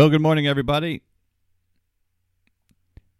Well, 0.00 0.08
good 0.08 0.22
morning, 0.22 0.46
everybody. 0.46 1.02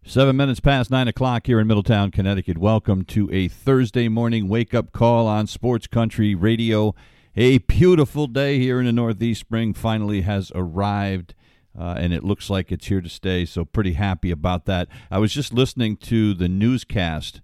Seven 0.02 0.34
minutes 0.34 0.60
past 0.60 0.90
nine 0.90 1.08
o'clock 1.08 1.46
here 1.46 1.60
in 1.60 1.66
Middletown, 1.66 2.10
Connecticut. 2.10 2.56
Welcome 2.56 3.04
to 3.04 3.30
a 3.30 3.48
Thursday 3.48 4.08
morning 4.08 4.48
wake 4.48 4.72
up 4.72 4.90
call 4.90 5.26
on 5.26 5.46
Sports 5.46 5.86
Country 5.86 6.34
Radio. 6.34 6.94
A 7.36 7.58
beautiful 7.58 8.26
day 8.26 8.58
here 8.58 8.80
in 8.80 8.86
the 8.86 8.92
Northeast. 8.92 9.40
Spring 9.40 9.74
finally 9.74 10.22
has 10.22 10.50
arrived, 10.54 11.34
uh, 11.78 11.96
and 11.98 12.14
it 12.14 12.24
looks 12.24 12.48
like 12.48 12.72
it's 12.72 12.86
here 12.86 13.02
to 13.02 13.10
stay. 13.10 13.44
So, 13.44 13.66
pretty 13.66 13.92
happy 13.92 14.30
about 14.30 14.64
that. 14.64 14.88
I 15.10 15.18
was 15.18 15.34
just 15.34 15.52
listening 15.52 15.98
to 15.98 16.32
the 16.32 16.48
newscast 16.48 17.42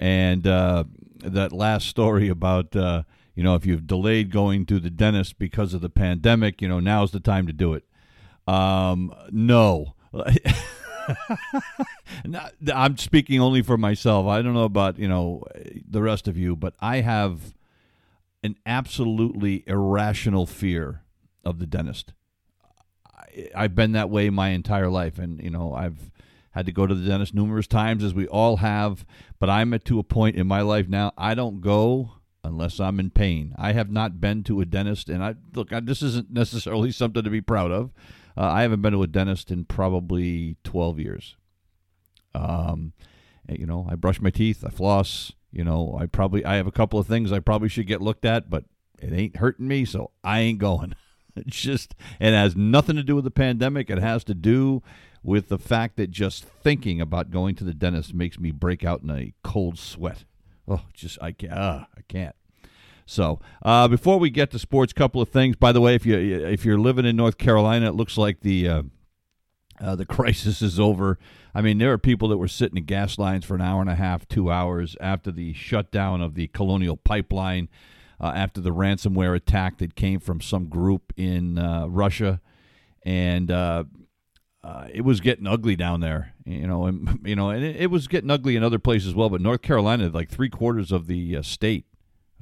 and 0.00 0.46
uh, 0.46 0.84
that 1.18 1.52
last 1.52 1.88
story 1.88 2.30
about. 2.30 2.74
Uh, 2.74 3.02
you 3.34 3.42
know, 3.42 3.54
if 3.54 3.66
you've 3.66 3.86
delayed 3.86 4.30
going 4.30 4.64
to 4.66 4.78
the 4.78 4.90
dentist 4.90 5.38
because 5.38 5.74
of 5.74 5.82
the 5.82 5.90
pandemic, 5.90 6.62
you 6.62 6.68
know, 6.68 6.80
now's 6.80 7.12
the 7.12 7.20
time 7.20 7.46
to 7.46 7.52
do 7.52 7.74
it. 7.74 7.84
Um, 8.52 9.14
no. 9.30 9.94
I'm 12.72 12.98
speaking 12.98 13.40
only 13.40 13.62
for 13.62 13.78
myself. 13.78 14.26
I 14.26 14.42
don't 14.42 14.52
know 14.54 14.64
about, 14.64 14.98
you 14.98 15.08
know, 15.08 15.44
the 15.88 16.02
rest 16.02 16.28
of 16.28 16.36
you, 16.36 16.54
but 16.54 16.74
I 16.80 16.98
have 16.98 17.54
an 18.42 18.56
absolutely 18.66 19.64
irrational 19.66 20.46
fear 20.46 21.02
of 21.44 21.58
the 21.60 21.66
dentist. 21.66 22.12
I've 23.54 23.74
been 23.74 23.92
that 23.92 24.10
way 24.10 24.28
my 24.28 24.50
entire 24.50 24.90
life 24.90 25.18
and, 25.18 25.42
you 25.42 25.50
know, 25.50 25.72
I've 25.74 26.10
had 26.50 26.66
to 26.66 26.72
go 26.72 26.86
to 26.86 26.94
the 26.94 27.08
dentist 27.08 27.34
numerous 27.34 27.66
times 27.66 28.04
as 28.04 28.12
we 28.12 28.26
all 28.26 28.58
have, 28.58 29.06
but 29.38 29.48
I'm 29.48 29.72
at 29.72 29.86
to 29.86 29.98
a 29.98 30.02
point 30.02 30.36
in 30.36 30.46
my 30.46 30.60
life 30.60 30.86
now 30.88 31.12
I 31.16 31.34
don't 31.34 31.62
go 31.62 32.16
unless 32.44 32.78
I'm 32.78 33.00
in 33.00 33.08
pain. 33.08 33.54
I 33.56 33.72
have 33.72 33.90
not 33.90 34.20
been 34.20 34.44
to 34.44 34.60
a 34.60 34.66
dentist 34.66 35.08
and 35.08 35.24
I 35.24 35.36
look, 35.54 35.72
I, 35.72 35.80
this 35.80 36.02
isn't 36.02 36.30
necessarily 36.30 36.92
something 36.92 37.22
to 37.22 37.30
be 37.30 37.40
proud 37.40 37.70
of 37.70 37.90
uh, 38.36 38.42
I 38.42 38.62
haven't 38.62 38.82
been 38.82 38.92
to 38.92 39.02
a 39.02 39.06
dentist 39.06 39.50
in 39.50 39.64
probably 39.64 40.56
12 40.64 40.98
years. 40.98 41.36
Um, 42.34 42.92
you 43.48 43.66
know, 43.66 43.86
I 43.90 43.94
brush 43.94 44.20
my 44.20 44.30
teeth, 44.30 44.64
I 44.66 44.70
floss. 44.70 45.32
You 45.50 45.64
know, 45.64 45.98
I 46.00 46.06
probably 46.06 46.44
I 46.44 46.54
have 46.54 46.66
a 46.66 46.72
couple 46.72 46.98
of 46.98 47.06
things 47.06 47.30
I 47.30 47.40
probably 47.40 47.68
should 47.68 47.86
get 47.86 48.00
looked 48.00 48.24
at, 48.24 48.48
but 48.48 48.64
it 48.98 49.12
ain't 49.12 49.36
hurting 49.36 49.68
me, 49.68 49.84
so 49.84 50.10
I 50.24 50.40
ain't 50.40 50.58
going. 50.58 50.94
It's 51.34 51.62
just 51.62 51.94
it 52.20 52.34
has 52.34 52.54
nothing 52.56 52.96
to 52.96 53.02
do 53.02 53.14
with 53.14 53.24
the 53.24 53.30
pandemic. 53.30 53.88
It 53.88 53.96
has 53.96 54.22
to 54.24 54.34
do 54.34 54.82
with 55.22 55.48
the 55.48 55.56
fact 55.56 55.96
that 55.96 56.10
just 56.10 56.44
thinking 56.44 57.00
about 57.00 57.30
going 57.30 57.54
to 57.54 57.64
the 57.64 57.72
dentist 57.72 58.12
makes 58.12 58.38
me 58.38 58.50
break 58.50 58.84
out 58.84 59.00
in 59.00 59.10
a 59.10 59.32
cold 59.42 59.78
sweat. 59.78 60.24
Oh, 60.68 60.82
just 60.92 61.16
I 61.22 61.32
can't. 61.32 61.54
Uh, 61.54 61.84
I 61.96 62.02
can't. 62.06 62.36
So 63.06 63.40
uh, 63.62 63.88
before 63.88 64.18
we 64.18 64.30
get 64.30 64.50
to 64.52 64.58
sports, 64.58 64.92
couple 64.92 65.20
of 65.20 65.28
things. 65.28 65.56
By 65.56 65.72
the 65.72 65.80
way, 65.80 65.94
if 65.94 66.06
you 66.06 66.16
if 66.16 66.64
you're 66.64 66.78
living 66.78 67.04
in 67.04 67.16
North 67.16 67.38
Carolina, 67.38 67.88
it 67.88 67.94
looks 67.94 68.16
like 68.16 68.40
the 68.40 68.68
uh, 68.68 68.82
uh, 69.80 69.96
the 69.96 70.06
crisis 70.06 70.62
is 70.62 70.78
over. 70.78 71.18
I 71.54 71.60
mean, 71.60 71.78
there 71.78 71.92
are 71.92 71.98
people 71.98 72.28
that 72.28 72.38
were 72.38 72.48
sitting 72.48 72.78
in 72.78 72.84
gas 72.84 73.18
lines 73.18 73.44
for 73.44 73.54
an 73.54 73.60
hour 73.60 73.80
and 73.80 73.90
a 73.90 73.94
half, 73.94 74.26
two 74.26 74.50
hours 74.50 74.96
after 75.00 75.30
the 75.30 75.52
shutdown 75.52 76.22
of 76.22 76.34
the 76.34 76.48
Colonial 76.48 76.96
Pipeline, 76.96 77.68
uh, 78.20 78.32
after 78.34 78.60
the 78.60 78.70
ransomware 78.70 79.36
attack 79.36 79.78
that 79.78 79.94
came 79.94 80.20
from 80.20 80.40
some 80.40 80.68
group 80.68 81.12
in 81.16 81.58
uh, 81.58 81.86
Russia, 81.88 82.40
and 83.04 83.50
uh, 83.50 83.84
it 84.92 85.02
was 85.02 85.20
getting 85.20 85.46
ugly 85.46 85.76
down 85.76 86.00
there, 86.00 86.32
you 86.46 86.66
know, 86.66 86.86
and 86.86 87.20
you 87.24 87.36
know, 87.36 87.50
and 87.50 87.64
it, 87.64 87.76
it, 87.76 87.90
was 87.90 88.06
getting 88.08 88.30
ugly 88.30 88.56
in 88.56 88.62
other 88.62 88.78
places 88.78 89.08
as 89.08 89.14
well. 89.14 89.28
But 89.28 89.40
North 89.40 89.60
Carolina, 89.60 90.08
like 90.08 90.30
three 90.30 90.48
quarters 90.48 90.92
of 90.92 91.08
the 91.08 91.42
state 91.42 91.84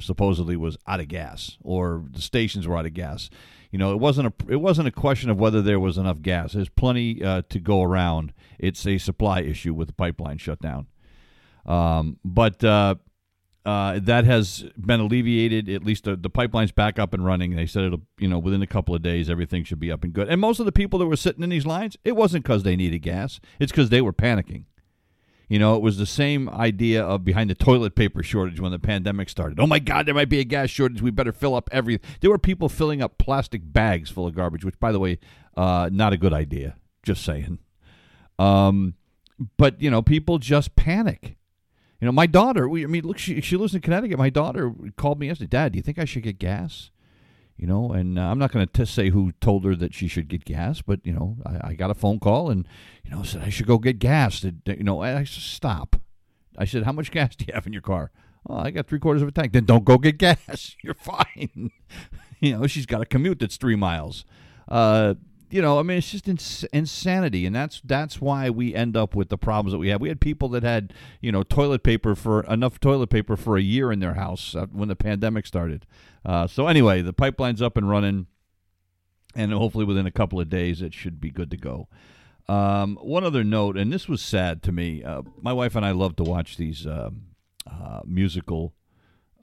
supposedly 0.00 0.56
was 0.56 0.76
out 0.86 1.00
of 1.00 1.08
gas 1.08 1.56
or 1.62 2.04
the 2.10 2.22
stations 2.22 2.66
were 2.66 2.76
out 2.76 2.86
of 2.86 2.94
gas. 2.94 3.30
You 3.70 3.78
know, 3.78 3.92
it 3.92 3.98
wasn't 3.98 4.28
a 4.28 4.52
it 4.52 4.60
wasn't 4.60 4.88
a 4.88 4.92
question 4.92 5.30
of 5.30 5.38
whether 5.38 5.62
there 5.62 5.78
was 5.78 5.96
enough 5.96 6.22
gas. 6.22 6.52
There's 6.52 6.68
plenty 6.68 7.22
uh, 7.22 7.42
to 7.50 7.60
go 7.60 7.82
around. 7.82 8.32
It's 8.58 8.86
a 8.86 8.98
supply 8.98 9.40
issue 9.40 9.74
with 9.74 9.88
the 9.88 9.94
pipeline 9.94 10.38
shutdown. 10.38 10.86
Um, 11.66 12.18
but 12.24 12.64
uh, 12.64 12.96
uh, 13.64 14.00
that 14.02 14.24
has 14.24 14.64
been 14.76 15.00
alleviated. 15.00 15.68
At 15.68 15.84
least 15.84 16.04
the, 16.04 16.16
the 16.16 16.30
pipeline's 16.30 16.72
back 16.72 16.98
up 16.98 17.12
and 17.12 17.24
running. 17.24 17.54
They 17.54 17.66
said 17.66 17.84
it'll, 17.84 18.02
you 18.18 18.28
know, 18.28 18.38
within 18.38 18.62
a 18.62 18.66
couple 18.66 18.94
of 18.94 19.02
days, 19.02 19.28
everything 19.28 19.64
should 19.64 19.80
be 19.80 19.92
up 19.92 20.02
and 20.02 20.12
good. 20.12 20.28
And 20.28 20.40
most 20.40 20.60
of 20.60 20.66
the 20.66 20.72
people 20.72 20.98
that 20.98 21.06
were 21.06 21.16
sitting 21.16 21.42
in 21.42 21.50
these 21.50 21.66
lines, 21.66 21.96
it 22.04 22.16
wasn't 22.16 22.44
because 22.44 22.62
they 22.62 22.74
needed 22.74 23.00
gas. 23.00 23.38
It's 23.58 23.70
because 23.70 23.90
they 23.90 24.00
were 24.00 24.12
panicking. 24.12 24.64
You 25.50 25.58
know, 25.58 25.74
it 25.74 25.82
was 25.82 25.98
the 25.98 26.06
same 26.06 26.48
idea 26.48 27.02
of 27.02 27.24
behind 27.24 27.50
the 27.50 27.56
toilet 27.56 27.96
paper 27.96 28.22
shortage 28.22 28.60
when 28.60 28.70
the 28.70 28.78
pandemic 28.78 29.28
started. 29.28 29.58
Oh 29.58 29.66
my 29.66 29.80
God, 29.80 30.06
there 30.06 30.14
might 30.14 30.28
be 30.28 30.38
a 30.38 30.44
gas 30.44 30.70
shortage. 30.70 31.02
We 31.02 31.10
better 31.10 31.32
fill 31.32 31.56
up 31.56 31.68
everything. 31.72 32.08
There 32.20 32.30
were 32.30 32.38
people 32.38 32.68
filling 32.68 33.02
up 33.02 33.18
plastic 33.18 33.60
bags 33.64 34.10
full 34.10 34.28
of 34.28 34.36
garbage, 34.36 34.64
which, 34.64 34.78
by 34.78 34.92
the 34.92 35.00
way, 35.00 35.18
uh, 35.56 35.90
not 35.92 36.12
a 36.12 36.16
good 36.16 36.32
idea. 36.32 36.76
Just 37.02 37.24
saying. 37.24 37.58
Um, 38.38 38.94
but 39.56 39.82
you 39.82 39.90
know, 39.90 40.02
people 40.02 40.38
just 40.38 40.76
panic. 40.76 41.36
You 42.00 42.06
know, 42.06 42.12
my 42.12 42.26
daughter. 42.26 42.68
We, 42.68 42.84
I 42.84 42.86
mean, 42.86 43.02
look, 43.02 43.18
she 43.18 43.40
she 43.40 43.56
lives 43.56 43.74
in 43.74 43.80
Connecticut. 43.80 44.18
My 44.18 44.30
daughter 44.30 44.72
called 44.94 45.18
me 45.18 45.26
yesterday. 45.26 45.48
Dad, 45.48 45.72
do 45.72 45.78
you 45.78 45.82
think 45.82 45.98
I 45.98 46.04
should 46.04 46.22
get 46.22 46.38
gas? 46.38 46.92
You 47.60 47.66
know 47.66 47.92
and 47.92 48.18
uh, 48.18 48.22
i'm 48.22 48.38
not 48.38 48.50
going 48.50 48.66
to 48.66 48.86
say 48.86 49.10
who 49.10 49.32
told 49.40 49.64
her 49.64 49.76
that 49.76 49.92
she 49.92 50.08
should 50.08 50.28
get 50.28 50.44
gas 50.44 50.80
but 50.80 50.98
you 51.04 51.12
know 51.12 51.36
I, 51.44 51.68
I, 51.68 51.74
got 51.74 51.90
a 51.90 51.94
phone 51.94 52.18
call 52.18 52.48
and 52.50 52.66
you 53.04 53.10
know 53.10 53.22
said 53.22 53.42
i 53.42 53.50
should 53.50 53.66
go 53.66 53.76
get 53.76 53.98
gas. 53.98 54.42
You 54.42 54.82
know 54.82 55.02
i 55.02 55.24
said 55.24 55.42
stop. 55.42 55.96
I 56.56 56.64
said 56.64 56.84
how 56.84 56.92
much 56.92 57.10
gas 57.10 57.36
do 57.36 57.44
you 57.46 57.54
have 57.54 57.66
in 57.66 57.72
your 57.72 57.82
car? 57.82 58.10
Oh 58.48 58.56
i 58.56 58.70
got 58.70 58.86
three 58.86 58.98
quarters 58.98 59.22
of 59.22 59.28
a 59.28 59.32
tank. 59.32 59.52
Then 59.52 59.66
don't 59.66 59.84
go 59.84 59.98
get 59.98 60.18
gas. 60.26 60.76
You're 60.82 60.94
fine. 60.94 61.70
You 62.42 62.56
know 62.56 62.66
she's 62.66 62.86
got 62.86 63.02
a 63.02 63.04
commute 63.04 63.38
that's 63.38 63.58
three 63.58 63.76
miles. 63.76 64.24
Uh, 64.66 65.12
you 65.50 65.60
know, 65.60 65.78
I 65.78 65.82
mean, 65.82 65.98
it's 65.98 66.10
just 66.10 66.28
ins- 66.28 66.64
insanity, 66.72 67.44
and 67.44 67.54
that's 67.54 67.80
that's 67.84 68.20
why 68.20 68.50
we 68.50 68.74
end 68.74 68.96
up 68.96 69.14
with 69.14 69.28
the 69.28 69.38
problems 69.38 69.72
that 69.72 69.78
we 69.78 69.88
have. 69.88 70.00
We 70.00 70.08
had 70.08 70.20
people 70.20 70.48
that 70.50 70.62
had, 70.62 70.92
you 71.20 71.32
know, 71.32 71.42
toilet 71.42 71.82
paper 71.82 72.14
for 72.14 72.42
enough 72.44 72.78
toilet 72.78 73.10
paper 73.10 73.36
for 73.36 73.56
a 73.56 73.62
year 73.62 73.90
in 73.90 73.98
their 73.98 74.14
house 74.14 74.54
uh, 74.54 74.66
when 74.66 74.88
the 74.88 74.96
pandemic 74.96 75.46
started. 75.46 75.86
Uh, 76.24 76.46
so 76.46 76.68
anyway, 76.68 77.02
the 77.02 77.12
pipeline's 77.12 77.60
up 77.60 77.76
and 77.76 77.88
running, 77.88 78.26
and 79.34 79.52
hopefully 79.52 79.84
within 79.84 80.06
a 80.06 80.12
couple 80.12 80.40
of 80.40 80.48
days 80.48 80.82
it 80.82 80.94
should 80.94 81.20
be 81.20 81.30
good 81.30 81.50
to 81.50 81.56
go. 81.56 81.88
Um, 82.48 82.96
one 83.00 83.24
other 83.24 83.44
note, 83.44 83.76
and 83.76 83.92
this 83.92 84.08
was 84.08 84.22
sad 84.22 84.62
to 84.64 84.72
me. 84.72 85.02
Uh, 85.02 85.22
my 85.40 85.52
wife 85.52 85.74
and 85.74 85.84
I 85.84 85.92
love 85.92 86.16
to 86.16 86.24
watch 86.24 86.56
these 86.56 86.86
um, 86.86 87.22
uh, 87.70 88.00
musical 88.04 88.74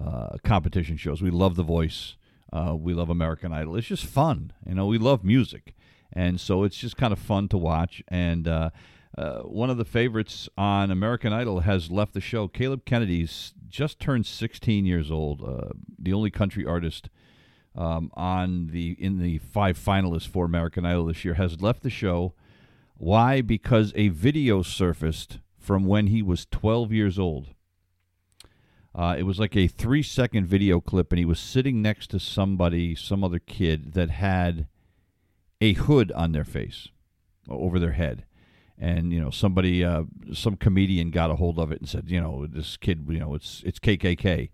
uh, 0.03 0.37
competition 0.43 0.97
shows. 0.97 1.21
We 1.21 1.31
love 1.31 1.55
The 1.55 1.63
Voice. 1.63 2.15
Uh, 2.51 2.75
we 2.77 2.93
love 2.93 3.09
American 3.09 3.51
Idol. 3.51 3.75
It's 3.75 3.87
just 3.87 4.05
fun. 4.05 4.53
You 4.65 4.75
know, 4.75 4.87
we 4.87 4.97
love 4.97 5.23
music 5.23 5.73
and 6.17 6.39
so 6.41 6.63
it's 6.63 6.75
just 6.75 6.97
kind 6.97 7.13
of 7.13 7.19
fun 7.19 7.47
to 7.49 7.59
watch. 7.59 8.01
And 8.07 8.47
uh, 8.47 8.71
uh, 9.15 9.41
one 9.41 9.69
of 9.69 9.77
the 9.77 9.85
favorites 9.85 10.49
on 10.57 10.89
American 10.89 11.31
Idol 11.31 11.59
has 11.59 11.91
left 11.91 12.15
the 12.15 12.21
show. 12.21 12.47
Caleb 12.47 12.85
Kennedy's 12.85 13.53
just 13.69 13.99
turned 13.99 14.25
16 14.25 14.83
years 14.83 15.11
old, 15.11 15.43
uh, 15.43 15.69
the 15.99 16.13
only 16.13 16.31
country 16.31 16.65
artist 16.65 17.09
um, 17.75 18.09
on 18.15 18.69
the 18.71 18.97
in 18.97 19.19
the 19.19 19.37
five 19.37 19.77
finalists 19.77 20.27
for 20.27 20.43
American 20.43 20.87
Idol 20.87 21.05
this 21.05 21.23
year, 21.23 21.35
has 21.35 21.61
left 21.61 21.83
the 21.83 21.91
show. 21.91 22.33
Why? 22.95 23.41
Because 23.41 23.93
a 23.95 24.07
video 24.07 24.63
surfaced 24.63 25.37
from 25.59 25.85
when 25.85 26.07
he 26.07 26.23
was 26.23 26.47
12 26.47 26.91
years 26.91 27.19
old. 27.19 27.49
Uh, 28.95 29.15
it 29.15 29.23
was 29.23 29.39
like 29.39 29.55
a 29.55 29.67
three 29.67 30.01
second 30.01 30.47
video 30.47 30.81
clip, 30.81 31.11
and 31.11 31.19
he 31.19 31.25
was 31.25 31.39
sitting 31.39 31.83
next 31.83 32.09
to 32.09 32.19
somebody, 32.19 32.95
some 32.95 33.23
other 33.23 33.37
kid 33.37 33.93
that 33.93 34.09
had 34.09 34.65
a 35.62 35.74
hood 35.74 36.12
on 36.12 36.31
their 36.31 36.44
face, 36.44 36.89
over 37.50 37.80
their 37.80 37.94
head. 37.94 38.25
And 38.80 39.12
you 39.12 39.19
know, 39.19 39.31
somebody, 39.31 39.83
uh, 39.83 40.04
some 40.33 40.56
comedian 40.56 41.09
got 41.09 41.31
a 41.31 41.36
hold 41.36 41.57
of 41.57 41.71
it 41.71 41.80
and 41.80 41.89
said, 41.89 42.09
you 42.09 42.21
know, 42.21 42.45
this 42.45 42.77
kid, 42.77 43.06
you 43.09 43.19
know, 43.19 43.33
it's 43.33 43.63
it's 43.65 43.80
KKK. 43.80 44.50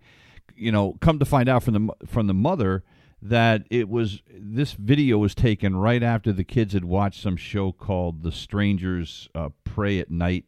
You 0.56 0.72
know, 0.72 0.96
come 1.00 1.18
to 1.18 1.24
find 1.24 1.48
out 1.48 1.62
from 1.62 1.74
the 1.74 2.06
from 2.06 2.26
the 2.26 2.34
mother 2.34 2.84
that 3.24 3.66
it 3.70 3.88
was 3.88 4.22
this 4.30 4.72
video 4.72 5.16
was 5.18 5.34
taken 5.34 5.74
right 5.74 6.02
after 6.02 6.30
the 6.30 6.44
kids 6.44 6.74
had 6.74 6.84
watched 6.84 7.22
some 7.22 7.36
show 7.36 7.72
called 7.72 8.22
The 8.22 8.30
Strangers 8.30 9.28
uh, 9.34 9.48
Prey 9.64 9.98
at 9.98 10.10
Night, 10.10 10.44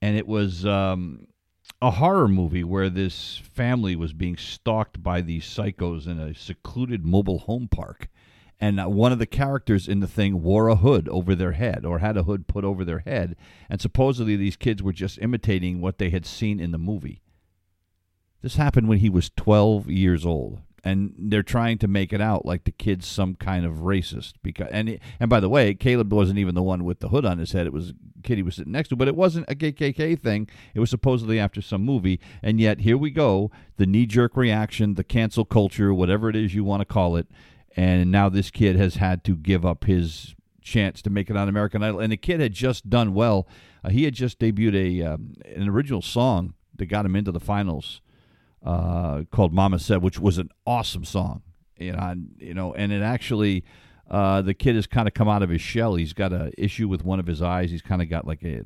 and 0.00 0.16
it 0.16 0.26
was 0.26 0.64
um, 0.64 1.26
a 1.82 1.92
horror 1.92 2.28
movie 2.28 2.64
where 2.64 2.88
this 2.88 3.36
family 3.54 3.94
was 3.94 4.14
being 4.14 4.38
stalked 4.38 5.02
by 5.02 5.20
these 5.20 5.44
psychos 5.44 6.06
in 6.06 6.18
a 6.18 6.34
secluded 6.34 7.04
mobile 7.04 7.40
home 7.40 7.68
park. 7.68 8.08
And 8.60 8.84
one 8.86 9.12
of 9.12 9.18
the 9.20 9.26
characters 9.26 9.86
in 9.86 10.00
the 10.00 10.08
thing 10.08 10.42
wore 10.42 10.68
a 10.68 10.76
hood 10.76 11.08
over 11.10 11.34
their 11.34 11.52
head 11.52 11.84
or 11.84 12.00
had 12.00 12.16
a 12.16 12.24
hood 12.24 12.48
put 12.48 12.64
over 12.64 12.84
their 12.84 13.00
head. 13.00 13.36
And 13.70 13.80
supposedly 13.80 14.34
these 14.34 14.56
kids 14.56 14.82
were 14.82 14.92
just 14.92 15.18
imitating 15.20 15.80
what 15.80 15.98
they 15.98 16.10
had 16.10 16.26
seen 16.26 16.58
in 16.58 16.72
the 16.72 16.78
movie. 16.78 17.22
This 18.42 18.56
happened 18.56 18.88
when 18.88 18.98
he 18.98 19.10
was 19.10 19.30
12 19.36 19.90
years 19.90 20.26
old 20.26 20.60
and 20.84 21.14
they're 21.18 21.42
trying 21.42 21.78
to 21.78 21.88
make 21.88 22.12
it 22.12 22.20
out 22.20 22.46
like 22.46 22.64
the 22.64 22.72
kid's 22.72 23.06
some 23.06 23.34
kind 23.34 23.66
of 23.66 23.78
racist 23.78 24.34
because 24.42 24.68
and 24.70 24.98
and 25.18 25.28
by 25.28 25.40
the 25.40 25.48
way, 25.48 25.74
Caleb 25.74 26.12
wasn't 26.12 26.38
even 26.38 26.54
the 26.54 26.62
one 26.62 26.84
with 26.84 27.00
the 27.00 27.08
hood 27.08 27.24
on 27.24 27.38
his 27.38 27.52
head. 27.52 27.66
It 27.66 27.72
was 27.72 27.92
kid 28.22 28.36
he 28.36 28.42
was 28.42 28.56
sitting 28.56 28.72
next 28.72 28.88
to, 28.88 28.96
but 28.96 29.08
it 29.08 29.16
wasn't 29.16 29.50
a 29.50 29.54
KKK 29.54 30.20
thing. 30.20 30.48
It 30.74 30.80
was 30.80 30.90
supposedly 30.90 31.38
after 31.38 31.60
some 31.60 31.84
movie, 31.84 32.20
and 32.42 32.60
yet 32.60 32.80
here 32.80 32.96
we 32.96 33.10
go, 33.10 33.50
the 33.76 33.86
knee 33.86 34.06
jerk 34.06 34.36
reaction, 34.36 34.94
the 34.94 35.04
cancel 35.04 35.44
culture, 35.44 35.92
whatever 35.92 36.30
it 36.30 36.36
is 36.36 36.54
you 36.54 36.64
want 36.64 36.80
to 36.80 36.86
call 36.86 37.16
it, 37.16 37.28
and 37.78 38.10
now 38.10 38.28
this 38.28 38.50
kid 38.50 38.74
has 38.74 38.96
had 38.96 39.22
to 39.22 39.36
give 39.36 39.64
up 39.64 39.84
his 39.84 40.34
chance 40.60 41.00
to 41.00 41.10
make 41.10 41.30
it 41.30 41.36
on 41.36 41.48
American 41.48 41.80
Idol, 41.80 42.00
and 42.00 42.10
the 42.10 42.16
kid 42.16 42.40
had 42.40 42.52
just 42.52 42.90
done 42.90 43.14
well. 43.14 43.46
Uh, 43.84 43.90
he 43.90 44.02
had 44.02 44.14
just 44.14 44.40
debuted 44.40 44.74
a 44.74 45.02
um, 45.12 45.34
an 45.44 45.68
original 45.68 46.02
song 46.02 46.54
that 46.74 46.86
got 46.86 47.06
him 47.06 47.14
into 47.14 47.30
the 47.30 47.38
finals 47.38 48.00
uh, 48.66 49.22
called 49.30 49.54
"Mama 49.54 49.78
Said," 49.78 50.02
which 50.02 50.18
was 50.18 50.38
an 50.38 50.48
awesome 50.66 51.04
song. 51.04 51.42
You 51.78 51.92
know, 51.92 51.98
and, 52.00 52.34
you 52.38 52.52
know, 52.52 52.74
and 52.74 52.92
it 52.92 53.02
actually. 53.02 53.64
Uh, 54.10 54.40
the 54.40 54.54
kid 54.54 54.74
has 54.74 54.86
kind 54.86 55.06
of 55.06 55.12
come 55.12 55.28
out 55.28 55.42
of 55.42 55.50
his 55.50 55.60
shell. 55.60 55.94
He's 55.94 56.14
got 56.14 56.32
a 56.32 56.50
issue 56.56 56.88
with 56.88 57.04
one 57.04 57.20
of 57.20 57.26
his 57.26 57.42
eyes. 57.42 57.70
He's 57.70 57.82
kind 57.82 58.00
of 58.00 58.08
got 58.08 58.26
like 58.26 58.42
a, 58.42 58.62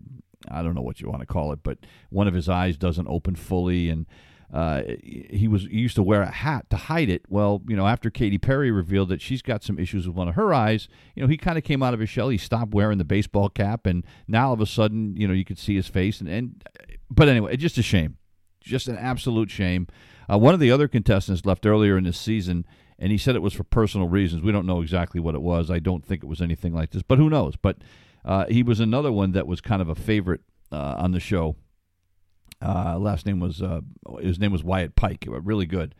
I 0.48 0.62
don't 0.62 0.76
know 0.76 0.82
what 0.82 1.00
you 1.00 1.08
want 1.08 1.18
to 1.18 1.26
call 1.26 1.52
it, 1.52 1.64
but 1.64 1.78
one 2.10 2.28
of 2.28 2.34
his 2.34 2.48
eyes 2.48 2.76
doesn't 2.76 3.08
open 3.08 3.34
fully, 3.34 3.90
and 3.90 4.06
uh, 4.52 4.82
he 5.02 5.48
was 5.48 5.62
he 5.62 5.78
used 5.78 5.96
to 5.96 6.02
wear 6.02 6.22
a 6.22 6.30
hat 6.30 6.68
to 6.70 6.76
hide 6.76 7.08
it. 7.08 7.22
Well, 7.28 7.62
you 7.66 7.76
know, 7.76 7.86
after 7.86 8.10
Katy 8.10 8.38
Perry 8.38 8.70
revealed 8.70 9.08
that 9.08 9.22
she's 9.22 9.42
got 9.42 9.62
some 9.62 9.78
issues 9.78 10.06
with 10.06 10.16
one 10.16 10.28
of 10.28 10.34
her 10.34 10.52
eyes, 10.52 10.88
you 11.14 11.22
know, 11.22 11.28
he 11.28 11.36
kind 11.36 11.56
of 11.56 11.64
came 11.64 11.82
out 11.82 11.94
of 11.94 12.00
his 12.00 12.10
shell. 12.10 12.28
He 12.28 12.38
stopped 12.38 12.74
wearing 12.74 12.98
the 12.98 13.04
baseball 13.04 13.48
cap, 13.48 13.86
and 13.86 14.04
now 14.28 14.48
all 14.48 14.52
of 14.54 14.60
a 14.60 14.66
sudden, 14.66 15.16
you 15.16 15.26
know, 15.26 15.34
you 15.34 15.44
could 15.44 15.58
see 15.58 15.74
his 15.74 15.88
face. 15.88 16.20
And, 16.20 16.28
and 16.28 16.64
but 17.10 17.28
anyway, 17.28 17.56
just 17.56 17.78
a 17.78 17.82
shame 17.82 18.18
just 18.62 18.88
an 18.88 18.96
absolute 18.96 19.50
shame. 19.50 19.86
Uh, 20.30 20.38
one 20.38 20.54
of 20.54 20.60
the 20.60 20.70
other 20.70 20.88
contestants 20.88 21.44
left 21.44 21.66
earlier 21.66 21.98
in 21.98 22.04
this 22.04 22.18
season, 22.18 22.64
and 22.98 23.12
he 23.12 23.18
said 23.18 23.34
it 23.34 23.42
was 23.42 23.52
for 23.52 23.64
personal 23.64 24.08
reasons. 24.08 24.42
We 24.42 24.52
don't 24.52 24.66
know 24.66 24.80
exactly 24.80 25.20
what 25.20 25.34
it 25.34 25.42
was. 25.42 25.70
I 25.70 25.78
don't 25.78 26.04
think 26.04 26.22
it 26.22 26.28
was 26.28 26.40
anything 26.40 26.72
like 26.72 26.90
this, 26.90 27.02
but 27.02 27.18
who 27.18 27.28
knows? 27.28 27.56
But 27.56 27.78
uh, 28.24 28.46
he 28.46 28.62
was 28.62 28.80
another 28.80 29.12
one 29.12 29.32
that 29.32 29.46
was 29.46 29.60
kind 29.60 29.82
of 29.82 29.88
a 29.88 29.94
favorite 29.94 30.40
uh, 30.70 30.94
on 30.98 31.12
the 31.12 31.20
show. 31.20 31.56
Uh, 32.62 32.98
last 32.98 33.26
name 33.26 33.40
was 33.40 33.60
uh, 33.62 33.80
his 34.20 34.38
name 34.38 34.52
was 34.52 34.62
Wyatt 34.62 34.94
Pike. 34.96 35.26
Really 35.28 35.66
good. 35.66 35.94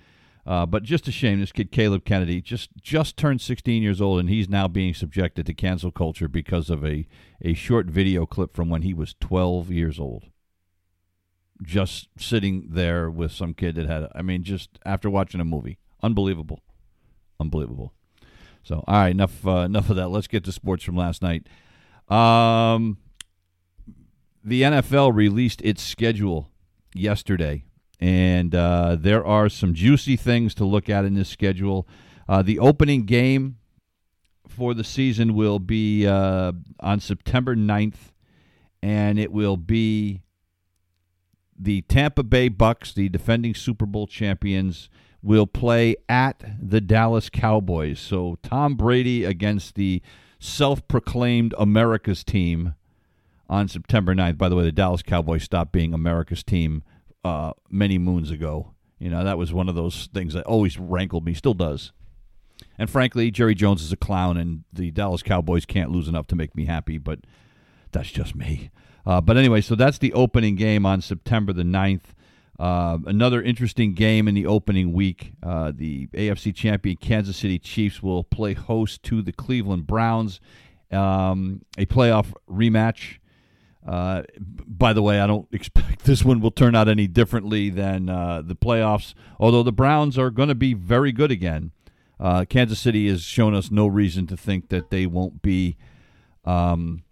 Uh, 0.44 0.67
but 0.67 0.82
just 0.82 1.06
a 1.06 1.12
shame, 1.12 1.41
this 1.41 1.53
kid 1.53 1.70
Caleb 1.70 2.05
Kennedy 2.05 2.41
just 2.41 2.70
just 2.81 3.17
turned 3.17 3.41
16 3.41 3.82
years 3.82 4.00
old, 4.00 4.20
and 4.20 4.29
he's 4.29 4.49
now 4.49 4.69
being 4.69 4.93
subjected 4.94 5.47
to 5.47 5.55
cancel 5.55 5.93
culture 5.93 6.29
because 6.29 6.70
of 6.70 6.85
a 6.85 7.06
a 7.41 7.55
short 7.55 7.87
video 7.87 8.26
clip 8.26 8.55
from 8.55 8.69
when 8.69 8.82
he 8.82 8.93
was 8.93 9.14
12 9.20 9.70
years 9.70 10.00
old 10.00 10.26
just 11.62 12.09
sitting 12.19 12.69
there 12.70 13.11
with 13.11 13.32
some 13.32 13.55
kid 13.55 13.76
that 13.76 13.87
had, 13.87 14.09
I 14.14 14.23
mean, 14.23 14.43
just 14.43 14.79
after 14.85 15.09
watching 15.09 15.41
a 15.41 15.44
movie. 15.44 15.79
Unbelievable. 16.03 16.61
Unbelievable. 17.38 17.93
So, 18.62 18.85
all 18.87 18.94
right, 18.94 19.09
enough 19.11 19.47
uh, 19.47 19.61
enough 19.61 19.91
of 19.91 19.97
that. 19.97 20.09
Let's 20.09 20.29
get 20.29 20.44
to 20.44 20.53
sports 20.53 20.85
from 20.85 20.97
last 20.97 21.23
night. 21.23 21.47
Um, 22.09 22.99
the 24.44 24.62
NFL 24.62 25.14
released 25.14 25.61
its 25.62 25.82
schedule 25.82 26.51
yesterday, 26.94 27.65
and 28.00 28.55
uh, 28.55 28.97
there 28.99 29.25
are 29.25 29.49
some 29.49 29.75
juicy 29.75 30.17
things 30.17 30.55
to 30.55 30.65
look 30.65 30.89
at 30.89 31.05
in 31.05 31.15
this 31.15 31.29
schedule. 31.29 31.87
Uh, 32.29 32.43
the 32.43 32.59
opening 32.59 33.05
game 33.05 33.59
for 34.49 34.75
the 34.75 34.85
season 34.85 35.35
will 35.35 35.59
be 35.59 36.06
uh, 36.06 36.53
on 36.81 37.00
September 37.00 37.56
9th, 37.56 38.12
and 38.83 39.19
it 39.19 39.33
will 39.33 39.56
be 39.56 40.23
the 41.59 41.83
Tampa 41.83 42.23
Bay 42.23 42.49
Bucks, 42.49 42.93
the 42.93 43.09
defending 43.09 43.55
Super 43.55 43.87
Bowl 43.87 44.06
champions, 44.06 44.88
will 45.23 45.47
play 45.47 45.95
at 46.09 46.43
the 46.61 46.81
Dallas 46.81 47.31
Cowboys. 47.31 48.00
So 48.00 48.38
Tom 48.43 48.75
Brady 48.75 49.25
against 49.25 49.77
the 49.77 50.03
self-proclaimed 50.41 51.55
America's 51.56 52.25
team 52.25 52.75
on 53.52 53.69
September 53.69 54.14
9th. 54.14 54.38
By 54.38 54.49
the 54.49 54.56
way, 54.56 54.64
the 54.64 54.72
Dallas 54.72 55.02
Cowboys 55.02 55.43
stopped 55.43 55.72
being 55.72 55.93
America's 55.93 56.43
team 56.43 56.82
uh, 57.22 57.52
many 57.69 57.99
moons 57.99 58.31
ago. 58.31 58.72
You 58.99 59.10
know, 59.10 59.22
that 59.25 59.37
was 59.37 59.52
one 59.52 59.69
of 59.69 59.75
those 59.75 60.08
things 60.14 60.32
that 60.32 60.46
always 60.46 60.78
rankled 60.78 61.26
me, 61.26 61.34
still 61.34 61.52
does. 61.52 61.93
And 62.78 62.88
frankly, 62.88 63.31
Jerry 63.31 63.54
Jones 63.54 63.82
is 63.82 63.93
a 63.93 63.96
clown, 63.96 64.38
and 64.38 64.64
the 64.72 64.90
Dallas 64.90 65.22
Cowboys 65.22 65.66
can't 65.66 65.90
lose 65.90 66.08
enough 66.08 66.26
to 66.28 66.34
make 66.34 66.56
me 66.56 66.64
happy, 66.64 66.96
but 66.96 67.19
that's 67.90 68.10
just 68.10 68.34
me. 68.34 68.70
Uh, 69.04 69.20
but 69.20 69.37
anyway, 69.37 69.60
so 69.60 69.75
that's 69.75 69.99
the 69.99 70.14
opening 70.14 70.56
game 70.56 70.87
on 70.87 71.02
September 71.02 71.52
the 71.52 71.62
9th. 71.62 72.14
Uh, 72.58 72.99
another 73.04 73.43
interesting 73.43 73.93
game 73.93 74.28
in 74.28 74.34
the 74.34 74.46
opening 74.46 74.94
week. 74.94 75.32
Uh, 75.43 75.72
the 75.75 76.06
AFC 76.08 76.54
champion 76.54 76.96
Kansas 76.96 77.37
City 77.37 77.58
Chiefs 77.58 78.02
will 78.02 78.25
play 78.25 78.54
host 78.54 79.02
to 79.02 79.20
the 79.20 79.32
Cleveland 79.32 79.87
Browns, 79.87 80.40
um, 80.90 81.60
a 81.76 81.84
playoff 81.84 82.32
rematch. 82.49 83.19
Uh, 83.87 84.23
by 84.38 84.93
the 84.93 85.02
way, 85.02 85.20
I 85.20 85.26
don't 85.26 85.49
expect 85.52 86.05
this 86.05 86.25
one 86.25 86.40
will 86.40 86.50
turn 86.50 86.75
out 86.75 86.88
any 86.88 87.06
differently 87.06 87.70
than 87.70 88.08
uh, 88.08 88.43
the 88.43 88.55
playoffs, 88.55 89.14
although 89.40 89.62
the 89.62 89.73
Browns 89.73 90.17
are 90.19 90.31
going 90.31 90.49
to 90.49 90.55
be 90.55 90.75
very 90.75 91.12
good 91.12 91.31
again. 91.31 91.73
Uh, 92.20 92.44
Kansas 92.49 92.79
City 92.79 93.08
has 93.08 93.23
shown 93.23 93.55
us 93.55 93.70
no 93.70 93.87
reason 93.87 94.26
to 94.29 94.37
think 94.37 94.69
that 94.69 94.90
they 94.90 95.06
won't 95.06 95.43
be. 95.43 95.76
Um, 96.44 97.02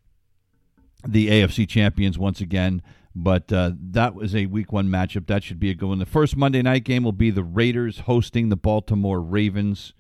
the 1.07 1.29
AFC 1.29 1.69
champions 1.69 2.19
once 2.19 2.41
again. 2.41 2.83
But 3.15 3.53
uh, 3.53 3.73
that 3.91 4.15
was 4.15 4.37
a 4.37 4.47
week 4.47 4.73
one 4.73 4.89
matchup. 4.89 5.27
That 5.27 5.43
should 5.43 5.59
be 5.59 5.71
a 5.71 5.75
good 5.75 5.89
one. 5.89 5.99
The 5.99 6.07
first 6.07 6.37
Monday 6.37 6.63
night 6.63 6.85
game 6.85 7.03
will 7.03 7.13
be 7.13 7.31
the 7.31 7.43
Raiders 7.43 8.01
hosting 8.01 8.49
the 8.49 8.57
Baltimore 8.57 9.21
Ravens. 9.21 9.95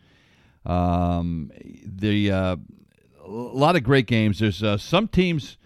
Um, 0.64 1.50
the 1.84 2.30
uh, 2.30 2.56
a 3.24 3.28
lot 3.28 3.74
of 3.74 3.82
great 3.82 4.06
games. 4.06 4.38
There's 4.38 4.62
uh, 4.62 4.78
some 4.78 5.08
teams 5.08 5.58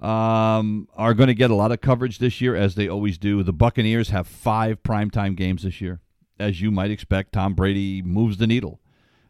um, 0.00 0.88
are 0.94 1.14
going 1.14 1.28
to 1.28 1.34
get 1.34 1.50
a 1.50 1.54
lot 1.54 1.72
of 1.72 1.80
coverage 1.80 2.18
this 2.18 2.40
year, 2.40 2.54
as 2.54 2.74
they 2.74 2.88
always 2.88 3.18
do. 3.18 3.42
The 3.42 3.52
Buccaneers 3.52 4.10
have 4.10 4.26
five 4.26 4.82
primetime 4.82 5.36
games 5.36 5.62
this 5.62 5.80
year, 5.80 6.00
as 6.38 6.60
you 6.60 6.70
might 6.70 6.90
expect. 6.90 7.32
Tom 7.32 7.54
Brady 7.54 8.02
moves 8.02 8.36
the 8.36 8.46
needle. 8.46 8.80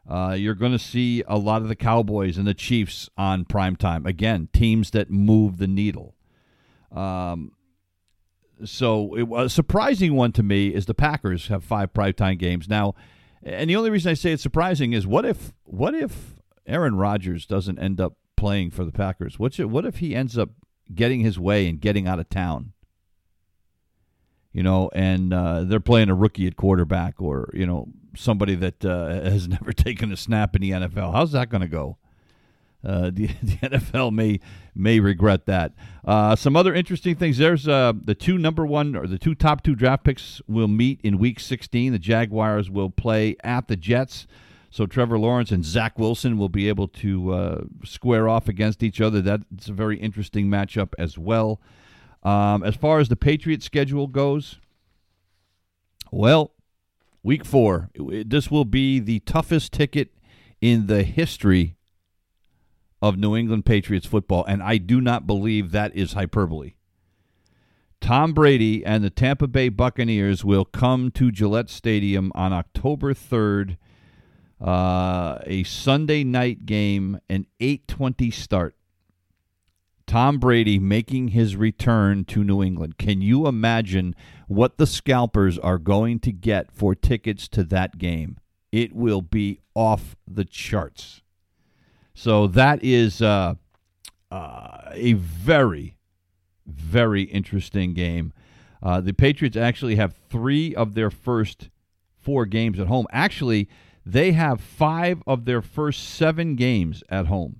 Uh, 0.08 0.36
you're 0.38 0.54
going 0.54 0.72
to 0.72 0.78
see 0.78 1.22
a 1.26 1.36
lot 1.36 1.62
of 1.62 1.68
the 1.68 1.76
Cowboys 1.76 2.38
and 2.38 2.46
the 2.46 2.54
Chiefs 2.54 3.08
on 3.16 3.44
prime 3.44 3.76
time. 3.76 4.06
Again, 4.06 4.48
teams 4.52 4.90
that 4.92 5.10
move 5.10 5.58
the 5.58 5.66
needle. 5.66 6.14
Um, 6.92 7.52
so 8.64 9.14
it, 9.14 9.28
a 9.36 9.48
surprising 9.48 10.14
one 10.14 10.32
to 10.32 10.42
me 10.42 10.68
is 10.68 10.86
the 10.86 10.94
Packers 10.94 11.48
have 11.48 11.64
five 11.64 11.92
primetime 11.92 12.38
games 12.38 12.68
now, 12.68 12.94
and 13.42 13.68
the 13.68 13.76
only 13.76 13.90
reason 13.90 14.10
I 14.10 14.14
say 14.14 14.32
it's 14.32 14.42
surprising 14.42 14.92
is 14.92 15.06
what 15.06 15.24
if 15.24 15.52
what 15.64 15.94
if 15.94 16.34
Aaron 16.66 16.96
Rodgers 16.96 17.44
doesn't 17.46 17.78
end 17.78 18.00
up 18.00 18.16
playing 18.36 18.70
for 18.70 18.84
the 18.84 18.92
Packers? 18.92 19.38
What's 19.38 19.58
it, 19.58 19.70
what 19.70 19.84
if 19.84 19.98
he 19.98 20.14
ends 20.14 20.36
up 20.36 20.50
getting 20.94 21.20
his 21.20 21.38
way 21.38 21.68
and 21.68 21.80
getting 21.80 22.06
out 22.06 22.20
of 22.20 22.28
town? 22.28 22.72
You 24.52 24.62
know, 24.62 24.90
and 24.94 25.34
uh, 25.34 25.64
they're 25.64 25.80
playing 25.80 26.08
a 26.08 26.14
rookie 26.14 26.46
at 26.46 26.56
quarterback, 26.56 27.20
or 27.20 27.50
you 27.52 27.66
know, 27.66 27.88
somebody 28.16 28.54
that 28.54 28.84
uh, 28.84 29.08
has 29.08 29.48
never 29.48 29.72
taken 29.72 30.12
a 30.12 30.16
snap 30.16 30.56
in 30.56 30.62
the 30.62 30.70
NFL. 30.70 31.12
How's 31.12 31.32
that 31.32 31.50
going 31.50 31.60
to 31.60 31.68
go? 31.68 31.98
Uh, 32.86 33.10
the, 33.12 33.26
the, 33.42 33.56
NFL 33.56 34.12
may 34.12 34.40
may 34.74 35.00
regret 35.00 35.46
that. 35.46 35.72
Uh, 36.04 36.36
some 36.36 36.56
other 36.56 36.74
interesting 36.74 37.16
things. 37.16 37.38
There's 37.38 37.66
uh, 37.66 37.92
the 38.02 38.14
two 38.14 38.38
number 38.38 38.64
one 38.64 38.94
or 38.94 39.06
the 39.06 39.18
two 39.18 39.34
top 39.34 39.62
two 39.62 39.74
draft 39.74 40.04
picks 40.04 40.40
will 40.46 40.68
meet 40.68 41.00
in 41.02 41.18
Week 41.18 41.40
16. 41.40 41.92
The 41.92 41.98
Jaguars 41.98 42.70
will 42.70 42.90
play 42.90 43.36
at 43.42 43.68
the 43.68 43.76
Jets, 43.76 44.26
so 44.76 44.86
Trevor 44.86 45.18
Lawrence 45.18 45.50
and 45.50 45.64
Zach 45.64 45.98
Wilson 45.98 46.36
will 46.36 46.48
be 46.48 46.68
able 46.68 46.88
to 46.88 47.32
uh, 47.32 47.60
square 47.84 48.28
off 48.28 48.48
against 48.48 48.82
each 48.82 49.00
other. 49.00 49.22
That's 49.22 49.68
a 49.68 49.72
very 49.72 49.98
interesting 49.98 50.48
matchup 50.48 50.92
as 50.98 51.16
well. 51.16 51.60
Um, 52.22 52.62
as 52.62 52.76
far 52.76 52.98
as 52.98 53.08
the 53.08 53.16
Patriots 53.16 53.64
schedule 53.64 54.06
goes, 54.06 54.58
well, 56.10 56.52
Week 57.26 57.44
four. 57.44 57.90
This 57.96 58.52
will 58.52 58.64
be 58.64 59.00
the 59.00 59.18
toughest 59.18 59.72
ticket 59.72 60.12
in 60.60 60.86
the 60.86 61.02
history 61.02 61.74
of 63.02 63.18
New 63.18 63.34
England 63.34 63.66
Patriots 63.66 64.06
football, 64.06 64.44
and 64.44 64.62
I 64.62 64.76
do 64.76 65.00
not 65.00 65.26
believe 65.26 65.72
that 65.72 65.92
is 65.96 66.12
hyperbole. 66.12 66.74
Tom 68.00 68.32
Brady 68.32 68.86
and 68.86 69.02
the 69.02 69.10
Tampa 69.10 69.48
Bay 69.48 69.68
Buccaneers 69.70 70.44
will 70.44 70.64
come 70.64 71.10
to 71.10 71.32
Gillette 71.32 71.68
Stadium 71.68 72.30
on 72.36 72.52
October 72.52 73.12
3rd 73.12 73.76
Uh, 74.60 75.38
a 75.44 75.64
Sunday 75.64 76.24
night 76.24 76.64
game, 76.66 77.20
an 77.28 77.46
8:20 77.60 78.30
start. 78.32 78.76
Tom 80.06 80.38
Brady 80.38 80.78
making 80.78 81.28
his 81.28 81.56
return 81.56 82.24
to 82.26 82.44
New 82.44 82.62
England. 82.62 82.96
Can 82.96 83.20
you 83.20 83.46
imagine 83.46 84.14
what 84.46 84.78
the 84.78 84.86
scalpers 84.86 85.58
are 85.58 85.78
going 85.78 86.20
to 86.20 86.32
get 86.32 86.70
for 86.70 86.94
tickets 86.94 87.48
to 87.48 87.64
that 87.64 87.98
game? 87.98 88.38
It 88.70 88.94
will 88.94 89.22
be 89.22 89.60
off 89.74 90.16
the 90.26 90.44
charts. 90.44 91.22
So 92.14 92.46
that 92.46 92.82
is 92.82 93.20
uh, 93.20 93.54
uh, 94.30 94.78
a 94.92 95.14
very, 95.14 95.96
very 96.66 97.22
interesting 97.22 97.92
game. 97.92 98.32
Uh, 98.82 99.00
the 99.00 99.12
Patriots 99.12 99.56
actually 99.56 99.96
have 99.96 100.14
three 100.30 100.74
of 100.74 100.94
their 100.94 101.10
first 101.10 101.68
four 102.16 102.46
games 102.46 102.78
at 102.78 102.86
home. 102.86 103.06
Actually, 103.10 103.68
they 104.06 104.32
have 104.32 104.60
five 104.60 105.20
of 105.26 105.44
their 105.44 105.60
first 105.60 106.08
seven 106.08 106.54
games 106.54 107.02
at 107.08 107.26
home. 107.26 107.56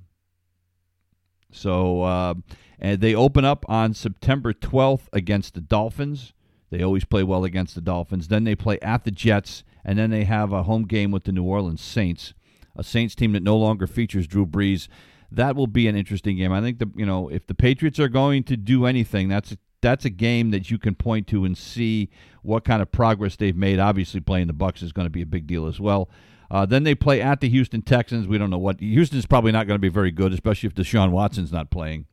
So 1.50 2.03
uh, 2.03 2.35
and 2.79 3.00
they 3.00 3.15
open 3.15 3.45
up 3.45 3.65
on 3.69 3.95
September 3.95 4.53
12th 4.53 5.09
against 5.12 5.55
the 5.55 5.61
Dolphins. 5.61 6.33
They 6.71 6.83
always 6.83 7.05
play 7.05 7.25
well 7.25 7.45
against 7.45 7.75
the 7.75 7.81
Dolphins. 7.81 8.29
Then 8.29 8.45
they 8.45 8.55
play 8.55 8.79
at 8.81 9.05
the 9.05 9.11
Jets, 9.11 9.65
and 9.85 9.99
then 9.99 10.11
they 10.11 10.25
have 10.25 10.53
a 10.53 10.65
home 10.65 10.85
game 10.85 11.11
with 11.11 11.25
the 11.25 11.33
New 11.33 11.45
Orleans 11.45 11.81
Saints, 11.81 12.33
a 12.76 12.85
Saints 12.85 13.15
team 13.15 13.33
that 13.33 13.43
no 13.43 13.57
longer 13.57 13.87
features 13.87 14.26
Drew 14.26 14.47
Brees. 14.47 14.88
That 15.31 15.57
will 15.57 15.67
be 15.67 15.88
an 15.88 15.97
interesting 15.97 16.37
game. 16.37 16.53
I 16.53 16.61
think 16.61 16.79
the 16.79 16.91
you 16.95 17.07
know 17.07 17.29
if 17.29 17.47
the 17.47 17.55
Patriots 17.55 17.99
are 17.99 18.09
going 18.09 18.45
to 18.45 18.57
do 18.57 18.87
anything, 18.87 19.29
that's 19.29 19.57
that's 19.81 20.05
a 20.05 20.11
game 20.11 20.50
that 20.50 20.71
you 20.71 20.79
can 20.79 20.95
point 20.95 21.26
to 21.29 21.45
and 21.45 21.57
see 21.57 22.11
what 22.43 22.65
kind 22.65 22.83
of 22.83 22.93
progress 22.93 23.37
they've 23.37 23.57
made. 23.57 23.81
Obviously, 23.81 24.21
playing 24.21 24.47
the 24.47 24.53
Bucks 24.53 24.83
is 24.83 24.93
going 24.93 25.07
to 25.07 25.11
be 25.11 25.23
a 25.23 25.26
big 25.26 25.47
deal 25.47 25.67
as 25.67 25.81
well. 25.81 26.09
Uh, 26.50 26.67
then 26.67 26.85
they 26.85 26.95
play 26.95 27.21
at 27.21 27.41
the 27.41 27.49
Houston 27.49 27.83
Texans. 27.83 28.26
We 28.26 28.38
don't 28.38 28.50
know 28.50 28.59
what 28.59 28.81
Houston's 28.81 29.26
probably 29.26 29.53
not 29.53 29.67
going 29.67 29.76
to 29.76 29.81
be 29.81 29.88
very 29.88 30.11
good, 30.11 30.33
especially 30.33 30.69
if 30.69 30.75
Deshaun 30.75 31.11
Watson's 31.11 31.53
not 31.53 31.71
playing. 31.71 32.07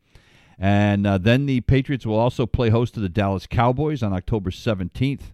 And 0.58 1.06
uh, 1.06 1.18
then 1.18 1.46
the 1.46 1.62
Patriots 1.62 2.06
will 2.06 2.18
also 2.18 2.46
play 2.46 2.70
host 2.70 2.94
to 2.96 3.00
the 3.00 3.10
Dallas 3.10 3.48
Cowboys 3.48 4.04
on 4.04 4.14
October 4.14 4.50
17th. 4.50 5.34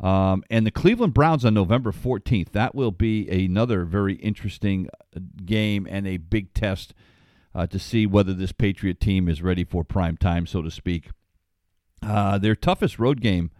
Um, 0.00 0.42
and 0.48 0.66
the 0.66 0.70
Cleveland 0.70 1.12
Browns 1.12 1.44
on 1.44 1.52
November 1.52 1.92
14th. 1.92 2.52
That 2.52 2.74
will 2.74 2.90
be 2.90 3.28
another 3.28 3.84
very 3.84 4.14
interesting 4.14 4.88
uh, 5.14 5.20
game 5.44 5.86
and 5.90 6.06
a 6.06 6.16
big 6.16 6.54
test 6.54 6.94
uh, 7.54 7.66
to 7.66 7.78
see 7.78 8.06
whether 8.06 8.32
this 8.32 8.52
Patriot 8.52 8.98
team 8.98 9.28
is 9.28 9.42
ready 9.42 9.62
for 9.62 9.84
prime 9.84 10.16
time, 10.16 10.46
so 10.46 10.62
to 10.62 10.70
speak. 10.70 11.10
Uh, 12.02 12.38
their 12.38 12.54
toughest 12.54 12.98
road 12.98 13.20
game 13.20 13.50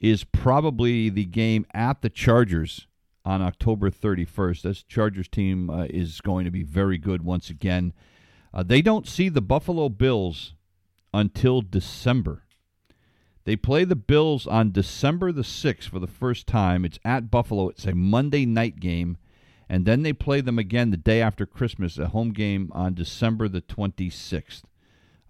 is 0.00 0.24
probably 0.24 1.08
the 1.08 1.24
game 1.24 1.64
at 1.72 2.02
the 2.02 2.10
Chargers 2.10 2.87
on 3.28 3.42
October 3.42 3.90
31st. 3.90 4.62
This 4.62 4.82
Chargers 4.82 5.28
team 5.28 5.68
uh, 5.68 5.84
is 5.90 6.22
going 6.22 6.46
to 6.46 6.50
be 6.50 6.62
very 6.62 6.96
good 6.96 7.22
once 7.22 7.50
again. 7.50 7.92
Uh, 8.54 8.62
they 8.62 8.80
don't 8.80 9.06
see 9.06 9.28
the 9.28 9.42
Buffalo 9.42 9.90
Bills 9.90 10.54
until 11.12 11.60
December. 11.60 12.44
They 13.44 13.54
play 13.54 13.84
the 13.84 13.96
Bills 13.96 14.46
on 14.46 14.72
December 14.72 15.30
the 15.30 15.42
6th 15.42 15.84
for 15.84 15.98
the 15.98 16.06
first 16.06 16.46
time. 16.46 16.86
It's 16.86 16.98
at 17.04 17.30
Buffalo. 17.30 17.68
It's 17.68 17.84
a 17.84 17.94
Monday 17.94 18.46
night 18.46 18.80
game. 18.80 19.18
And 19.68 19.84
then 19.84 20.02
they 20.02 20.14
play 20.14 20.40
them 20.40 20.58
again 20.58 20.90
the 20.90 20.96
day 20.96 21.20
after 21.20 21.44
Christmas, 21.44 21.98
a 21.98 22.08
home 22.08 22.32
game 22.32 22.70
on 22.72 22.94
December 22.94 23.46
the 23.46 23.60
26th. 23.60 24.62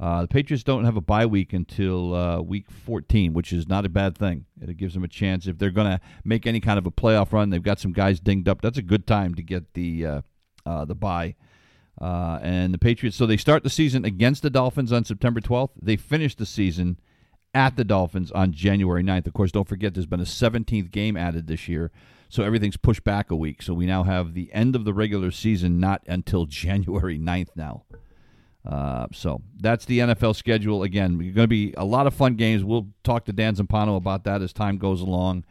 Uh, 0.00 0.22
the 0.22 0.28
Patriots 0.28 0.62
don't 0.62 0.84
have 0.84 0.96
a 0.96 1.00
bye 1.00 1.26
week 1.26 1.52
until 1.52 2.14
uh, 2.14 2.40
week 2.40 2.70
14, 2.70 3.32
which 3.34 3.52
is 3.52 3.66
not 3.66 3.84
a 3.84 3.88
bad 3.88 4.16
thing. 4.16 4.46
It 4.60 4.76
gives 4.76 4.94
them 4.94 5.02
a 5.02 5.08
chance 5.08 5.46
if 5.46 5.58
they're 5.58 5.70
going 5.70 5.88
to 5.88 6.00
make 6.24 6.46
any 6.46 6.60
kind 6.60 6.78
of 6.78 6.86
a 6.86 6.90
playoff 6.90 7.32
run. 7.32 7.50
They've 7.50 7.62
got 7.62 7.80
some 7.80 7.92
guys 7.92 8.20
dinged 8.20 8.48
up. 8.48 8.62
That's 8.62 8.78
a 8.78 8.82
good 8.82 9.06
time 9.06 9.34
to 9.34 9.42
get 9.42 9.74
the 9.74 10.06
uh, 10.06 10.20
uh 10.64 10.84
the 10.84 10.94
bye. 10.94 11.34
Uh, 12.00 12.38
and 12.42 12.72
the 12.72 12.78
Patriots, 12.78 13.16
so 13.16 13.26
they 13.26 13.36
start 13.36 13.64
the 13.64 13.70
season 13.70 14.04
against 14.04 14.42
the 14.42 14.50
Dolphins 14.50 14.92
on 14.92 15.04
September 15.04 15.40
12th. 15.40 15.70
They 15.82 15.96
finish 15.96 16.36
the 16.36 16.46
season 16.46 17.00
at 17.52 17.76
the 17.76 17.82
Dolphins 17.82 18.30
on 18.30 18.52
January 18.52 19.02
9th. 19.02 19.26
Of 19.26 19.32
course, 19.32 19.50
don't 19.50 19.66
forget 19.66 19.94
there's 19.94 20.06
been 20.06 20.20
a 20.20 20.24
17th 20.24 20.92
game 20.92 21.16
added 21.16 21.48
this 21.48 21.66
year, 21.66 21.90
so 22.28 22.44
everything's 22.44 22.76
pushed 22.76 23.02
back 23.02 23.32
a 23.32 23.36
week. 23.36 23.62
So 23.62 23.74
we 23.74 23.84
now 23.84 24.04
have 24.04 24.34
the 24.34 24.52
end 24.52 24.76
of 24.76 24.84
the 24.84 24.94
regular 24.94 25.32
season 25.32 25.80
not 25.80 26.02
until 26.06 26.46
January 26.46 27.18
9th 27.18 27.56
now. 27.56 27.82
Uh, 28.68 29.06
so 29.12 29.40
that's 29.58 29.86
the 29.86 30.00
NFL 30.00 30.36
schedule. 30.36 30.82
Again, 30.82 31.16
going 31.16 31.34
to 31.34 31.46
be 31.46 31.72
a 31.76 31.84
lot 31.84 32.06
of 32.06 32.12
fun 32.12 32.34
games. 32.34 32.62
We'll 32.62 32.88
talk 33.02 33.24
to 33.24 33.32
Dan 33.32 33.56
Zampano 33.56 33.96
about 33.96 34.24
that 34.24 34.42
as 34.42 34.52
time 34.52 34.76
goes 34.76 35.00
along. 35.00 35.44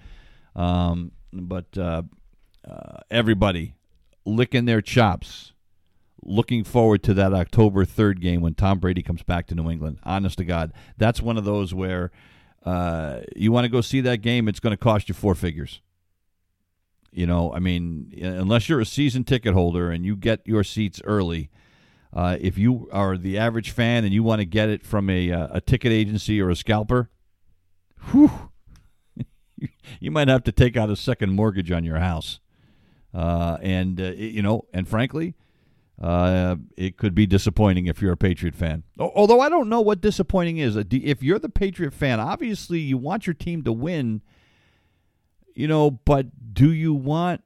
Um, 0.55 1.11
but 1.33 1.75
uh, 1.77 2.03
uh, 2.69 2.97
everybody 3.09 3.73
licking 4.25 4.65
their 4.65 4.81
chops 4.81 5.53
looking 6.23 6.63
forward 6.63 7.01
to 7.03 7.13
that 7.15 7.33
October 7.33 7.85
3rd 7.85 8.19
game 8.19 8.41
when 8.41 8.53
Tom 8.53 8.79
Brady 8.79 9.01
comes 9.01 9.23
back 9.23 9.47
to 9.47 9.55
New 9.55 9.69
England. 9.69 9.99
Honest 10.03 10.37
to 10.37 10.45
God, 10.45 10.73
that's 10.97 11.21
one 11.21 11.37
of 11.37 11.45
those 11.45 11.73
where 11.73 12.11
uh, 12.65 13.21
you 13.35 13.51
want 13.51 13.65
to 13.65 13.69
go 13.69 13.81
see 13.81 14.01
that 14.01 14.17
game, 14.17 14.47
it's 14.47 14.59
going 14.59 14.73
to 14.73 14.77
cost 14.77 15.09
you 15.09 15.15
four 15.15 15.33
figures. 15.35 15.81
You 17.11 17.25
know, 17.25 17.51
I 17.53 17.59
mean, 17.59 18.13
unless 18.21 18.67
you're 18.69 18.81
a 18.81 18.85
season 18.85 19.23
ticket 19.23 19.53
holder 19.53 19.89
and 19.89 20.05
you 20.05 20.15
get 20.15 20.41
your 20.45 20.63
seats 20.63 21.01
early, 21.05 21.49
uh, 22.17 22.35
if 22.41 22.57
you 22.57 22.89
are 22.91 23.15
the 23.15 23.37
average 23.37 23.69
fan 23.69 24.03
and 24.03 24.11
you 24.11 24.23
want 24.23 24.39
to 24.39 24.45
get 24.45 24.69
it 24.69 24.83
from 24.83 25.07
a, 25.07 25.31
uh, 25.31 25.49
a 25.51 25.61
ticket 25.61 25.91
agency 25.91 26.41
or 26.41 26.49
a 26.49 26.55
scalper, 26.55 27.11
whew, 28.09 28.49
you 29.99 30.09
might 30.09 30.27
have 30.27 30.43
to 30.43 30.51
take 30.51 30.75
out 30.75 30.89
a 30.89 30.95
second 30.95 31.35
mortgage 31.35 31.71
on 31.71 31.83
your 31.83 31.99
house. 31.99 32.39
Uh, 33.13 33.59
and, 33.61 34.01
uh, 34.01 34.13
you 34.15 34.41
know, 34.41 34.65
and 34.73 34.87
frankly, 34.87 35.35
uh, 36.01 36.55
it 36.75 36.97
could 36.97 37.13
be 37.13 37.27
disappointing 37.27 37.85
if 37.85 38.01
you're 38.01 38.13
a 38.13 38.17
Patriot 38.17 38.55
fan. 38.55 38.81
Although 38.97 39.39
I 39.39 39.47
don't 39.47 39.69
know 39.69 39.81
what 39.81 40.01
disappointing 40.01 40.57
is. 40.57 40.75
If 40.75 41.21
you're 41.21 41.37
the 41.37 41.49
Patriot 41.49 41.93
fan, 41.93 42.19
obviously 42.19 42.79
you 42.79 42.97
want 42.97 43.27
your 43.27 43.35
team 43.35 43.63
to 43.63 43.71
win, 43.71 44.23
you 45.53 45.67
know, 45.67 45.91
but 45.91 46.53
do 46.55 46.71
you 46.71 46.95
want 46.95 47.43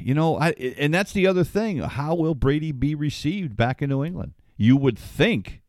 you 0.00 0.14
know, 0.14 0.38
I, 0.38 0.50
and 0.50 0.92
that's 0.92 1.12
the 1.12 1.26
other 1.26 1.44
thing. 1.44 1.78
How 1.78 2.14
will 2.14 2.34
Brady 2.34 2.72
be 2.72 2.94
received 2.94 3.56
back 3.56 3.82
in 3.82 3.90
New 3.90 4.04
England? 4.04 4.34
You 4.56 4.76
would 4.76 4.98
think, 4.98 5.60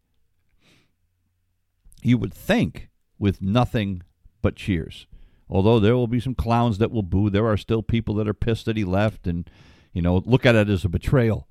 you 2.01 2.17
would 2.17 2.33
think, 2.33 2.89
with 3.19 3.41
nothing 3.41 4.03
but 4.41 4.55
cheers. 4.55 5.07
Although 5.49 5.79
there 5.79 5.95
will 5.95 6.07
be 6.07 6.19
some 6.19 6.35
clowns 6.35 6.77
that 6.77 6.91
will 6.91 7.03
boo, 7.03 7.29
there 7.29 7.47
are 7.47 7.57
still 7.57 7.81
people 7.81 8.15
that 8.15 8.27
are 8.27 8.33
pissed 8.33 8.65
that 8.65 8.77
he 8.77 8.83
left 8.83 9.27
and 9.27 9.49
you 9.97 10.03
know, 10.03 10.21
look 10.27 10.45
at 10.45 10.53
it 10.53 10.69
as 10.69 10.85
a 10.85 10.89
betrayal. 10.89 11.47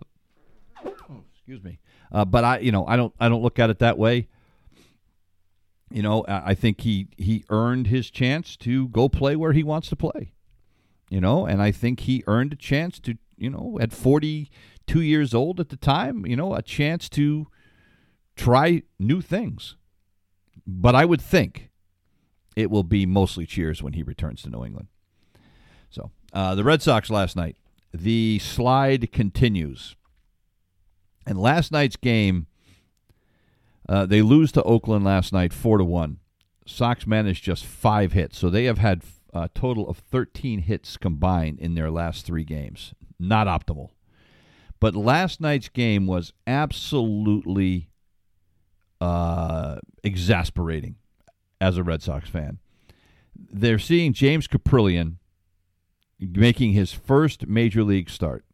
excuse 1.35 1.65
me. 1.65 1.81
Uh, 2.13 2.25
but 2.25 2.45
I, 2.45 2.59
you 2.61 2.71
know, 2.71 2.87
I 2.87 2.95
don't, 2.95 3.13
I 3.19 3.29
don't 3.29 3.43
look 3.43 3.59
at 3.59 3.71
it 3.71 3.81
that 3.81 3.99
way. 3.99 4.29
You 5.91 6.03
know, 6.03 6.25
I 6.29 6.55
think 6.55 6.83
he 6.83 7.09
he 7.17 7.45
earned 7.51 7.89
his 7.89 8.09
chance 8.09 8.57
to 8.59 8.87
go 8.89 9.09
play 9.09 9.35
where 9.35 9.53
he 9.53 9.65
wants 9.65 9.89
to 9.89 9.97
play. 9.97 10.33
You 11.09 11.21
know, 11.21 11.47
and 11.47 11.63
I 11.63 11.71
think 11.71 12.01
he 12.01 12.25
earned 12.27 12.53
a 12.53 12.57
chance 12.57 12.99
to, 13.01 13.17
you 13.37 13.49
know, 13.49 13.79
at 13.81 13.93
42 13.93 15.01
years 15.01 15.35
old 15.35 15.61
at 15.61 15.69
the 15.69 15.77
time, 15.77 16.27
you 16.27 16.35
know, 16.35 16.55
a 16.55 16.63
chance 16.63 17.09
to 17.11 17.47
try 18.35 18.83
new 18.99 19.21
things. 19.21 19.77
But 20.67 20.97
I 20.97 21.05
would 21.05 21.21
think 21.21 21.71
it 22.57 22.71
will 22.71 22.83
be 22.83 23.07
mostly 23.07 23.47
cheers 23.47 23.83
when 23.83 23.93
he 23.93 24.03
returns 24.03 24.43
to 24.43 24.51
New 24.51 24.65
England. 24.65 24.89
So, 25.91 26.11
uh, 26.33 26.57
the 26.57 26.65
Red 26.65 26.83
Sox 26.83 27.09
last 27.09 27.37
night 27.37 27.57
the 28.03 28.39
slide 28.41 29.11
continues. 29.13 29.97
And 31.27 31.39
last 31.39 31.73
night's 31.73 31.97
game, 31.97 32.47
uh, 33.89 34.07
they 34.07 34.23
lose 34.23 34.53
to 34.53 34.63
Oakland 34.63 35.05
last 35.05 35.33
night, 35.33 35.53
four 35.53 35.79
to 35.79 35.85
one. 35.85 36.19
Sox 36.67 37.07
managed 37.07 37.45
just 37.45 37.65
five 37.65 38.13
hits, 38.13 38.39
so 38.39 38.51
they 38.51 38.65
have 38.65 38.79
had 38.79 39.03
a 39.33 39.49
total 39.49 39.89
of 39.89 39.99
13 39.99 40.61
hits 40.61 40.97
combined 40.97 41.59
in 41.59 41.75
their 41.75 41.91
last 41.91 42.25
three 42.25 42.45
games. 42.45 42.95
Not 43.19 43.47
optimal. 43.47 43.91
But 44.81 44.95
last 44.95 45.41
night's 45.41 45.69
game 45.69 46.07
was 46.07 46.33
absolutely 46.47 47.89
uh, 49.01 49.77
exasperating 50.03 50.97
as 51.61 51.77
a 51.77 51.83
Red 51.83 52.03
Sox 52.03 52.29
fan. 52.29 52.59
They're 53.35 53.79
seeing 53.79 54.13
James 54.13 54.47
Kaprielian 54.47 55.17
making 56.19 56.73
his 56.73 56.93
first 56.93 57.47
major 57.47 57.83
league 57.83 58.11
start. 58.11 58.45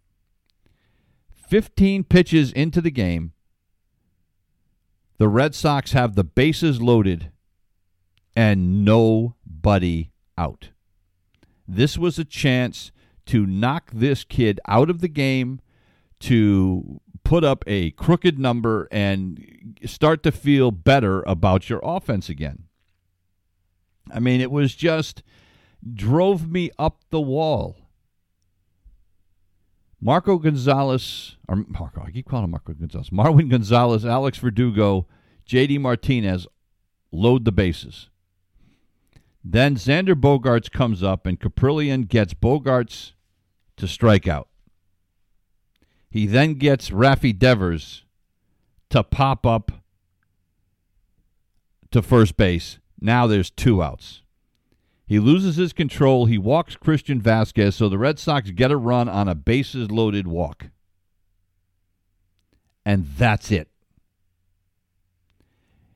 15 1.48 2.04
pitches 2.04 2.52
into 2.52 2.80
the 2.80 2.90
game, 2.90 3.32
the 5.18 5.28
Red 5.28 5.54
Sox 5.54 5.92
have 5.92 6.14
the 6.14 6.24
bases 6.24 6.80
loaded 6.80 7.30
and 8.34 8.84
nobody 8.84 10.12
out. 10.36 10.70
This 11.66 11.96
was 11.96 12.18
a 12.18 12.24
chance 12.24 12.92
to 13.26 13.46
knock 13.46 13.90
this 13.92 14.24
kid 14.24 14.60
out 14.66 14.90
of 14.90 15.00
the 15.00 15.08
game, 15.08 15.60
to 16.20 17.00
put 17.24 17.44
up 17.44 17.64
a 17.66 17.90
crooked 17.92 18.38
number 18.38 18.88
and 18.90 19.76
start 19.84 20.22
to 20.22 20.32
feel 20.32 20.70
better 20.70 21.22
about 21.22 21.68
your 21.68 21.80
offense 21.82 22.28
again. 22.28 22.64
I 24.12 24.20
mean, 24.20 24.40
it 24.40 24.50
was 24.50 24.74
just 24.74 25.22
drove 25.94 26.50
me 26.50 26.70
up 26.78 27.00
the 27.10 27.20
wall. 27.20 27.76
Marco 30.00 30.36
Gonzalez, 30.38 31.36
or 31.48 31.64
Marco, 31.68 32.02
I 32.04 32.10
keep 32.10 32.28
calling 32.28 32.44
him 32.44 32.50
Marco 32.50 32.72
Gonzalez. 32.72 33.10
Marwin 33.12 33.48
Gonzalez, 33.48 34.04
Alex 34.04 34.38
Verdugo, 34.38 35.06
JD 35.48 35.80
Martinez 35.80 36.46
load 37.12 37.44
the 37.44 37.52
bases. 37.52 38.10
Then 39.44 39.76
Xander 39.76 40.14
Bogaerts 40.14 40.70
comes 40.70 41.02
up 41.02 41.26
and 41.26 41.40
Kaprielian 41.40 42.08
gets 42.08 42.34
Bogaerts 42.34 43.12
to 43.76 43.88
strike 43.88 44.28
out. 44.28 44.49
He 46.11 46.26
then 46.26 46.54
gets 46.54 46.90
Rafi 46.90 47.37
Devers 47.37 48.04
to 48.90 49.02
pop 49.02 49.46
up 49.46 49.72
to 51.90 52.02
first 52.02 52.37
base. 52.37 52.78
Now 53.00 53.26
there's 53.26 53.50
two 53.50 53.82
outs. 53.82 54.22
He 55.06 55.18
loses 55.18 55.56
his 55.56 55.72
control. 55.72 56.26
He 56.26 56.38
walks 56.38 56.76
Christian 56.76 57.20
Vázquez, 57.20 57.75
so 57.75 57.88
the 57.88 57.99
Red 57.99 58.18
Sox 58.18 58.50
get 58.50 58.70
a 58.70 58.76
run 58.76 59.08
on 59.08 59.28
a 59.28 59.34
bases 59.34 59.90
loaded 59.90 60.26
walk. 60.26 60.68
And 62.84 63.06
that's 63.16 63.50
it. 63.50 63.68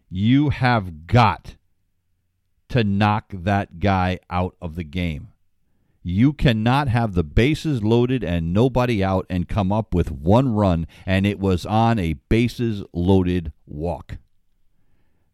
You 0.08 0.50
have 0.50 1.06
got 1.06 1.56
to 2.68 2.84
knock 2.84 3.32
that 3.32 3.78
guy 3.80 4.18
out 4.30 4.56
of 4.60 4.74
the 4.74 4.84
game. 4.84 5.28
You 6.02 6.32
cannot 6.32 6.86
have 6.88 7.14
the 7.14 7.24
bases 7.24 7.82
loaded 7.82 8.22
and 8.22 8.52
nobody 8.52 9.02
out 9.02 9.26
and 9.28 9.48
come 9.48 9.72
up 9.72 9.92
with 9.92 10.12
one 10.12 10.54
run, 10.54 10.86
and 11.04 11.26
it 11.26 11.40
was 11.40 11.66
on 11.66 11.98
a 11.98 12.12
bases 12.28 12.84
loaded 12.92 13.52
walk. 13.66 14.18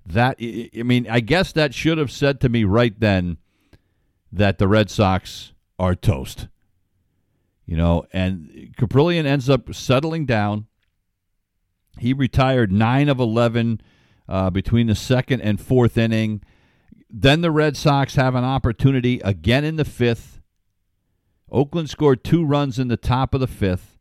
That, 0.07 0.39
I 0.41 0.83
mean, 0.83 1.07
I 1.09 1.21
guess 1.21 1.53
that 1.53 1.75
should 1.75 1.99
have 1.99 2.11
said 2.11 2.41
to 2.41 2.49
me 2.49 2.65
right 2.65 2.99
then 2.99 3.37
that 4.33 4.59
the 4.59 4.67
Red 4.67 4.91
Sox 4.91 5.53
are 5.79 5.95
toast. 5.95 6.49
You 7.67 7.77
know, 7.77 8.07
and 8.13 8.75
Kaprielian 8.77 9.25
ends 9.25 9.49
up 9.49 9.75
settling 9.75 10.27
down. 10.27 10.67
He 11.99 12.13
retired 12.13 12.73
9 12.73 13.09
of 13.09 13.21
11 13.21 13.81
uh, 14.29 14.51
between 14.51 14.87
the 14.87 14.95
second 14.95 15.43
and 15.43 15.61
fourth 15.61 15.99
inning. 15.99 16.43
Then 17.15 17.43
the 17.43 17.51
Red 17.51 17.77
Sox 17.77 18.15
have 18.15 18.35
an 18.35 18.45
opportunity 18.45 19.21
again 19.21 19.65
in 19.65 19.77
the 19.77 19.85
fifth. 19.85 20.41
Oakland 21.51 21.91
scored 21.91 22.25
two 22.25 22.43
runs 22.43 22.79
in 22.79 22.89
the 22.89 22.97
top 22.97 23.35
of 23.35 23.41
the 23.41 23.47
fifth. 23.47 23.99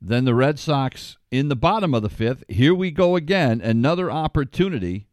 Then 0.00 0.24
the 0.24 0.34
Red 0.34 0.58
Sox 0.58 1.18
in 1.30 1.48
the 1.48 1.56
bottom 1.56 1.94
of 1.94 2.00
the 2.02 2.08
fifth. 2.08 2.42
Here 2.48 2.74
we 2.74 2.90
go 2.90 3.16
again. 3.16 3.60
Another 3.60 4.10
opportunity. 4.10 5.08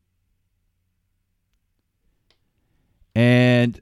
And 3.13 3.82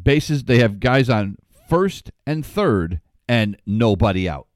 bases, 0.00 0.44
they 0.44 0.60
have 0.60 0.80
guys 0.80 1.10
on 1.10 1.36
first 1.68 2.10
and 2.26 2.46
third 2.46 3.02
and 3.28 3.58
nobody 3.66 4.26
out. 4.26 4.46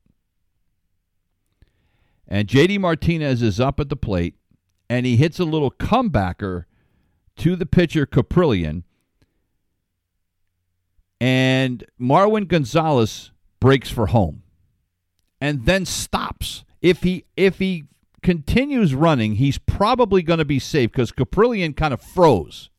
And 2.26 2.48
JD 2.48 2.80
Martinez 2.80 3.42
is 3.42 3.60
up 3.60 3.78
at 3.78 3.90
the 3.90 3.96
plate 3.96 4.36
and 4.88 5.06
he 5.06 5.16
hits 5.16 5.38
a 5.38 5.44
little 5.44 5.70
comebacker 5.70 6.64
to 7.36 7.56
the 7.56 7.66
pitcher 7.66 8.06
Kaprielian 8.06 8.82
and 11.20 11.84
Marwin 12.00 12.46
Gonzalez 12.46 13.30
breaks 13.60 13.90
for 13.90 14.08
home 14.08 14.42
and 15.40 15.64
then 15.64 15.86
stops. 15.86 16.64
If 16.82 17.02
he 17.02 17.24
if 17.36 17.58
he 17.58 17.84
continues 18.22 18.94
running, 18.94 19.36
he's 19.36 19.58
probably 19.58 20.22
going 20.22 20.38
to 20.38 20.44
be 20.44 20.58
safe 20.58 20.92
because 20.92 21.12
Kaprielian 21.12 21.76
kind 21.76 21.94
of 21.94 22.02
froze 22.02 22.70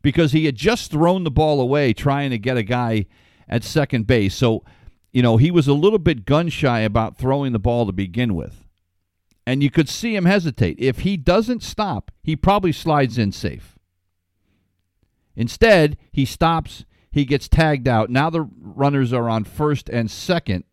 because 0.00 0.32
he 0.32 0.44
had 0.44 0.56
just 0.56 0.90
thrown 0.90 1.24
the 1.24 1.30
ball 1.30 1.60
away 1.60 1.92
trying 1.92 2.30
to 2.30 2.38
get 2.38 2.56
a 2.56 2.62
guy 2.62 3.06
at 3.48 3.64
second 3.64 4.06
base. 4.06 4.34
So, 4.34 4.64
you 5.12 5.22
know, 5.22 5.36
he 5.36 5.50
was 5.50 5.68
a 5.68 5.74
little 5.74 5.98
bit 5.98 6.24
gun 6.24 6.48
shy 6.48 6.80
about 6.80 7.16
throwing 7.16 7.52
the 7.52 7.58
ball 7.58 7.86
to 7.86 7.92
begin 7.92 8.34
with. 8.34 8.61
And 9.46 9.62
you 9.62 9.70
could 9.70 9.88
see 9.88 10.14
him 10.14 10.24
hesitate. 10.24 10.76
If 10.78 11.00
he 11.00 11.16
doesn't 11.16 11.62
stop, 11.62 12.12
he 12.22 12.36
probably 12.36 12.72
slides 12.72 13.18
in 13.18 13.32
safe. 13.32 13.78
Instead, 15.34 15.96
he 16.12 16.24
stops, 16.24 16.84
he 17.10 17.24
gets 17.24 17.48
tagged 17.48 17.88
out. 17.88 18.10
Now 18.10 18.30
the 18.30 18.48
runners 18.60 19.12
are 19.12 19.28
on 19.28 19.44
first 19.44 19.88
and 19.88 20.10
second 20.10 20.64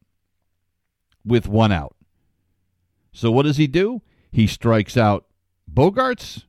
with 1.26 1.48
one 1.48 1.72
out. 1.72 1.96
So 3.12 3.32
what 3.32 3.44
does 3.44 3.58
he 3.58 3.68
do? 3.68 4.02
He 4.32 4.46
strikes 4.46 4.96
out 4.96 5.26
Bogaerts 5.72 6.44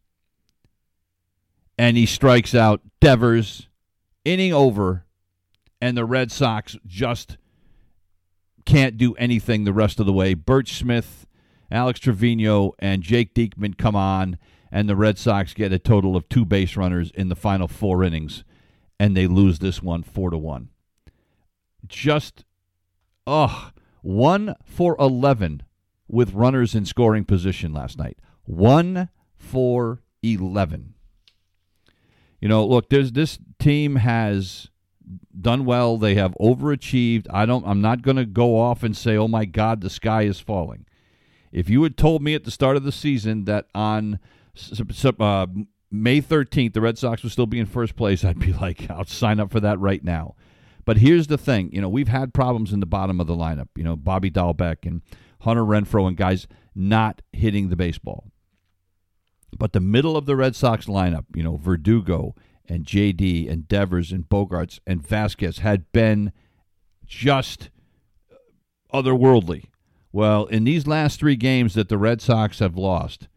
and 1.78 1.96
he 1.96 2.04
strikes 2.04 2.54
out 2.54 2.83
Devers, 3.00 3.68
inning 4.24 4.52
over, 4.52 5.06
and 5.80 5.96
the 5.96 6.04
Red 6.04 6.30
Sox 6.30 6.76
just 6.87 7.38
can't 8.66 8.98
do 8.98 9.14
anything 9.14 9.64
the 9.64 9.72
rest 9.72 9.98
of 9.98 10.04
the 10.04 10.12
way. 10.12 10.35
Burch 10.35 10.74
Smith, 10.74 11.26
Alex 11.70 12.00
Trevino, 12.00 12.72
and 12.78 13.02
Jake 13.02 13.35
Diekman 13.35 13.78
come 13.78 13.96
on, 13.96 14.38
and 14.72 14.88
the 14.88 14.96
Red 14.96 15.18
Sox 15.18 15.54
get 15.54 15.72
a 15.72 15.78
total 15.78 16.16
of 16.16 16.28
two 16.28 16.44
base 16.44 16.76
runners 16.76 17.11
in 17.14 17.28
the 17.28 17.37
final 17.37 17.68
four 17.68 18.02
innings, 18.04 18.44
and 18.98 19.16
they 19.16 19.26
lose 19.26 19.59
this 19.59 19.83
one 19.83 20.02
four 20.02 20.30
to 20.30 20.38
one. 20.38 20.70
Just, 21.87 22.44
ugh, 23.26 23.72
one 24.02 24.54
for 24.64 24.96
eleven 24.98 25.62
with 26.09 26.35
runners 26.35 26.74
in 26.74 26.85
scoring 26.85 27.24
position 27.24 27.72
last 27.72 27.98
night. 27.98 28.18
One 28.44 29.09
for 29.37 30.02
eleven. 30.22 30.94
You 32.40 32.48
know, 32.48 32.66
look, 32.66 32.90
there's 32.90 33.12
this 33.12 33.38
team 33.59 33.96
has 33.96 34.70
done 35.38 35.64
well. 35.64 35.98
They 35.98 36.14
have 36.14 36.35
overachieved. 36.40 37.26
I 37.30 37.46
don't. 37.46 37.66
I'm 37.66 37.80
not 37.80 38.02
going 38.02 38.16
to 38.16 38.24
go 38.26 38.59
off 38.59 38.83
and 38.83 38.96
say, 38.96 39.16
"Oh 39.16 39.28
my 39.28 39.44
God, 39.44 39.80
the 39.80 39.90
sky 39.90 40.22
is 40.22 40.40
falling." 40.40 40.87
If 41.52 41.68
you 41.68 41.82
had 41.82 41.96
told 41.96 42.22
me 42.22 42.34
at 42.34 42.44
the 42.44 42.50
start 42.50 42.76
of 42.76 42.84
the 42.84 42.92
season 42.92 43.44
that 43.44 43.66
on 43.74 44.18
uh, 45.18 45.46
May 45.90 46.20
13th 46.20 46.72
the 46.72 46.80
Red 46.80 46.98
Sox 46.98 47.22
would 47.22 47.32
still 47.32 47.46
be 47.46 47.58
in 47.58 47.66
first 47.66 47.96
place, 47.96 48.24
I'd 48.24 48.38
be 48.38 48.52
like, 48.52 48.90
"I'll 48.90 49.04
sign 49.04 49.40
up 49.40 49.50
for 49.50 49.60
that 49.60 49.78
right 49.78 50.02
now." 50.04 50.34
But 50.84 50.98
here's 50.98 51.26
the 51.26 51.38
thing, 51.38 51.70
you 51.72 51.80
know, 51.80 51.88
we've 51.88 52.08
had 52.08 52.34
problems 52.34 52.72
in 52.72 52.80
the 52.80 52.86
bottom 52.86 53.20
of 53.20 53.26
the 53.26 53.36
lineup. 53.36 53.68
You 53.76 53.84
know, 53.84 53.96
Bobby 53.96 54.30
Dalbec 54.30 54.86
and 54.86 55.02
Hunter 55.40 55.62
Renfroe 55.62 56.08
and 56.08 56.16
guys 56.16 56.46
not 56.74 57.22
hitting 57.32 57.68
the 57.68 57.76
baseball. 57.76 58.30
But 59.56 59.72
the 59.72 59.80
middle 59.80 60.16
of 60.16 60.26
the 60.26 60.36
Red 60.36 60.56
Sox 60.56 60.86
lineup, 60.86 61.26
you 61.34 61.42
know, 61.42 61.56
Verdugo 61.56 62.34
and 62.68 62.84
JD 62.84 63.50
and 63.50 63.68
Devers 63.68 64.12
and 64.12 64.28
Bogaerts 64.28 64.78
and 64.86 65.02
Vázquez 65.02 65.58
had 65.58 65.90
been 65.92 66.32
just 67.06 67.70
otherworldly. 68.92 69.66
Well, 70.12 70.46
in 70.46 70.64
these 70.64 70.86
last 70.86 71.20
three 71.20 71.36
games 71.36 71.74
that 71.74 71.88
the 71.88 71.98
Red 71.98 72.20
Sox 72.20 72.58
have 72.58 72.76
lost, 72.76 73.28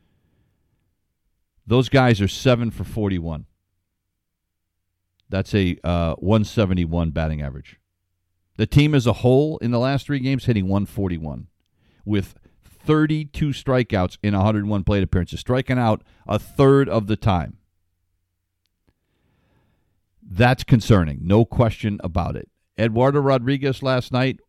those 1.65 1.89
guys 1.89 2.19
are 2.19 2.27
seven 2.27 2.71
for 2.71 2.83
41. 2.83 3.45
That's 5.29 5.53
a 5.53 5.77
uh, 5.83 6.15
171 6.15 7.11
batting 7.11 7.41
average. 7.41 7.79
The 8.57 8.67
team 8.67 8.93
as 8.93 9.07
a 9.07 9.13
whole 9.13 9.57
in 9.59 9.71
the 9.71 9.79
last 9.79 10.05
three 10.05 10.19
games 10.19 10.45
hitting 10.45 10.67
141 10.67 11.47
with 12.05 12.35
32 12.63 13.49
strikeouts 13.49 14.17
in 14.21 14.35
101 14.35 14.83
plate 14.83 15.03
appearances, 15.03 15.39
striking 15.39 15.79
out 15.79 16.03
a 16.27 16.37
third 16.37 16.89
of 16.89 17.07
the 17.07 17.15
time. 17.15 17.57
That's 20.21 20.63
concerning, 20.63 21.19
no 21.23 21.45
question 21.45 21.99
about 22.03 22.35
it. 22.35 22.49
Eduardo 22.77 23.19
Rodriguez 23.19 23.83
last 23.83 24.11
night 24.11 24.39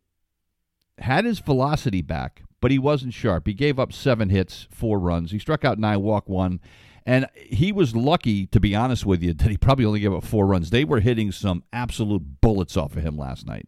had 0.99 1.25
his 1.25 1.39
velocity 1.39 2.01
back, 2.01 2.43
but 2.61 2.71
he 2.71 2.79
wasn't 2.79 3.13
sharp. 3.13 3.47
He 3.47 3.53
gave 3.53 3.79
up 3.79 3.93
seven 3.93 4.29
hits, 4.29 4.67
four 4.71 4.99
runs. 4.99 5.31
He 5.31 5.39
struck 5.39 5.65
out 5.65 5.79
nine, 5.79 6.01
walk 6.01 6.27
one. 6.27 6.59
And 7.05 7.27
he 7.35 7.71
was 7.71 7.95
lucky, 7.95 8.47
to 8.47 8.59
be 8.59 8.75
honest 8.75 9.05
with 9.05 9.21
you, 9.21 9.33
that 9.35 9.49
he 9.49 9.57
probably 9.57 9.85
only 9.85 9.99
gave 9.99 10.13
up 10.13 10.23
four 10.23 10.45
runs. 10.47 10.69
They 10.69 10.83
were 10.83 10.99
hitting 10.99 11.31
some 11.31 11.63
absolute 11.71 12.41
bullets 12.41 12.77
off 12.77 12.95
of 12.95 13.03
him 13.03 13.17
last 13.17 13.45
night. 13.45 13.67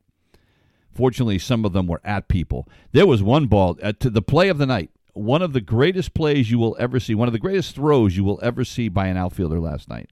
Fortunately, 0.94 1.38
some 1.38 1.64
of 1.64 1.74
them 1.74 1.86
were 1.86 2.02
at 2.04 2.28
people. 2.28 2.68
There 2.92 3.06
was 3.06 3.22
one 3.22 3.46
ball 3.46 3.78
uh, 3.84 3.94
to 4.00 4.10
the 4.10 4.22
play 4.22 4.50
of 4.50 4.58
the 4.58 4.66
night. 4.66 4.90
One 5.14 5.44
of 5.44 5.54
the 5.54 5.62
greatest 5.62 6.16
plays 6.16 6.50
you 6.50 6.58
will 6.58 6.76
ever 6.80 7.00
see, 7.00 7.14
one 7.14 7.28
of 7.28 7.34
the 7.34 7.40
greatest 7.40 7.76
throws 7.76 8.18
you 8.18 8.24
will 8.24 8.40
ever 8.42 8.64
see 8.64 8.88
by 8.88 9.08
an 9.08 9.18
outfielder 9.18 9.60
last 9.60 9.90
night. 9.90 10.10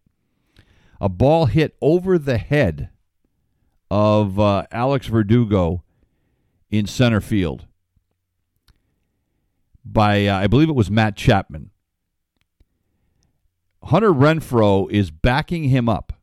A 1.02 1.10
ball 1.10 1.48
hit 1.48 1.76
over 1.82 2.18
the 2.18 2.38
head 2.38 2.90
of 3.90 4.40
uh, 4.40 4.66
Alex 4.72 5.08
Verdugo 5.08 5.84
in 6.70 6.86
center 6.86 7.22
field 7.22 7.66
by, 9.84 10.26
uh, 10.26 10.38
I 10.38 10.48
believe 10.48 10.70
it 10.70 10.76
was 10.76 10.90
Matt 10.90 11.16
Chapman. 11.16 11.70
Hunter 13.84 14.12
Renfroe 14.12 14.90
is 14.90 15.12
backing 15.12 15.66
him 15.66 15.88
up. 15.88 16.14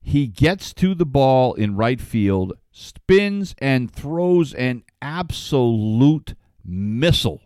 He 0.00 0.26
gets 0.26 0.72
to 0.74 0.94
the 0.94 1.06
ball 1.06 1.54
in 1.54 1.76
right 1.76 2.00
field, 2.00 2.54
spins 2.70 3.54
and 3.58 3.90
throws 3.90 4.54
an 4.54 4.84
absolute 5.00 6.34
missile 6.64 7.40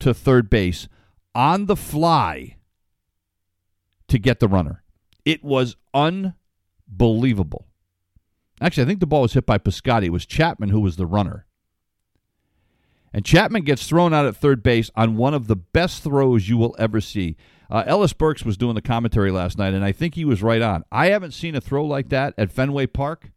to 0.00 0.12
third 0.12 0.50
base 0.50 0.88
on 1.34 1.66
the 1.66 1.76
fly 1.76 2.56
to 4.08 4.18
get 4.18 4.40
the 4.40 4.48
runner. 4.48 4.82
It 5.24 5.42
was 5.44 5.76
unbelievable. 5.94 7.66
Actually, 8.60 8.84
I 8.84 8.86
think 8.86 9.00
the 9.00 9.06
ball 9.06 9.22
was 9.22 9.34
hit 9.34 9.46
by 9.46 9.58
Piscotty. 9.58 10.06
It 10.06 10.12
was 10.12 10.26
Chapman 10.26 10.70
who 10.70 10.80
was 10.80 10.96
the 10.96 11.06
runner. 11.06 11.46
And 13.12 13.24
Chapman 13.24 13.64
gets 13.64 13.86
thrown 13.86 14.12
out 14.12 14.26
at 14.26 14.36
third 14.36 14.62
base 14.62 14.90
on 14.94 15.16
one 15.16 15.34
of 15.34 15.46
the 15.46 15.56
best 15.56 16.02
throws 16.02 16.48
you 16.48 16.56
will 16.56 16.76
ever 16.78 17.00
see. 17.00 17.36
Uh, 17.70 17.82
Ellis 17.86 18.12
Burks 18.12 18.44
was 18.44 18.56
doing 18.56 18.74
the 18.74 18.82
commentary 18.82 19.30
last 19.30 19.58
night, 19.58 19.74
and 19.74 19.84
I 19.84 19.92
think 19.92 20.14
he 20.14 20.24
was 20.24 20.42
right 20.42 20.62
on. 20.62 20.84
I 20.92 21.06
haven't 21.06 21.32
seen 21.32 21.54
a 21.54 21.60
throw 21.60 21.84
like 21.84 22.10
that 22.10 22.34
at 22.38 22.52
Fenway 22.52 22.86
Park 22.86 23.30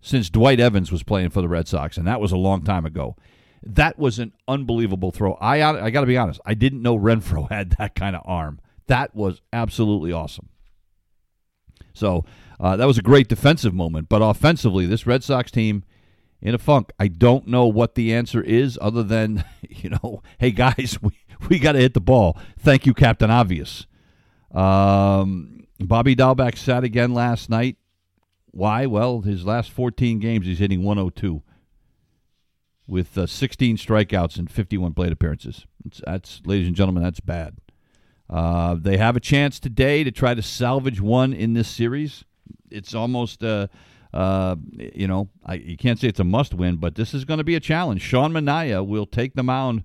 since 0.00 0.28
Dwight 0.28 0.60
Evans 0.60 0.90
was 0.90 1.02
playing 1.02 1.30
for 1.30 1.40
the 1.40 1.48
Red 1.48 1.68
Sox, 1.68 1.96
and 1.96 2.06
that 2.06 2.20
was 2.20 2.32
a 2.32 2.36
long 2.36 2.62
time 2.62 2.84
ago. 2.84 3.16
That 3.62 3.98
was 3.98 4.18
an 4.18 4.32
unbelievable 4.48 5.10
throw. 5.10 5.34
I 5.34 5.62
I 5.62 5.90
got 5.90 6.02
to 6.02 6.06
be 6.06 6.18
honest, 6.18 6.40
I 6.44 6.54
didn't 6.54 6.82
know 6.82 6.98
Renfroe 6.98 7.48
had 7.50 7.70
that 7.78 7.94
kind 7.94 8.16
of 8.16 8.22
arm. 8.24 8.60
That 8.86 9.14
was 9.14 9.40
absolutely 9.52 10.12
awesome. 10.12 10.48
So 11.94 12.24
uh, 12.60 12.76
that 12.76 12.86
was 12.86 12.98
a 12.98 13.02
great 13.02 13.28
defensive 13.28 13.74
moment, 13.74 14.08
but 14.08 14.20
offensively, 14.22 14.86
this 14.86 15.06
Red 15.06 15.24
Sox 15.24 15.50
team 15.50 15.84
in 16.40 16.54
a 16.54 16.58
funk. 16.58 16.92
I 16.98 17.08
don't 17.08 17.46
know 17.46 17.66
what 17.66 17.94
the 17.94 18.12
answer 18.14 18.42
is, 18.42 18.78
other 18.80 19.02
than 19.02 19.44
you 19.68 19.90
know, 19.90 20.22
hey 20.38 20.50
guys, 20.50 20.98
we 21.02 21.12
we 21.48 21.58
got 21.58 21.72
to 21.72 21.80
hit 21.80 21.94
the 21.94 22.00
ball. 22.00 22.38
Thank 22.58 22.86
you, 22.86 22.94
Captain 22.94 23.30
Obvious. 23.30 23.86
Um, 24.52 25.66
Bobby 25.80 26.14
Dalbec 26.14 26.56
sat 26.56 26.84
again 26.84 27.12
last 27.12 27.50
night. 27.50 27.76
Why? 28.52 28.86
Well, 28.86 29.22
his 29.22 29.44
last 29.44 29.72
14 29.72 30.20
games, 30.20 30.46
he's 30.46 30.60
hitting 30.60 30.84
102 30.84 31.42
with 32.86 33.18
uh, 33.18 33.26
16 33.26 33.76
strikeouts 33.76 34.38
and 34.38 34.48
51 34.48 34.94
plate 34.94 35.10
appearances. 35.10 35.66
That's, 36.06 36.40
ladies 36.44 36.68
and 36.68 36.76
gentlemen, 36.76 37.02
that's 37.02 37.18
bad. 37.18 37.56
Uh, 38.30 38.76
they 38.78 38.96
have 38.96 39.16
a 39.16 39.20
chance 39.20 39.58
today 39.58 40.04
to 40.04 40.10
try 40.12 40.34
to 40.34 40.42
salvage 40.42 41.00
one 41.00 41.32
in 41.32 41.54
this 41.54 41.68
series. 41.68 42.24
It's 42.74 42.94
almost, 42.94 43.42
uh, 43.42 43.68
uh, 44.12 44.56
you 44.76 45.06
know, 45.06 45.30
I, 45.44 45.54
you 45.54 45.76
can't 45.76 45.98
say 45.98 46.08
it's 46.08 46.20
a 46.20 46.24
must 46.24 46.54
win, 46.54 46.76
but 46.76 46.94
this 46.94 47.14
is 47.14 47.24
going 47.24 47.38
to 47.38 47.44
be 47.44 47.54
a 47.54 47.60
challenge. 47.60 48.02
Sean 48.02 48.32
Manaea 48.32 48.86
will 48.86 49.06
take 49.06 49.34
the 49.34 49.42
mound 49.42 49.84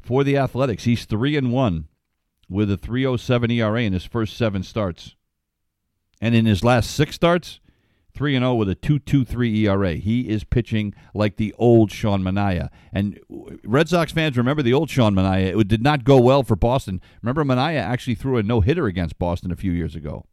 for 0.00 0.24
the 0.24 0.36
Athletics. 0.36 0.84
He's 0.84 1.04
three 1.04 1.36
and 1.36 1.52
one 1.52 1.88
with 2.48 2.70
a 2.70 2.76
3.07 2.76 3.52
ERA 3.52 3.82
in 3.82 3.92
his 3.92 4.04
first 4.04 4.36
seven 4.36 4.62
starts, 4.62 5.14
and 6.20 6.34
in 6.34 6.46
his 6.46 6.64
last 6.64 6.90
six 6.90 7.14
starts, 7.14 7.60
3 8.14 8.36
and 8.36 8.42
0 8.42 8.54
with 8.54 8.68
a 8.68 8.76
2.23 8.76 9.56
ERA. 9.58 9.94
He 9.94 10.28
is 10.28 10.44
pitching 10.44 10.94
like 11.14 11.36
the 11.36 11.54
old 11.58 11.90
Sean 11.90 12.22
Manaea. 12.22 12.68
And 12.92 13.20
Red 13.64 13.88
Sox 13.88 14.12
fans 14.12 14.36
remember 14.36 14.62
the 14.62 14.72
old 14.72 14.90
Sean 14.90 15.14
Manaea. 15.14 15.58
It 15.58 15.68
did 15.68 15.82
not 15.82 16.04
go 16.04 16.20
well 16.20 16.42
for 16.42 16.56
Boston. 16.56 17.00
Remember, 17.22 17.44
Manaea 17.44 17.80
actually 17.80 18.16
threw 18.16 18.36
a 18.36 18.42
no 18.42 18.60
hitter 18.60 18.86
against 18.86 19.18
Boston 19.18 19.50
a 19.50 19.56
few 19.56 19.72
years 19.72 19.94
ago. 19.94 20.26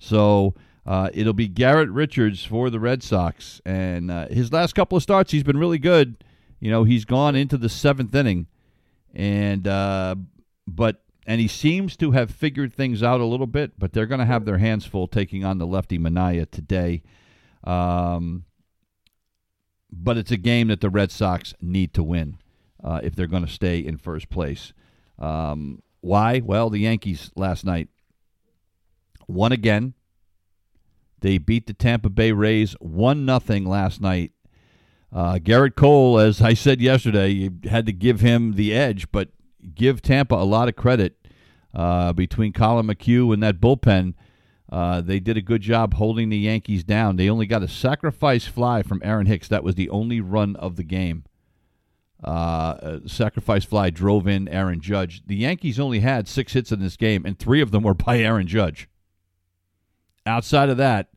So 0.00 0.54
uh, 0.84 1.10
it'll 1.14 1.32
be 1.32 1.46
Garrett 1.46 1.90
Richards 1.90 2.44
for 2.44 2.70
the 2.70 2.80
Red 2.80 3.04
Sox. 3.04 3.60
And 3.64 4.10
uh, 4.10 4.26
his 4.28 4.52
last 4.52 4.74
couple 4.74 4.96
of 4.96 5.02
starts, 5.04 5.30
he's 5.30 5.44
been 5.44 5.58
really 5.58 5.78
good. 5.78 6.24
You 6.58 6.70
know, 6.70 6.82
he's 6.82 7.04
gone 7.04 7.36
into 7.36 7.56
the 7.56 7.68
seventh 7.68 8.12
inning. 8.14 8.48
And, 9.14 9.68
uh, 9.68 10.16
but 10.66 11.02
and 11.26 11.40
he 11.40 11.46
seems 11.46 11.96
to 11.98 12.10
have 12.12 12.30
figured 12.30 12.72
things 12.72 13.02
out 13.02 13.20
a 13.20 13.24
little 13.24 13.46
bit, 13.46 13.78
but 13.78 13.92
they're 13.92 14.06
going 14.06 14.20
to 14.20 14.26
have 14.26 14.46
their 14.46 14.58
hands 14.58 14.86
full 14.86 15.06
taking 15.06 15.44
on 15.44 15.58
the 15.58 15.66
lefty 15.66 15.98
Manaea 15.98 16.50
today. 16.50 17.02
Um, 17.62 18.44
but 19.92 20.16
it's 20.16 20.30
a 20.30 20.36
game 20.36 20.68
that 20.68 20.80
the 20.80 20.90
Red 20.90 21.10
Sox 21.10 21.54
need 21.60 21.92
to 21.94 22.02
win 22.02 22.38
uh, 22.82 23.00
if 23.02 23.14
they're 23.14 23.26
going 23.26 23.44
to 23.44 23.52
stay 23.52 23.78
in 23.78 23.96
first 23.96 24.30
place. 24.30 24.72
Um, 25.18 25.82
why? 26.00 26.40
Well, 26.40 26.70
the 26.70 26.78
Yankees 26.78 27.30
last 27.36 27.64
night 27.64 27.88
won 29.30 29.52
again. 29.52 29.94
They 31.20 31.38
beat 31.38 31.66
the 31.66 31.74
Tampa 31.74 32.08
Bay 32.08 32.32
Rays 32.32 32.72
one 32.80 33.24
nothing 33.24 33.64
last 33.64 34.00
night. 34.00 34.32
Uh, 35.12 35.34
Gerrit 35.34 35.74
Cole, 35.74 36.18
as 36.18 36.40
I 36.40 36.54
said 36.54 36.80
yesterday, 36.80 37.28
you 37.28 37.50
had 37.64 37.86
to 37.86 37.92
give 37.92 38.20
him 38.20 38.54
the 38.54 38.72
edge, 38.72 39.10
but 39.10 39.30
give 39.74 40.02
Tampa 40.02 40.34
a 40.34 40.44
lot 40.44 40.68
of 40.68 40.76
credit 40.76 41.16
uh, 41.74 42.12
between 42.12 42.52
Collin 42.52 42.86
McHugh 42.86 43.32
and 43.34 43.42
that 43.42 43.60
bullpen. 43.60 44.14
Uh, 44.70 45.00
they 45.00 45.18
did 45.18 45.36
a 45.36 45.42
good 45.42 45.62
job 45.62 45.94
holding 45.94 46.28
the 46.28 46.38
Yankees 46.38 46.84
down. 46.84 47.16
They 47.16 47.28
only 47.28 47.46
got 47.46 47.62
a 47.62 47.68
sacrifice 47.68 48.46
fly 48.46 48.82
from 48.82 49.00
Aaron 49.04 49.26
Hicks. 49.26 49.48
That 49.48 49.64
was 49.64 49.74
the 49.74 49.90
only 49.90 50.20
run 50.20 50.54
of 50.56 50.76
the 50.76 50.84
game. 50.84 51.24
Uh, 52.22 53.00
sacrifice 53.06 53.64
fly 53.64 53.90
drove 53.90 54.28
in 54.28 54.46
Aaron 54.48 54.80
Judge. 54.80 55.22
The 55.26 55.36
Yankees 55.36 55.80
only 55.80 56.00
had 56.00 56.28
six 56.28 56.52
hits 56.52 56.70
in 56.70 56.80
this 56.80 56.96
game, 56.96 57.24
and 57.24 57.38
three 57.38 57.60
of 57.60 57.72
them 57.72 57.82
were 57.82 57.94
by 57.94 58.18
Aaron 58.18 58.46
Judge. 58.46 58.88
Outside 60.30 60.68
of 60.68 60.76
that, 60.76 61.08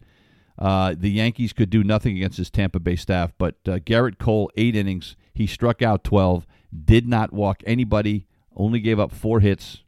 uh, 0.58 0.96
the 0.98 1.12
Yankees 1.12 1.54
could 1.54 1.70
do 1.70 1.84
nothing 1.84 2.18
against 2.18 2.38
this 2.38 2.50
Tampa 2.50 2.80
Bay 2.80 2.96
staff. 2.96 3.32
But 3.38 3.56
uh, 3.68 3.78
Gerrit 3.78 4.18
Cole, 4.18 4.52
eight 4.58 4.76
innings, 4.76 5.16
he 5.34 5.46
struck 5.46 5.82
out 5.82 6.04
12, 6.04 6.48
did 6.84 7.08
not 7.08 7.32
walk 7.32 7.62
anybody, 7.66 8.28
only 8.56 8.80
gave 8.80 9.00
up 9.00 9.12
four 9.12 9.40
hits, 9.40 9.84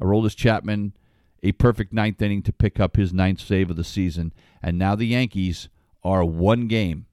Aroldis 0.00 0.36
Chapman, 0.36 0.94
a 1.42 1.52
perfect 1.52 1.92
ninth 1.92 2.22
inning 2.22 2.42
to 2.42 2.52
pick 2.52 2.78
up 2.78 2.96
his 2.96 3.12
ninth 3.12 3.40
save 3.40 3.70
of 3.70 3.76
the 3.76 3.84
season. 3.84 4.32
And 4.62 4.78
now 4.78 4.94
the 4.94 5.06
Yankees 5.06 5.68
are 6.04 6.24
one 6.24 6.68
game, 6.68 7.06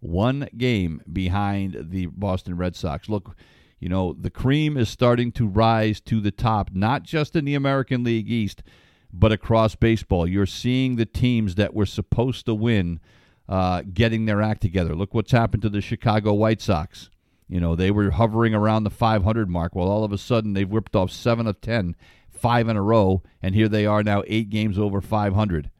one 0.00 0.48
game 0.56 1.02
behind 1.12 1.86
the 1.90 2.06
Boston 2.06 2.56
Red 2.56 2.74
Sox. 2.74 3.08
Look, 3.08 3.36
you 3.78 3.88
know, 3.88 4.12
the 4.12 4.30
cream 4.30 4.76
is 4.76 4.88
starting 4.88 5.30
to 5.32 5.46
rise 5.46 6.00
to 6.02 6.20
the 6.20 6.32
top, 6.32 6.70
not 6.72 7.04
just 7.04 7.36
in 7.36 7.44
the 7.44 7.54
American 7.54 8.02
League 8.02 8.30
East, 8.30 8.64
but 9.16 9.32
across 9.32 9.76
baseball. 9.76 10.26
You're 10.26 10.44
seeing 10.44 10.96
the 10.96 11.06
teams 11.06 11.54
that 11.54 11.72
were 11.72 11.86
supposed 11.86 12.46
to 12.46 12.54
win 12.54 13.00
uh, 13.48 13.82
getting 13.92 14.26
their 14.26 14.42
act 14.42 14.60
together. 14.60 14.94
Look 14.96 15.14
what's 15.14 15.32
happened 15.32 15.62
to 15.62 15.68
the 15.68 15.80
Chicago 15.80 16.32
White 16.32 16.60
Sox. 16.60 17.10
You 17.48 17.60
know, 17.60 17.76
they 17.76 17.90
were 17.90 18.10
hovering 18.10 18.54
around 18.54 18.84
the 18.84 18.90
500 18.90 19.48
mark. 19.48 19.74
Well, 19.74 19.88
all 19.88 20.02
of 20.02 20.12
a 20.12 20.18
sudden, 20.18 20.54
they've 20.54 20.68
whipped 20.68 20.96
off 20.96 21.12
seven 21.12 21.46
of 21.46 21.60
10, 21.60 21.94
five 22.28 22.68
in 22.68 22.76
a 22.76 22.82
row, 22.82 23.22
and 23.40 23.54
here 23.54 23.68
they 23.68 23.86
are 23.86 24.02
now 24.02 24.24
eight 24.26 24.50
games 24.50 24.78
over 24.78 25.00
500. 25.00 25.70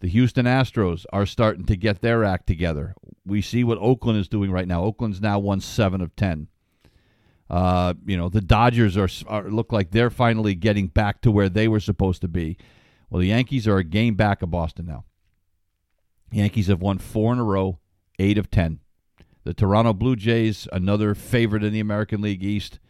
The 0.00 0.08
Houston 0.08 0.46
Astros 0.46 1.04
are 1.12 1.26
starting 1.26 1.66
to 1.66 1.76
get 1.76 2.00
their 2.00 2.24
act 2.24 2.46
together. 2.46 2.94
We 3.24 3.42
see 3.42 3.62
what 3.62 3.78
Oakland 3.78 4.18
is 4.18 4.28
doing 4.28 4.50
right 4.50 4.68
now. 4.68 4.82
Oakland's 4.82 5.20
now 5.20 5.38
won 5.38 5.60
seven 5.60 6.00
of 6.00 6.16
10. 6.16 6.48
Uh, 7.48 7.94
you 8.04 8.16
know, 8.16 8.28
the 8.28 8.40
Dodgers 8.40 8.96
are, 8.96 9.08
are 9.28 9.48
look 9.48 9.72
like 9.72 9.90
they're 9.90 10.10
finally 10.10 10.54
getting 10.54 10.88
back 10.88 11.20
to 11.22 11.30
where 11.30 11.48
they 11.48 11.68
were 11.68 11.80
supposed 11.80 12.20
to 12.22 12.28
be. 12.28 12.56
Well, 13.08 13.20
the 13.20 13.28
Yankees 13.28 13.68
are 13.68 13.78
a 13.78 13.84
game 13.84 14.14
back 14.14 14.42
of 14.42 14.50
Boston 14.50 14.86
now. 14.86 15.04
The 16.30 16.38
Yankees 16.38 16.66
have 16.66 16.80
won 16.80 16.98
four 16.98 17.32
in 17.32 17.38
a 17.38 17.44
row, 17.44 17.78
eight 18.18 18.36
of 18.36 18.50
10. 18.50 18.80
The 19.44 19.54
Toronto 19.54 19.92
Blue 19.92 20.16
Jays, 20.16 20.66
another 20.72 21.14
favorite 21.14 21.62
in 21.62 21.72
the 21.72 21.78
American 21.78 22.20
League 22.20 22.42
East, 22.42 22.80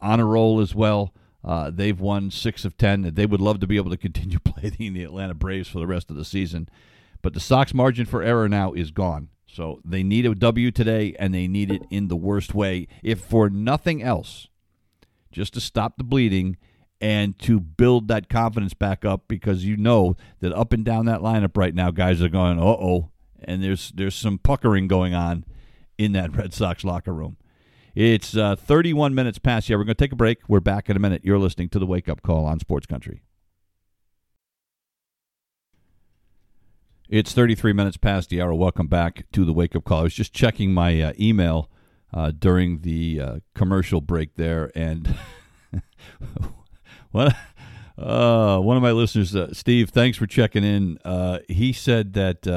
on 0.00 0.18
a 0.18 0.24
roll 0.24 0.60
as 0.60 0.74
well. 0.74 1.14
Uh, 1.44 1.70
they've 1.70 2.00
won 2.00 2.30
six 2.30 2.64
of 2.64 2.76
ten. 2.76 3.02
They 3.14 3.26
would 3.26 3.40
love 3.40 3.60
to 3.60 3.66
be 3.66 3.76
able 3.76 3.90
to 3.90 3.96
continue 3.96 4.38
playing 4.44 4.94
the 4.94 5.04
Atlanta 5.04 5.34
Braves 5.34 5.68
for 5.68 5.78
the 5.78 5.86
rest 5.86 6.10
of 6.10 6.16
the 6.16 6.24
season, 6.24 6.68
but 7.22 7.34
the 7.34 7.40
Sox 7.40 7.74
margin 7.74 8.06
for 8.06 8.22
error 8.22 8.48
now 8.48 8.72
is 8.72 8.90
gone. 8.90 9.28
So 9.54 9.80
they 9.84 10.02
need 10.02 10.26
a 10.26 10.34
W 10.34 10.72
today, 10.72 11.14
and 11.16 11.32
they 11.32 11.46
need 11.46 11.70
it 11.70 11.82
in 11.88 12.08
the 12.08 12.16
worst 12.16 12.54
way, 12.54 12.88
if 13.04 13.20
for 13.20 13.48
nothing 13.48 14.02
else, 14.02 14.48
just 15.30 15.54
to 15.54 15.60
stop 15.60 15.96
the 15.96 16.02
bleeding 16.02 16.56
and 17.00 17.38
to 17.40 17.60
build 17.60 18.08
that 18.08 18.28
confidence 18.28 18.74
back 18.74 19.04
up. 19.04 19.28
Because 19.28 19.64
you 19.64 19.76
know 19.76 20.16
that 20.40 20.52
up 20.52 20.72
and 20.72 20.84
down 20.84 21.06
that 21.06 21.20
lineup 21.20 21.56
right 21.56 21.72
now, 21.72 21.92
guys 21.92 22.20
are 22.20 22.28
going, 22.28 22.58
"Uh 22.58 22.64
oh," 22.64 23.10
and 23.44 23.62
there's 23.62 23.92
there's 23.92 24.16
some 24.16 24.38
puckering 24.38 24.88
going 24.88 25.14
on 25.14 25.44
in 25.98 26.10
that 26.12 26.34
Red 26.36 26.52
Sox 26.52 26.82
locker 26.82 27.14
room. 27.14 27.36
It's 27.94 28.36
uh, 28.36 28.56
31 28.56 29.14
minutes 29.14 29.38
past. 29.38 29.68
Yeah, 29.68 29.76
we're 29.76 29.84
going 29.84 29.94
to 29.94 30.04
take 30.04 30.10
a 30.10 30.16
break. 30.16 30.40
We're 30.48 30.58
back 30.58 30.90
in 30.90 30.96
a 30.96 30.98
minute. 30.98 31.24
You're 31.24 31.38
listening 31.38 31.68
to 31.68 31.78
the 31.78 31.86
Wake 31.86 32.08
Up 32.08 32.22
Call 32.22 32.44
on 32.44 32.58
Sports 32.58 32.86
Country. 32.86 33.22
It's 37.16 37.32
33 37.32 37.72
minutes 37.74 37.96
past 37.96 38.28
the 38.28 38.42
hour. 38.42 38.52
Welcome 38.52 38.88
back 38.88 39.26
to 39.30 39.44
the 39.44 39.52
Wake 39.52 39.76
Up 39.76 39.84
Call. 39.84 40.00
I 40.00 40.02
was 40.02 40.14
just 40.14 40.32
checking 40.32 40.74
my 40.74 41.00
uh, 41.00 41.12
email 41.16 41.70
uh, 42.12 42.32
during 42.36 42.80
the 42.80 43.20
uh, 43.20 43.36
commercial 43.54 44.00
break 44.00 44.34
there, 44.34 44.72
and 44.74 45.14
one, 47.12 47.32
uh, 47.96 48.58
one 48.58 48.76
of 48.76 48.82
my 48.82 48.90
listeners, 48.90 49.36
uh, 49.36 49.54
Steve, 49.54 49.90
thanks 49.90 50.18
for 50.18 50.26
checking 50.26 50.64
in. 50.64 50.98
he 51.46 51.72
said 51.72 52.14
that 52.14 52.48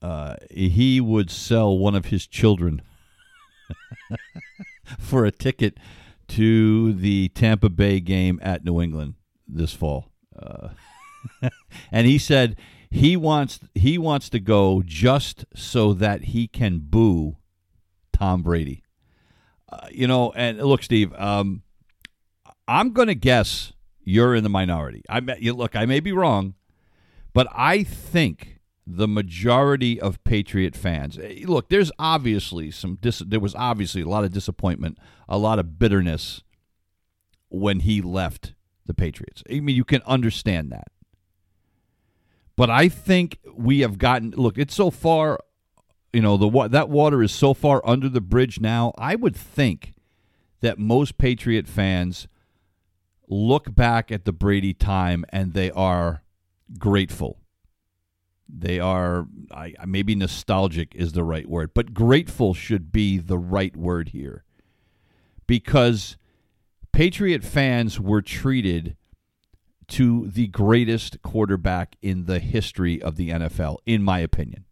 uh, 0.00 0.36
he 0.50 0.98
would 0.98 1.30
sell 1.30 1.76
one 1.76 1.94
of 1.94 2.06
his 2.06 2.26
children 2.26 2.80
for 4.98 5.26
a 5.26 5.30
ticket 5.30 5.76
to 6.28 6.94
the 6.94 7.28
Tampa 7.34 7.68
Bay 7.68 8.00
game 8.00 8.40
at 8.40 8.64
New 8.64 8.80
England 8.80 9.16
this 9.46 9.74
fall. 9.74 10.06
Uh, 10.34 10.68
and 11.92 12.06
he 12.06 12.16
said 12.16 12.56
he 12.94 13.16
wants 13.16 13.58
he 13.74 13.98
wants 13.98 14.28
to 14.30 14.38
go 14.38 14.80
just 14.86 15.44
so 15.52 15.92
that 15.94 16.24
he 16.26 16.46
can 16.46 16.78
boo 16.78 17.38
Tom 18.12 18.44
Brady. 18.44 18.84
Uh, 19.68 19.88
you 19.90 20.06
know, 20.06 20.32
and 20.36 20.58
look, 20.58 20.84
Steve, 20.84 21.12
um, 21.14 21.62
I'm 22.68 22.92
going 22.92 23.08
to 23.08 23.16
guess 23.16 23.72
you're 24.00 24.36
in 24.36 24.44
the 24.44 24.48
minority. 24.48 25.02
I 25.08 25.20
you 25.40 25.54
look, 25.54 25.74
I 25.74 25.86
may 25.86 25.98
be 25.98 26.12
wrong, 26.12 26.54
But 27.32 27.48
I 27.52 27.82
think 27.82 28.60
the 28.86 29.08
majority 29.08 30.00
of 30.00 30.22
Patriot 30.22 30.76
fans 30.76 31.18
eh, 31.18 31.42
look. 31.46 31.70
There's 31.70 31.90
obviously 31.98 32.70
some. 32.70 32.98
Dis, 33.00 33.18
there 33.18 33.40
was 33.40 33.56
obviously 33.56 34.02
a 34.02 34.08
lot 34.08 34.22
of 34.22 34.32
disappointment, 34.32 34.98
a 35.28 35.36
lot 35.36 35.58
of 35.58 35.80
bitterness 35.80 36.44
when 37.48 37.80
he 37.80 38.00
left 38.00 38.54
the 38.86 38.94
Patriots. 38.94 39.42
I 39.50 39.58
mean, 39.58 39.74
you 39.74 39.84
can 39.84 40.02
understand 40.06 40.70
that. 40.70 40.88
But 42.56 42.70
I 42.70 42.88
think 42.88 43.38
we 43.54 43.80
have 43.80 43.98
gotten. 43.98 44.30
Look, 44.30 44.58
it's 44.58 44.74
so 44.74 44.90
far. 44.90 45.40
You 46.12 46.20
know, 46.20 46.36
the 46.36 46.68
that 46.68 46.88
water 46.88 47.22
is 47.22 47.32
so 47.32 47.54
far 47.54 47.82
under 47.84 48.08
the 48.08 48.20
bridge 48.20 48.60
now. 48.60 48.92
I 48.96 49.16
would 49.16 49.34
think 49.34 49.94
that 50.60 50.78
most 50.78 51.18
Patriot 51.18 51.66
fans 51.66 52.28
look 53.28 53.74
back 53.74 54.12
at 54.12 54.24
the 54.24 54.32
Brady 54.32 54.72
time 54.72 55.24
and 55.30 55.52
they 55.52 55.70
are 55.72 56.22
grateful. 56.78 57.40
They 58.48 58.78
are 58.78 59.26
I, 59.50 59.74
maybe 59.86 60.14
nostalgic 60.14 60.94
is 60.94 61.12
the 61.12 61.24
right 61.24 61.48
word, 61.48 61.72
but 61.74 61.94
grateful 61.94 62.54
should 62.54 62.92
be 62.92 63.18
the 63.18 63.38
right 63.38 63.76
word 63.76 64.10
here. 64.10 64.44
Because 65.46 66.16
Patriot 66.92 67.42
fans 67.42 67.98
were 67.98 68.22
treated 68.22 68.96
to 69.88 70.28
the 70.28 70.46
greatest 70.48 71.22
quarterback 71.22 71.96
in 72.02 72.26
the 72.26 72.38
history 72.38 73.00
of 73.00 73.16
the 73.16 73.30
NFL, 73.30 73.78
in 73.86 74.02
my 74.02 74.18
opinion. 74.18 74.64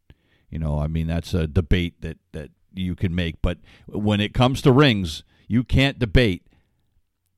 You 0.51 0.59
know, 0.59 0.79
I 0.79 0.87
mean 0.87 1.07
that's 1.07 1.35
a 1.35 1.46
debate 1.46 2.01
that 2.03 2.18
that 2.33 2.51
you 2.75 2.94
can 2.94 3.14
make, 3.14 3.40
but 3.42 3.59
when 3.87 4.20
it 4.20 4.35
comes 4.35 4.62
to 4.62 4.72
rings, 4.72 5.25
you 5.46 5.64
can't 5.64 5.98
debate 5.98 6.46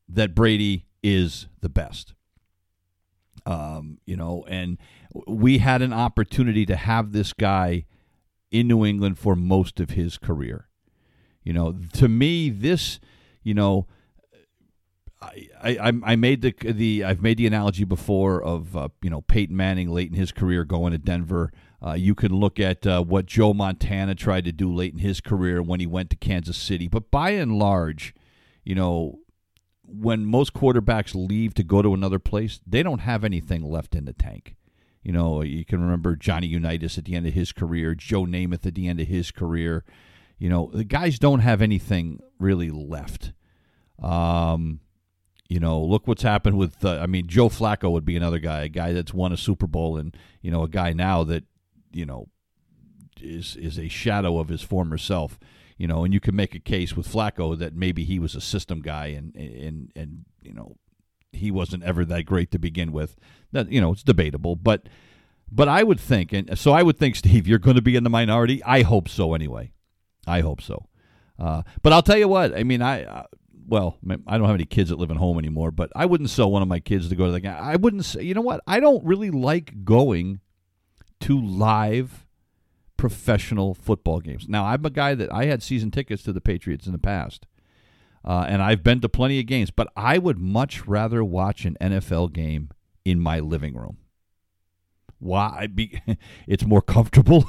that 0.09 0.35
Brady 0.35 0.87
is 1.03 1.49
the 1.61 1.69
best. 1.69 2.15
Um, 3.47 3.99
you 4.07 4.17
know, 4.17 4.45
and 4.49 4.79
we 5.27 5.59
had 5.59 5.83
an 5.83 5.93
opportunity 5.93 6.65
to 6.67 6.77
have 6.77 7.13
this 7.13 7.33
guy 7.33 7.85
in 8.51 8.69
New 8.69 8.85
England 8.85 9.19
for 9.19 9.37
most 9.37 9.81
of 9.81 9.91
his 9.91 10.17
career. 10.17 10.69
You 11.43 11.53
know, 11.53 11.75
to 11.95 12.09
me, 12.09 12.49
this, 12.49 13.01
you 13.43 13.53
know, 13.53 13.87
I, 15.63 15.79
I, 15.81 15.93
I 16.05 16.17
made 16.17 16.43
the 16.43 16.55
the 16.73 17.05
I've 17.05 17.23
made 17.23 17.39
the 17.39 17.47
analogy 17.47 17.85
before 17.85 18.43
of 18.43 18.77
uh, 18.77 18.89
you 19.03 19.11
know 19.11 19.23
Peyton 19.23 19.57
Manning 19.57 19.91
late 19.91 20.11
in 20.11 20.17
his 20.17 20.33
career 20.33 20.65
going 20.65 20.93
to 20.93 20.99
Denver. 20.99 21.53
Uh, 21.85 21.93
you 21.93 22.15
can 22.15 22.33
look 22.35 22.59
at 22.59 22.87
uh, 22.87 23.03
what 23.03 23.27
Joe 23.27 23.53
Montana 23.53 24.15
tried 24.15 24.45
to 24.47 24.53
do 24.53 24.73
late 24.73 24.93
in 24.93 25.01
his 25.01 25.21
career 25.21 25.63
when 25.63 25.81
he 25.81 25.87
went 25.87 26.11
to 26.11 26.17
Kansas 26.17 26.57
City. 26.57 26.89
But 26.89 27.11
by 27.11 27.31
and 27.31 27.59
large, 27.59 28.15
you 28.65 28.75
know, 28.75 29.19
when 29.87 30.25
most 30.25 30.55
quarterbacks 30.55 31.15
leave 31.15 31.53
to 31.55 31.63
go 31.63 31.83
to 31.83 31.93
another 31.93 32.19
place, 32.19 32.61
they 32.67 32.83
don't 32.83 33.01
have 33.01 33.23
anything 33.23 33.63
left 33.63 33.95
in 33.95 34.07
the 34.07 34.15
tank. 34.15 34.57
You 35.03 35.13
know, 35.13 35.43
you 35.43 35.67
can 35.67 35.83
remember 35.83 36.17
Johnny 36.17 36.47
Unitas 36.47 36.97
at 36.97 37.05
the 37.05 37.15
end 37.15 37.27
of 37.27 37.35
his 37.35 37.53
career, 37.53 37.95
Joe 37.95 38.25
Namath 38.25 38.65
at 38.65 38.75
the 38.75 38.89
end 38.89 39.01
of 39.01 39.09
his 39.09 39.31
career. 39.31 39.85
You 40.39 40.49
know, 40.49 40.71
the 40.73 40.85
guys 40.85 41.19
don't 41.19 41.41
have 41.41 41.61
anything 41.61 42.21
really 42.39 42.71
left. 42.71 43.33
Um, 44.03 44.81
you 45.48 45.61
know, 45.61 45.80
look 45.83 46.07
what's 46.07 46.22
happened 46.22 46.57
with. 46.57 46.85
Uh, 46.85 46.98
I 47.00 47.07
mean, 47.07 47.26
Joe 47.26 47.48
Flacco 47.48 47.90
would 47.90 48.04
be 48.04 48.16
another 48.16 48.38
guy, 48.38 48.62
a 48.62 48.68
guy 48.68 48.92
that's 48.92 49.12
won 49.12 49.33
a 49.33 49.37
Super 49.37 49.66
Bowl, 49.66 49.96
and 49.96 50.16
you 50.40 50.50
know, 50.50 50.62
a 50.62 50.68
guy 50.68 50.92
now 50.92 51.24
that 51.24 51.44
you 51.92 52.07
know 52.07 52.28
is 53.20 53.57
is 53.57 53.78
a 53.78 53.88
shadow 53.88 54.38
of 54.38 54.48
his 54.48 54.62
former 54.62 54.98
self. 54.98 55.38
You 55.76 55.88
know, 55.88 56.04
and 56.04 56.14
you 56.14 56.20
can 56.20 56.37
make 56.37 56.54
a 56.54 56.61
case 56.61 56.96
with 56.96 57.09
Flacco 57.09 57.59
that 57.59 57.74
maybe 57.74 58.04
he 58.04 58.18
was 58.18 58.35
a 58.35 58.40
system 58.40 58.80
guy, 58.80 59.09
and 59.09 59.35
and 59.35 59.92
and 59.94 60.24
you 60.40 60.52
know, 60.52 60.76
he 61.33 61.50
wasn't 61.50 61.83
ever 61.83 62.04
that 62.04 62.24
great 62.24 62.50
to 62.52 62.59
begin 62.59 62.92
with. 62.92 63.16
That 63.52 63.70
you 63.70 63.80
know, 63.80 63.92
it's 63.92 64.02
debatable, 64.02 64.57
but 64.57 64.88
but 65.50 65.68
I 65.68 65.83
would 65.83 66.00
think, 66.00 66.33
and 66.33 66.59
so 66.59 66.72
I 66.72 66.83
would 66.83 66.98
think, 66.98 67.16
Steve, 67.16 67.46
you're 67.46 67.59
going 67.59 67.76
to 67.76 67.83
be 67.83 67.96
in 67.96 68.04
the 68.04 68.11
minority. 68.11 68.62
I 68.64 68.83
hope 68.83 69.09
so, 69.09 69.35
anyway. 69.35 69.72
I 70.26 70.40
hope 70.40 70.62
so. 70.62 70.88
Uh, 71.38 71.62
but 71.83 71.92
I'll 71.92 72.02
tell 72.02 72.16
you 72.18 72.28
what. 72.28 72.57
I 72.57 72.62
mean, 72.62 72.80
I. 72.83 73.04
Uh, 73.04 73.24
well, 73.66 73.98
I 74.27 74.38
don't 74.38 74.46
have 74.46 74.55
any 74.55 74.64
kids 74.64 74.90
that 74.90 74.98
live 74.98 75.11
at 75.11 75.16
home 75.16 75.38
anymore, 75.38 75.70
but 75.70 75.90
I 75.94 76.07
wouldn't 76.07 76.31
sell 76.31 76.50
one 76.50 76.62
of 76.62 76.68
my 76.68 76.81
kids 76.81 77.09
to 77.09 77.16
go 77.16 77.27
to 77.27 77.33
the 77.33 77.40
game. 77.40 77.57
I 77.59 77.77
wouldn't 77.77 78.05
say, 78.05 78.22
you 78.22 78.35
know 78.35 78.40
what? 78.40 78.61
I 78.66 78.81
don't 78.81 79.05
really 79.05 79.31
like 79.31 79.85
going 79.85 80.40
to 81.20 81.40
live 81.40 82.27
professional 82.96 83.74
football 83.74 84.20
games. 84.20 84.48
Now, 84.48 84.64
I'm 84.64 84.85
a 84.85 84.90
guy 84.90 85.14
that 85.14 85.33
I 85.33 85.46
had 85.46 85.62
season 85.62 85.90
tickets 85.90 86.22
to 86.24 86.33
the 86.33 86.40
Patriots 86.40 86.87
in 86.87 86.92
the 86.92 86.98
past. 86.98 87.46
Uh, 88.24 88.46
and 88.48 88.62
I've 88.62 88.83
been 88.83 89.00
to 89.00 89.09
plenty 89.09 89.38
of 89.38 89.46
games, 89.46 89.70
but 89.70 89.88
I 89.96 90.18
would 90.18 90.38
much 90.38 90.87
rather 90.87 91.22
watch 91.22 91.64
an 91.64 91.77
NFL 91.81 92.33
game 92.33 92.70
in 93.05 93.20
my 93.20 93.38
living 93.40 93.74
room. 93.77 93.98
Why? 95.18 95.66
Be, 95.66 96.00
it's 96.46 96.64
more 96.64 96.83
comfortable. 96.83 97.44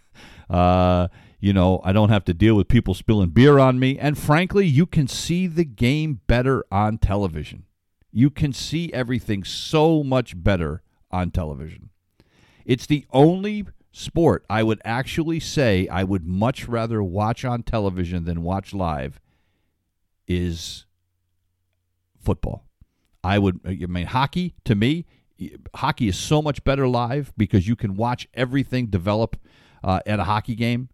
uh, 0.50 1.08
you 1.40 1.52
know, 1.52 1.80
I 1.84 1.92
don't 1.92 2.08
have 2.08 2.24
to 2.24 2.34
deal 2.34 2.54
with 2.54 2.68
people 2.68 2.94
spilling 2.94 3.30
beer 3.30 3.58
on 3.58 3.78
me. 3.78 3.98
And 3.98 4.18
frankly, 4.18 4.66
you 4.66 4.86
can 4.86 5.06
see 5.06 5.46
the 5.46 5.64
game 5.64 6.20
better 6.26 6.64
on 6.70 6.98
television. 6.98 7.64
You 8.12 8.30
can 8.30 8.52
see 8.52 8.92
everything 8.92 9.44
so 9.44 10.02
much 10.02 10.42
better 10.42 10.82
on 11.10 11.30
television. 11.30 11.90
It's 12.64 12.86
the 12.86 13.06
only 13.12 13.66
sport 13.92 14.44
I 14.50 14.62
would 14.62 14.80
actually 14.84 15.40
say 15.40 15.86
I 15.88 16.04
would 16.04 16.26
much 16.26 16.68
rather 16.68 17.02
watch 17.02 17.44
on 17.44 17.62
television 17.62 18.24
than 18.24 18.42
watch 18.42 18.74
live 18.74 19.20
is 20.26 20.86
football. 22.20 22.64
I 23.22 23.38
would, 23.38 23.60
I 23.64 23.74
mean, 23.86 24.06
hockey 24.06 24.54
to 24.64 24.74
me, 24.74 25.06
hockey 25.74 26.08
is 26.08 26.18
so 26.18 26.42
much 26.42 26.64
better 26.64 26.88
live 26.88 27.32
because 27.36 27.68
you 27.68 27.76
can 27.76 27.96
watch 27.96 28.28
everything 28.34 28.86
develop 28.86 29.36
uh, 29.82 30.00
at 30.06 30.20
a 30.20 30.24
hockey 30.24 30.54
game. 30.54 30.88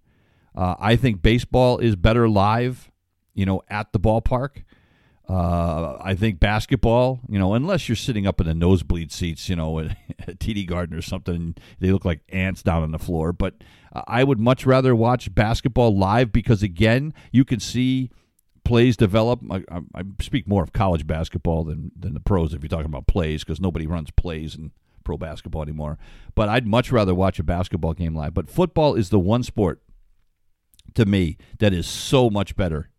Uh, 0.54 0.74
I 0.78 0.96
think 0.96 1.22
baseball 1.22 1.78
is 1.78 1.96
better 1.96 2.28
live, 2.28 2.90
you 3.34 3.44
know, 3.46 3.62
at 3.68 3.92
the 3.92 4.00
ballpark. 4.00 4.62
Uh, 5.28 5.96
I 6.00 6.14
think 6.14 6.38
basketball, 6.38 7.20
you 7.28 7.38
know, 7.38 7.54
unless 7.54 7.88
you're 7.88 7.96
sitting 7.96 8.26
up 8.26 8.40
in 8.40 8.46
the 8.46 8.54
nosebleed 8.54 9.10
seats, 9.10 9.48
you 9.48 9.56
know, 9.56 9.78
at, 9.78 10.38
TD 10.38 10.66
Garden 10.66 10.96
or 10.96 11.02
something, 11.02 11.54
they 11.80 11.90
look 11.90 12.04
like 12.04 12.20
ants 12.28 12.62
down 12.62 12.82
on 12.82 12.90
the 12.90 12.98
floor. 12.98 13.32
But 13.32 13.54
I 14.06 14.22
would 14.22 14.38
much 14.38 14.66
rather 14.66 14.94
watch 14.94 15.34
basketball 15.34 15.96
live 15.96 16.30
because, 16.30 16.62
again, 16.62 17.14
you 17.32 17.44
can 17.44 17.58
see 17.58 18.10
plays 18.64 18.96
develop. 18.96 19.40
I, 19.50 19.64
I, 19.70 19.80
I, 19.94 20.02
speak 20.20 20.46
more 20.46 20.62
of 20.62 20.72
college 20.72 21.06
basketball 21.06 21.64
than 21.64 21.90
than 21.98 22.12
the 22.14 22.20
pros 22.20 22.52
if 22.52 22.62
you're 22.62 22.68
talking 22.68 22.86
about 22.86 23.06
plays 23.06 23.44
because 23.44 23.60
nobody 23.60 23.86
runs 23.86 24.10
plays 24.10 24.54
in 24.54 24.72
pro 25.04 25.16
basketball 25.16 25.62
anymore. 25.62 25.98
But 26.34 26.48
I'd 26.48 26.66
much 26.66 26.92
rather 26.92 27.14
watch 27.14 27.38
a 27.38 27.44
basketball 27.44 27.94
game 27.94 28.14
live. 28.14 28.34
But 28.34 28.50
football 28.50 28.94
is 28.94 29.08
the 29.08 29.18
one 29.18 29.42
sport 29.42 29.80
to 30.94 31.04
me 31.04 31.36
that 31.58 31.72
is 31.72 31.86
so 31.86 32.30
much 32.30 32.56
better 32.56 32.90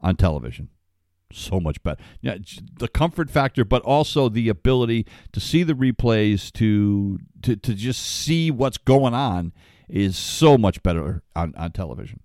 on 0.00 0.16
television. 0.16 0.68
So 1.32 1.60
much 1.60 1.82
better. 1.82 2.02
Yeah, 2.20 2.36
the 2.78 2.88
comfort 2.88 3.30
factor, 3.30 3.64
but 3.64 3.82
also 3.82 4.28
the 4.28 4.50
ability 4.50 5.06
to 5.32 5.40
see 5.40 5.62
the 5.62 5.72
replays, 5.72 6.52
to 6.54 7.18
to, 7.42 7.56
to 7.56 7.74
just 7.74 8.02
see 8.02 8.50
what's 8.50 8.76
going 8.76 9.14
on, 9.14 9.52
is 9.88 10.16
so 10.16 10.58
much 10.58 10.82
better 10.82 11.22
on, 11.34 11.54
on 11.56 11.72
television. 11.72 12.20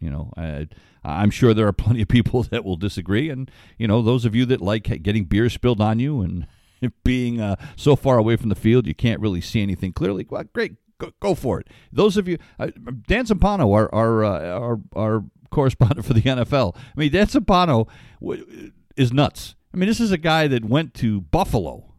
You 0.00 0.10
know, 0.10 0.32
I, 0.36 0.68
I'm 1.02 1.30
sure 1.30 1.52
there 1.52 1.66
are 1.66 1.72
plenty 1.72 2.02
of 2.02 2.08
people 2.08 2.42
that 2.50 2.64
will 2.64 2.76
disagree, 2.76 3.28
and 3.28 3.50
you 3.76 3.88
know, 3.88 4.02
those 4.02 4.24
of 4.24 4.36
you 4.36 4.46
that 4.46 4.60
like 4.60 4.84
getting 5.02 5.24
beer 5.24 5.50
spilled 5.50 5.80
on 5.80 5.98
you 5.98 6.20
and 6.20 6.46
being 7.04 7.40
uh, 7.40 7.56
so 7.76 7.96
far 7.96 8.18
away 8.18 8.36
from 8.36 8.48
the 8.48 8.54
field 8.54 8.86
you 8.86 8.94
can't 8.94 9.20
really 9.20 9.40
see 9.40 9.62
anything 9.62 9.92
clearly. 9.92 10.26
Well, 10.28 10.44
great, 10.52 10.76
go, 10.98 11.12
go 11.20 11.34
for 11.34 11.60
it. 11.60 11.68
Those 11.92 12.16
of 12.16 12.28
you, 12.28 12.38
uh, 12.58 12.68
Dan 13.06 13.26
Zampano, 13.26 13.72
our 13.74 13.92
our, 13.94 14.24
uh, 14.24 14.58
our 14.58 14.80
our 14.94 15.24
correspondent 15.50 16.06
for 16.06 16.14
the 16.14 16.22
NFL. 16.22 16.76
I 16.76 17.00
mean, 17.00 17.12
Dan 17.12 17.26
Zampano 17.26 17.88
w- 18.20 18.72
is 18.96 19.12
nuts. 19.12 19.54
I 19.72 19.76
mean, 19.76 19.88
this 19.88 20.00
is 20.00 20.12
a 20.12 20.18
guy 20.18 20.48
that 20.48 20.64
went 20.64 20.94
to 20.94 21.20
Buffalo 21.20 21.94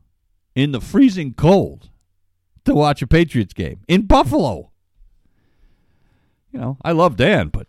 in 0.56 0.72
the 0.72 0.82
freezing 0.82 1.34
cold 1.34 1.90
to 2.66 2.74
watch 2.74 3.02
a 3.02 3.08
Patriots 3.08 3.54
game 3.54 3.82
in 3.88 4.06
Buffalo. 4.06 4.72
You 6.52 6.60
know, 6.60 6.78
I 6.84 6.92
love 6.94 7.16
Dan, 7.16 7.50
but 7.50 7.68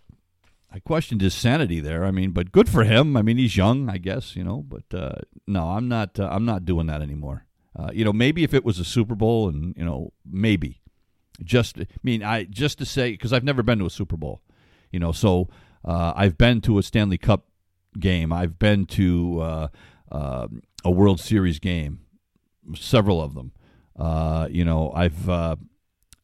I 0.72 0.78
questioned 0.78 1.20
his 1.20 1.34
sanity 1.34 1.80
there. 1.80 2.04
I 2.04 2.10
mean, 2.10 2.30
but 2.30 2.52
good 2.52 2.68
for 2.68 2.84
him. 2.84 3.16
I 3.16 3.22
mean, 3.22 3.36
he's 3.36 3.56
young, 3.56 3.88
I 3.88 3.98
guess, 3.98 4.36
you 4.36 4.44
know. 4.44 4.64
But 4.66 4.84
uh, 4.96 5.16
no, 5.46 5.70
I'm 5.70 5.88
not. 5.88 6.18
Uh, 6.18 6.28
I'm 6.30 6.44
not 6.44 6.64
doing 6.64 6.86
that 6.86 7.02
anymore. 7.02 7.46
Uh, 7.78 7.90
you 7.92 8.04
know, 8.04 8.12
maybe 8.12 8.42
if 8.42 8.54
it 8.54 8.64
was 8.64 8.78
a 8.78 8.84
Super 8.84 9.14
Bowl, 9.14 9.48
and 9.48 9.74
you 9.76 9.84
know, 9.84 10.12
maybe 10.24 10.79
just. 11.42 11.78
I 11.78 11.86
mean, 12.02 12.22
I 12.22 12.44
just 12.44 12.78
to 12.78 12.86
say 12.86 13.12
because 13.12 13.32
I've 13.32 13.44
never 13.44 13.62
been 13.62 13.78
to 13.78 13.86
a 13.86 13.90
Super 13.90 14.16
Bowl. 14.16 14.42
You 14.90 14.98
know, 15.00 15.12
so 15.12 15.48
uh, 15.84 16.12
I've 16.16 16.36
been 16.36 16.60
to 16.62 16.78
a 16.78 16.82
Stanley 16.82 17.18
Cup 17.18 17.46
game. 17.98 18.32
I've 18.32 18.58
been 18.58 18.86
to 18.86 19.40
uh, 19.40 19.68
uh, 20.10 20.48
a 20.84 20.90
World 20.90 21.20
Series 21.20 21.58
game, 21.58 22.00
several 22.74 23.22
of 23.22 23.34
them. 23.34 23.52
you 24.50 24.64
know, 24.64 24.92
I've 24.94 25.28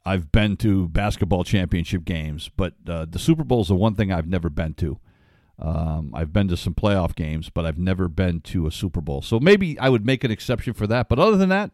I've 0.06 0.30
been 0.30 0.56
to 0.58 0.88
basketball 0.88 1.42
championship 1.42 2.04
games, 2.04 2.48
but 2.56 2.74
uh, 2.88 3.06
the 3.10 3.18
Super 3.18 3.42
Bowl 3.42 3.62
is 3.62 3.68
the 3.68 3.74
one 3.74 3.96
thing 3.96 4.12
I've 4.12 4.28
never 4.28 4.48
been 4.48 4.74
to. 4.74 5.00
Um, 5.58 6.12
I've 6.14 6.32
been 6.32 6.46
to 6.46 6.56
some 6.56 6.74
playoff 6.74 7.16
games, 7.16 7.50
but 7.50 7.66
I've 7.66 7.78
never 7.78 8.06
been 8.06 8.40
to 8.42 8.68
a 8.68 8.70
Super 8.70 9.00
Bowl. 9.00 9.20
So 9.20 9.40
maybe 9.40 9.76
I 9.80 9.88
would 9.88 10.06
make 10.06 10.22
an 10.22 10.30
exception 10.30 10.74
for 10.74 10.86
that. 10.86 11.08
But 11.08 11.18
other 11.18 11.36
than 11.36 11.48
that, 11.48 11.72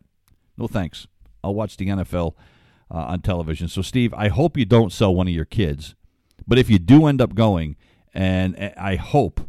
no 0.57 0.66
thanks. 0.66 1.07
I'll 1.45 1.55
watch 1.55 1.77
the 1.77 1.88
NFL 1.88 2.35
uh, 2.92 3.07
on 3.09 3.22
television. 3.22 3.68
So, 3.68 3.83
Steve, 3.83 4.12
I 4.14 4.28
hope 4.28 4.57
you 4.57 4.64
don't 4.66 4.92
sell 4.92 5.14
one 5.14 5.26
of 5.26 5.35
your 5.35 5.46
kids. 5.46 5.94
But 6.46 6.59
if 6.59 6.68
you 6.68 6.78
do 6.78 7.07
end 7.07 7.20
up 7.22 7.35
going, 7.35 7.76
and 8.12 8.74
I 8.76 8.96
hope, 8.96 9.40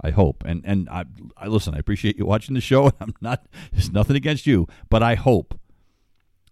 I 0.00 0.10
hope, 0.10 0.44
and 0.44 0.62
and 0.66 0.88
I, 0.90 1.04
I 1.36 1.46
listen. 1.46 1.74
I 1.74 1.78
appreciate 1.78 2.18
you 2.18 2.26
watching 2.26 2.54
the 2.54 2.60
show. 2.60 2.92
I'm 3.00 3.14
not. 3.20 3.46
There's 3.72 3.90
nothing 3.90 4.16
against 4.16 4.46
you, 4.46 4.66
but 4.90 5.02
I 5.02 5.14
hope 5.14 5.58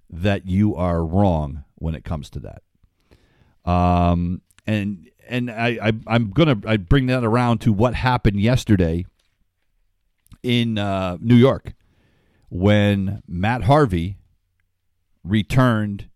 that 0.09 0.47
you 0.47 0.75
are 0.77 1.05
wrong 1.05 1.65
when 1.75 1.95
it 1.95 2.05
comes 2.05 2.31
to 2.31 2.41
that. 2.41 3.71
Um, 3.71 4.41
and 4.67 5.11
and 5.29 5.51
I, 5.51 5.79
I 5.83 5.93
I'm 6.07 6.31
gonna 6.31 6.59
I 6.67 6.79
bring 6.79 7.07
that 7.07 7.25
around 7.25 7.59
to 7.63 7.73
what 7.73 7.95
happened 7.95 8.41
yesterday 8.41 9.05
in 10.43 10.79
uh, 10.79 11.19
New 11.21 11.35
York 11.35 11.75
when 12.49 13.23
Matt 13.27 13.65
Harvey 13.65 14.19
returned 15.25 16.09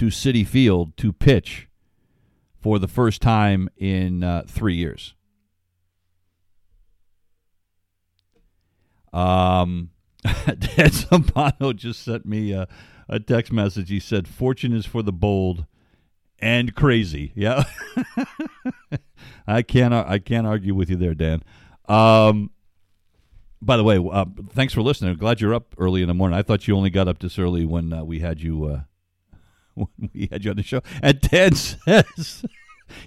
to 0.00 0.06
Citi 0.06 0.46
Field 0.46 0.96
to 0.96 1.12
pitch 1.12 1.68
for 2.58 2.78
the 2.78 2.88
first 2.88 3.20
time 3.20 3.68
in 3.76 4.24
uh, 4.24 4.44
three 4.46 4.74
years. 4.74 5.12
Um, 9.12 9.90
Dan 10.24 10.88
Zampano 10.88 11.76
just 11.76 12.02
sent 12.02 12.24
me 12.24 12.52
a, 12.52 12.66
a 13.10 13.20
text 13.20 13.52
message. 13.52 13.90
He 13.90 14.00
said, 14.00 14.26
"Fortune 14.26 14.72
is 14.72 14.86
for 14.86 15.02
the 15.02 15.12
bold 15.12 15.66
and 16.38 16.74
crazy." 16.74 17.32
Yeah, 17.34 17.64
I 19.46 19.60
can't 19.60 19.92
I 19.92 20.18
can't 20.18 20.46
argue 20.46 20.74
with 20.74 20.88
you 20.88 20.96
there, 20.96 21.14
Dan. 21.14 21.42
Um, 21.90 22.52
by 23.60 23.76
the 23.76 23.84
way, 23.84 23.98
uh, 23.98 24.24
thanks 24.48 24.72
for 24.72 24.80
listening. 24.80 25.14
Glad 25.16 25.42
you're 25.42 25.52
up 25.52 25.74
early 25.76 26.00
in 26.00 26.08
the 26.08 26.14
morning. 26.14 26.38
I 26.38 26.42
thought 26.42 26.66
you 26.66 26.74
only 26.74 26.88
got 26.88 27.06
up 27.06 27.18
this 27.18 27.38
early 27.38 27.66
when 27.66 27.92
uh, 27.92 28.02
we 28.02 28.20
had 28.20 28.40
you 28.40 28.64
uh, 28.64 28.80
when 29.96 30.10
we 30.12 30.28
had 30.30 30.44
you 30.44 30.50
on 30.50 30.56
the 30.56 30.62
show. 30.62 30.82
And 31.02 31.20
Ted 31.22 31.56
says 31.56 32.44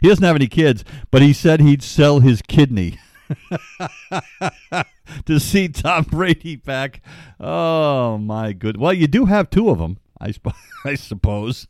he 0.01 0.07
doesn't 0.07 0.23
have 0.23 0.35
any 0.35 0.47
kids, 0.47 0.83
but 1.11 1.21
he 1.21 1.33
said 1.33 1.59
he'd 1.59 1.83
sell 1.83 2.19
his 2.19 2.41
kidney 2.41 2.99
to 5.25 5.39
see 5.39 5.67
Tom 5.67 6.03
Brady 6.03 6.55
back. 6.55 7.01
Oh 7.39 8.17
my 8.17 8.53
good. 8.53 8.77
Well, 8.77 8.93
you 8.93 9.07
do 9.07 9.25
have 9.25 9.49
two 9.49 9.69
of 9.69 9.79
them, 9.79 9.97
I, 10.19 10.31
sp- 10.35 10.55
I 10.85 10.95
suppose. 10.95 11.67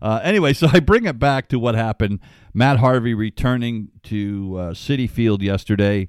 Uh, 0.00 0.20
anyway, 0.22 0.52
so 0.52 0.68
I 0.72 0.80
bring 0.80 1.06
it 1.06 1.18
back 1.18 1.48
to 1.48 1.58
what 1.58 1.74
happened. 1.74 2.20
Matt 2.52 2.78
Harvey 2.78 3.14
returning 3.14 3.88
to 4.04 4.56
uh, 4.58 4.70
Citi 4.72 5.08
Field 5.08 5.42
yesterday, 5.42 6.08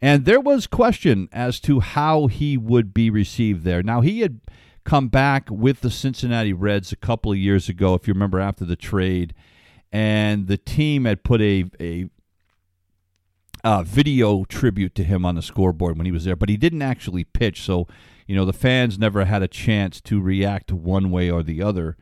and 0.00 0.24
there 0.24 0.40
was 0.40 0.66
question 0.66 1.28
as 1.32 1.60
to 1.60 1.80
how 1.80 2.26
he 2.26 2.56
would 2.56 2.92
be 2.92 3.10
received 3.10 3.64
there. 3.64 3.82
Now 3.82 4.02
he 4.02 4.20
had 4.20 4.40
come 4.84 5.08
back 5.08 5.48
with 5.50 5.80
the 5.80 5.90
Cincinnati 5.90 6.52
Reds 6.52 6.92
a 6.92 6.96
couple 6.96 7.32
of 7.32 7.38
years 7.38 7.68
ago, 7.68 7.94
if 7.94 8.06
you 8.06 8.14
remember, 8.14 8.38
after 8.38 8.64
the 8.64 8.76
trade, 8.76 9.34
and 9.92 10.46
the 10.46 10.56
team 10.56 11.04
had 11.04 11.24
put 11.24 11.40
a 11.40 11.64
a 11.80 12.08
uh, 13.64 13.82
video 13.82 14.44
tribute 14.44 14.94
to 14.94 15.02
him 15.02 15.24
on 15.24 15.34
the 15.34 15.42
scoreboard 15.42 15.96
when 15.96 16.04
he 16.04 16.12
was 16.12 16.24
there, 16.24 16.36
but 16.36 16.50
he 16.50 16.56
didn't 16.56 16.82
actually 16.82 17.24
pitch. 17.24 17.62
So, 17.62 17.88
you 18.26 18.36
know, 18.36 18.44
the 18.44 18.52
fans 18.52 18.98
never 18.98 19.24
had 19.24 19.42
a 19.42 19.48
chance 19.48 20.02
to 20.02 20.20
react 20.20 20.70
one 20.70 21.10
way 21.10 21.30
or 21.30 21.42
the 21.42 21.62
other. 21.62 21.96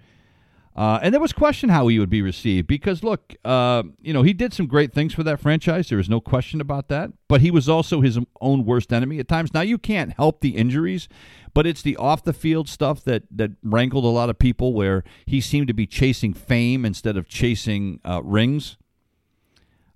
Uh, 0.75 0.99
and 1.03 1.13
there 1.13 1.21
was 1.21 1.35
question 1.35 1.69
how 1.69 1.87
he 1.89 1.99
would 1.99 2.09
be 2.09 2.23
received 2.23 2.67
because, 2.67 3.03
look, 3.03 3.35
uh, 3.45 3.83
you 4.01 4.13
know, 4.13 4.23
he 4.23 4.33
did 4.33 4.55
some 4.55 4.67
great 4.67 4.93
things 4.93 5.13
for 5.13 5.23
that 5.23 5.39
franchise. 5.39 5.91
There 5.91 5.99
is 5.99 6.09
no 6.09 6.21
question 6.21 6.63
about 6.63 6.89
that. 6.89 7.11
But 7.29 7.43
he 7.43 7.51
was 7.51 7.69
also 7.69 8.01
his 8.01 8.19
own 8.41 8.65
worst 8.65 8.91
enemy 8.93 9.19
at 9.19 9.29
times. 9.29 9.53
Now, 9.53 9.61
you 9.61 9.77
can't 9.77 10.15
help 10.15 10.41
the 10.41 10.57
injuries, 10.57 11.09
but 11.53 11.67
it's 11.67 11.83
the 11.83 11.97
off 11.99 12.25
the 12.25 12.33
field 12.33 12.71
stuff 12.71 13.05
that, 13.05 13.25
that 13.31 13.51
rankled 13.63 14.05
a 14.05 14.09
lot 14.09 14.31
of 14.31 14.39
people 14.39 14.73
where 14.73 15.05
he 15.27 15.43
seemed 15.43 15.67
to 15.69 15.75
be 15.75 15.87
chasing 15.87 16.33
fame 16.33 16.87
instead 16.87 17.19
of 17.19 17.29
chasing 17.29 18.01
uh, 18.05 18.23
rings. 18.23 18.79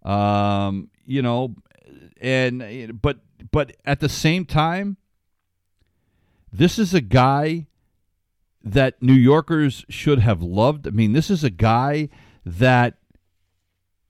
Um, 0.03 0.91
you 1.07 1.23
know, 1.23 1.57
and 2.21 3.01
but 3.01 3.19
but 3.51 3.77
at 3.85 4.01
the 4.01 4.09
same 4.09 4.45
time, 4.45 4.97
this 6.53 6.79
is 6.79 6.95
a 6.95 7.01
guy 7.01 7.67
that 8.67 9.01
New 9.01 9.15
Yorkers 9.15 9.85
should 9.89 10.19
have 10.19 10.43
loved. 10.43 10.89
I 10.89 10.91
mean, 10.91 11.13
this 11.13 11.31
is 11.31 11.45
a 11.45 11.51
guy 11.51 12.09
that 12.45 12.99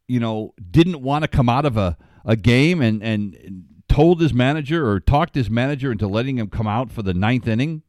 you 0.09 0.19
know 0.19 0.55
didn't 0.71 1.03
want 1.03 1.23
to 1.23 1.29
come 1.29 1.49
out 1.49 1.67
of 1.67 1.77
a, 1.77 1.97
a 2.25 2.37
game 2.37 2.81
and, 2.81 3.03
and 3.03 3.65
told 3.89 4.21
his 4.21 4.33
manager 4.33 4.89
or 4.89 4.99
talked 4.99 5.35
his 5.35 5.51
manager 5.51 5.93
into 5.93 6.07
letting 6.07 6.39
him 6.39 6.49
come 6.49 6.67
out 6.67 6.91
for 6.91 7.03
the 7.03 7.15
ninth 7.15 7.47
inning 7.47 7.83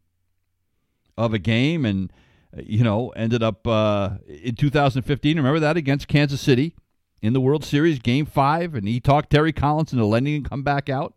of 1.17 1.34
a 1.34 1.39
game 1.39 1.86
and 1.86 2.12
you 2.58 2.84
know 2.84 3.10
ended 3.10 3.41
up 3.41 3.65
uh, 3.67 4.12
in 4.27 4.56
2015 4.56 5.38
remember 5.38 5.60
that 5.60 5.77
against 5.77 6.08
kansas 6.08 6.41
city 6.41 6.75
in 7.21 7.34
the 7.34 7.41
world 7.41 7.63
series 7.63 7.99
game 7.99 8.25
five 8.25 8.75
and 8.75 8.88
he 8.88 8.99
talked 8.99 9.30
terry 9.30 9.53
collins 9.53 9.91
into 9.91 10.06
letting 10.06 10.36
him 10.36 10.43
come 10.43 10.63
back 10.63 10.89
out? 10.89 11.13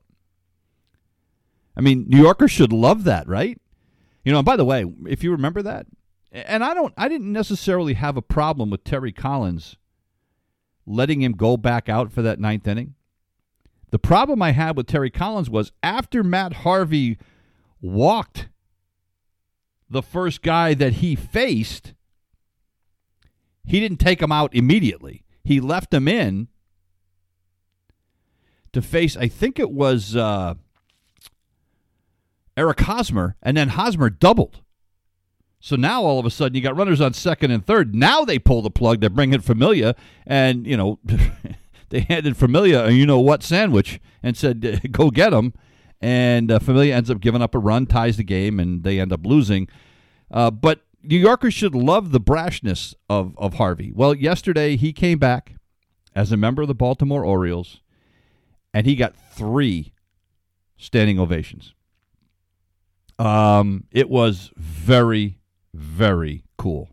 I 1.76 1.80
mean 1.80 2.06
new 2.08 2.18
yorkers 2.20 2.50
should 2.50 2.72
love 2.72 3.04
that 3.04 3.26
right 3.28 3.60
you 4.30 4.34
know, 4.34 4.44
by 4.44 4.54
the 4.54 4.64
way, 4.64 4.84
if 5.08 5.24
you 5.24 5.32
remember 5.32 5.60
that, 5.60 5.86
and 6.30 6.62
I 6.62 6.72
don't, 6.72 6.94
I 6.96 7.08
didn't 7.08 7.32
necessarily 7.32 7.94
have 7.94 8.16
a 8.16 8.22
problem 8.22 8.70
with 8.70 8.84
Terry 8.84 9.10
Collins 9.10 9.76
letting 10.86 11.20
him 11.20 11.32
go 11.32 11.56
back 11.56 11.88
out 11.88 12.12
for 12.12 12.22
that 12.22 12.38
ninth 12.38 12.68
inning. 12.68 12.94
The 13.90 13.98
problem 13.98 14.40
I 14.40 14.52
had 14.52 14.76
with 14.76 14.86
Terry 14.86 15.10
Collins 15.10 15.50
was 15.50 15.72
after 15.82 16.22
Matt 16.22 16.52
Harvey 16.52 17.18
walked 17.80 18.48
the 19.88 20.00
first 20.00 20.42
guy 20.42 20.74
that 20.74 20.92
he 20.92 21.16
faced, 21.16 21.94
he 23.64 23.80
didn't 23.80 23.98
take 23.98 24.22
him 24.22 24.30
out 24.30 24.54
immediately. 24.54 25.24
He 25.42 25.58
left 25.58 25.92
him 25.92 26.06
in 26.06 26.46
to 28.72 28.80
face, 28.80 29.16
I 29.16 29.26
think 29.26 29.58
it 29.58 29.72
was. 29.72 30.14
Uh, 30.14 30.54
Eric 32.56 32.80
Hosmer, 32.80 33.36
and 33.42 33.56
then 33.56 33.70
Hosmer 33.70 34.10
doubled. 34.10 34.60
So 35.60 35.76
now 35.76 36.02
all 36.02 36.18
of 36.18 36.24
a 36.24 36.30
sudden 36.30 36.56
you 36.56 36.62
got 36.62 36.76
runners 36.76 37.00
on 37.00 37.12
second 37.12 37.50
and 37.50 37.64
third. 37.64 37.94
Now 37.94 38.24
they 38.24 38.38
pull 38.38 38.62
the 38.62 38.70
plug. 38.70 39.00
They 39.00 39.08
bring 39.08 39.34
in 39.34 39.42
Familia, 39.42 39.94
and 40.26 40.66
you 40.66 40.76
know 40.76 40.98
they 41.90 42.00
handed 42.00 42.36
Familia 42.36 42.86
a 42.86 42.90
you 42.90 43.06
know 43.06 43.20
what 43.20 43.42
sandwich 43.42 44.00
and 44.22 44.36
said 44.36 44.80
go 44.92 45.10
get 45.10 45.32
him. 45.32 45.52
And 46.00 46.50
uh, 46.50 46.58
Familia 46.58 46.96
ends 46.96 47.10
up 47.10 47.20
giving 47.20 47.42
up 47.42 47.54
a 47.54 47.58
run, 47.58 47.84
ties 47.84 48.16
the 48.16 48.24
game, 48.24 48.58
and 48.58 48.84
they 48.84 48.98
end 48.98 49.12
up 49.12 49.26
losing. 49.26 49.68
Uh, 50.30 50.50
but 50.50 50.80
New 51.02 51.18
Yorkers 51.18 51.52
should 51.52 51.74
love 51.74 52.10
the 52.10 52.20
brashness 52.20 52.94
of 53.10 53.34
of 53.36 53.54
Harvey. 53.54 53.92
Well, 53.94 54.14
yesterday 54.14 54.76
he 54.76 54.94
came 54.94 55.18
back 55.18 55.56
as 56.14 56.32
a 56.32 56.38
member 56.38 56.62
of 56.62 56.68
the 56.68 56.74
Baltimore 56.74 57.24
Orioles, 57.24 57.80
and 58.72 58.86
he 58.86 58.96
got 58.96 59.14
three 59.14 59.92
standing 60.78 61.20
ovations. 61.20 61.74
Um, 63.20 63.84
it 63.90 64.08
was 64.08 64.50
very, 64.56 65.38
very 65.74 66.42
cool. 66.56 66.88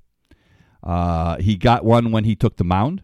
Uh, 0.83 1.37
he 1.37 1.55
got 1.55 1.85
one 1.85 2.11
when 2.11 2.25
he 2.25 2.35
took 2.35 2.57
the 2.57 2.65
mound. 2.65 3.01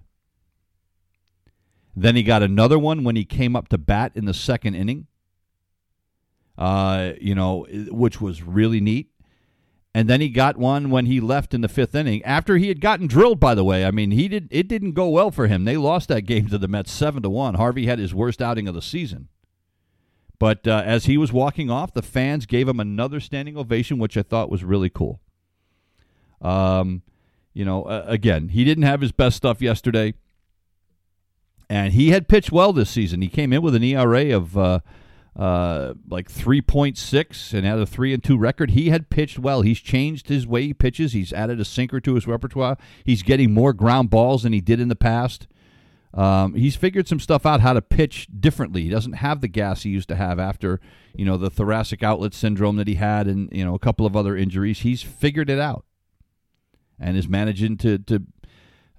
Then 1.95 2.17
he 2.17 2.23
got 2.23 2.43
another 2.43 2.77
one 2.77 3.05
when 3.05 3.15
he 3.15 3.23
came 3.23 3.55
up 3.55 3.69
to 3.69 3.77
bat 3.77 4.11
in 4.15 4.25
the 4.25 4.33
second 4.33 4.75
inning. 4.75 5.07
Uh, 6.57 7.13
you 7.19 7.33
know, 7.33 7.65
which 7.89 8.19
was 8.19 8.43
really 8.43 8.81
neat. 8.81 9.09
And 9.95 10.09
then 10.09 10.19
he 10.19 10.27
got 10.27 10.57
one 10.57 10.89
when 10.89 11.05
he 11.05 11.21
left 11.21 11.53
in 11.53 11.61
the 11.61 11.69
fifth 11.69 11.95
inning 11.95 12.23
after 12.23 12.57
he 12.57 12.67
had 12.67 12.81
gotten 12.81 13.07
drilled. 13.07 13.39
By 13.39 13.55
the 13.55 13.63
way, 13.63 13.85
I 13.85 13.91
mean 13.91 14.11
he 14.11 14.27
did. 14.27 14.49
It 14.51 14.67
didn't 14.67 14.93
go 14.93 15.07
well 15.07 15.31
for 15.31 15.47
him. 15.47 15.63
They 15.63 15.77
lost 15.77 16.09
that 16.09 16.23
game 16.23 16.49
to 16.49 16.57
the 16.57 16.67
Mets 16.67 16.91
seven 16.91 17.23
to 17.23 17.29
one. 17.29 17.53
Harvey 17.55 17.85
had 17.85 17.99
his 17.99 18.13
worst 18.13 18.41
outing 18.41 18.67
of 18.67 18.75
the 18.75 18.81
season. 18.81 19.29
But 20.43 20.67
uh, 20.67 20.83
as 20.85 21.05
he 21.05 21.17
was 21.17 21.31
walking 21.31 21.71
off, 21.71 21.93
the 21.93 22.01
fans 22.01 22.45
gave 22.45 22.67
him 22.67 22.77
another 22.77 23.21
standing 23.21 23.55
ovation, 23.55 23.97
which 23.97 24.17
I 24.17 24.23
thought 24.23 24.49
was 24.49 24.61
really 24.61 24.89
cool. 24.89 25.21
Um, 26.41 27.01
you 27.53 27.63
know, 27.63 27.83
uh, 27.83 28.03
again, 28.07 28.49
he 28.49 28.65
didn't 28.65 28.83
have 28.83 28.99
his 28.99 29.13
best 29.13 29.37
stuff 29.37 29.61
yesterday, 29.61 30.15
and 31.69 31.93
he 31.93 32.09
had 32.09 32.27
pitched 32.27 32.51
well 32.51 32.73
this 32.73 32.89
season. 32.89 33.21
He 33.21 33.29
came 33.29 33.53
in 33.53 33.61
with 33.61 33.73
an 33.73 33.85
ERA 33.85 34.35
of 34.35 34.57
uh, 34.57 34.79
uh, 35.33 35.93
like 36.09 36.29
3.6 36.29 37.53
and 37.53 37.65
had 37.65 37.79
a 37.79 37.85
3 37.85 38.13
and 38.13 38.21
2 38.21 38.37
record. 38.37 38.71
He 38.71 38.89
had 38.89 39.09
pitched 39.09 39.39
well. 39.39 39.61
He's 39.61 39.79
changed 39.79 40.27
his 40.27 40.45
way 40.45 40.63
he 40.63 40.73
pitches. 40.73 41.13
He's 41.13 41.31
added 41.31 41.61
a 41.61 41.65
sinker 41.65 42.01
to 42.01 42.15
his 42.15 42.27
repertoire. 42.27 42.77
He's 43.05 43.23
getting 43.23 43.53
more 43.53 43.71
ground 43.71 44.09
balls 44.09 44.43
than 44.43 44.51
he 44.51 44.59
did 44.59 44.81
in 44.81 44.89
the 44.89 44.95
past. 44.97 45.47
Um, 46.13 46.53
he's 46.53 46.75
figured 46.75 47.07
some 47.07 47.19
stuff 47.19 47.45
out 47.45 47.61
how 47.61 47.73
to 47.73 47.81
pitch 47.81 48.27
differently. 48.39 48.83
He 48.83 48.89
doesn't 48.89 49.13
have 49.13 49.41
the 49.41 49.47
gas 49.47 49.81
he 49.81 49.89
used 49.89 50.09
to 50.09 50.15
have 50.15 50.39
after 50.39 50.79
you 51.15 51.25
know 51.25 51.37
the 51.37 51.49
thoracic 51.49 52.03
outlet 52.03 52.33
syndrome 52.33 52.75
that 52.75 52.87
he 52.87 52.95
had, 52.95 53.27
and 53.27 53.49
you 53.51 53.65
know 53.65 53.73
a 53.73 53.79
couple 53.79 54.05
of 54.05 54.15
other 54.15 54.37
injuries. 54.37 54.79
He's 54.79 55.01
figured 55.01 55.49
it 55.49 55.59
out, 55.59 55.85
and 56.99 57.17
is 57.17 57.27
managing 57.27 57.77
to 57.77 57.97
to 57.97 58.23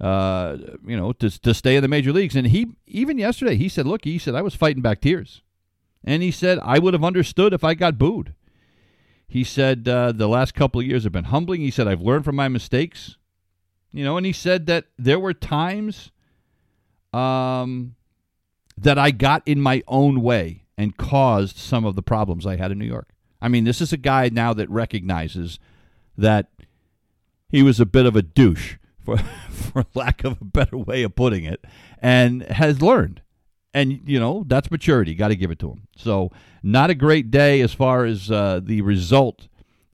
uh, 0.00 0.56
you 0.84 0.96
know 0.96 1.12
to 1.12 1.30
to 1.40 1.54
stay 1.54 1.76
in 1.76 1.82
the 1.82 1.88
major 1.88 2.12
leagues. 2.12 2.34
And 2.34 2.48
he 2.48 2.72
even 2.86 3.16
yesterday 3.16 3.56
he 3.56 3.68
said, 3.68 3.86
"Look, 3.86 4.04
he 4.04 4.18
said 4.18 4.34
I 4.34 4.42
was 4.42 4.56
fighting 4.56 4.82
back 4.82 5.00
tears," 5.00 5.42
and 6.02 6.20
he 6.20 6.32
said 6.32 6.58
I 6.62 6.80
would 6.80 6.94
have 6.94 7.04
understood 7.04 7.52
if 7.52 7.62
I 7.62 7.74
got 7.74 7.96
booed. 7.96 8.34
He 9.28 9.44
said 9.44 9.86
uh, 9.86 10.10
the 10.10 10.28
last 10.28 10.54
couple 10.54 10.80
of 10.80 10.86
years 10.86 11.04
have 11.04 11.12
been 11.12 11.24
humbling. 11.24 11.60
He 11.60 11.70
said 11.70 11.86
I've 11.86 12.00
learned 12.00 12.24
from 12.24 12.36
my 12.36 12.48
mistakes. 12.48 13.16
You 13.92 14.02
know, 14.02 14.16
and 14.16 14.26
he 14.26 14.32
said 14.32 14.66
that 14.66 14.86
there 14.98 15.20
were 15.20 15.32
times 15.32 16.10
um, 17.14 17.94
that 18.76 18.98
I 18.98 19.10
got 19.10 19.42
in 19.46 19.60
my 19.60 19.82
own 19.86 20.20
way 20.20 20.64
and 20.76 20.96
caused 20.96 21.56
some 21.56 21.84
of 21.84 21.94
the 21.94 22.02
problems 22.02 22.46
I 22.46 22.56
had 22.56 22.72
in 22.72 22.78
New 22.78 22.86
York. 22.86 23.10
I 23.40 23.48
mean, 23.48 23.64
this 23.64 23.80
is 23.80 23.92
a 23.92 23.96
guy 23.96 24.30
now 24.32 24.52
that 24.54 24.68
recognizes 24.70 25.58
that 26.16 26.48
he 27.48 27.62
was 27.62 27.78
a 27.78 27.86
bit 27.86 28.06
of 28.06 28.16
a 28.16 28.22
douche, 28.22 28.76
for 29.04 29.18
for 29.50 29.84
lack 29.94 30.24
of 30.24 30.40
a 30.40 30.44
better 30.44 30.76
way 30.76 31.02
of 31.02 31.14
putting 31.14 31.44
it, 31.44 31.64
and 32.00 32.42
has 32.44 32.82
learned. 32.82 33.20
And 33.72 34.00
you 34.06 34.20
know 34.20 34.44
that's 34.46 34.70
maturity. 34.70 35.14
Got 35.14 35.28
to 35.28 35.36
give 35.36 35.50
it 35.50 35.58
to 35.60 35.70
him. 35.70 35.88
So 35.96 36.30
not 36.62 36.90
a 36.90 36.94
great 36.94 37.30
day 37.30 37.60
as 37.60 37.74
far 37.74 38.04
as 38.04 38.30
uh, 38.30 38.60
the 38.62 38.82
result 38.82 39.48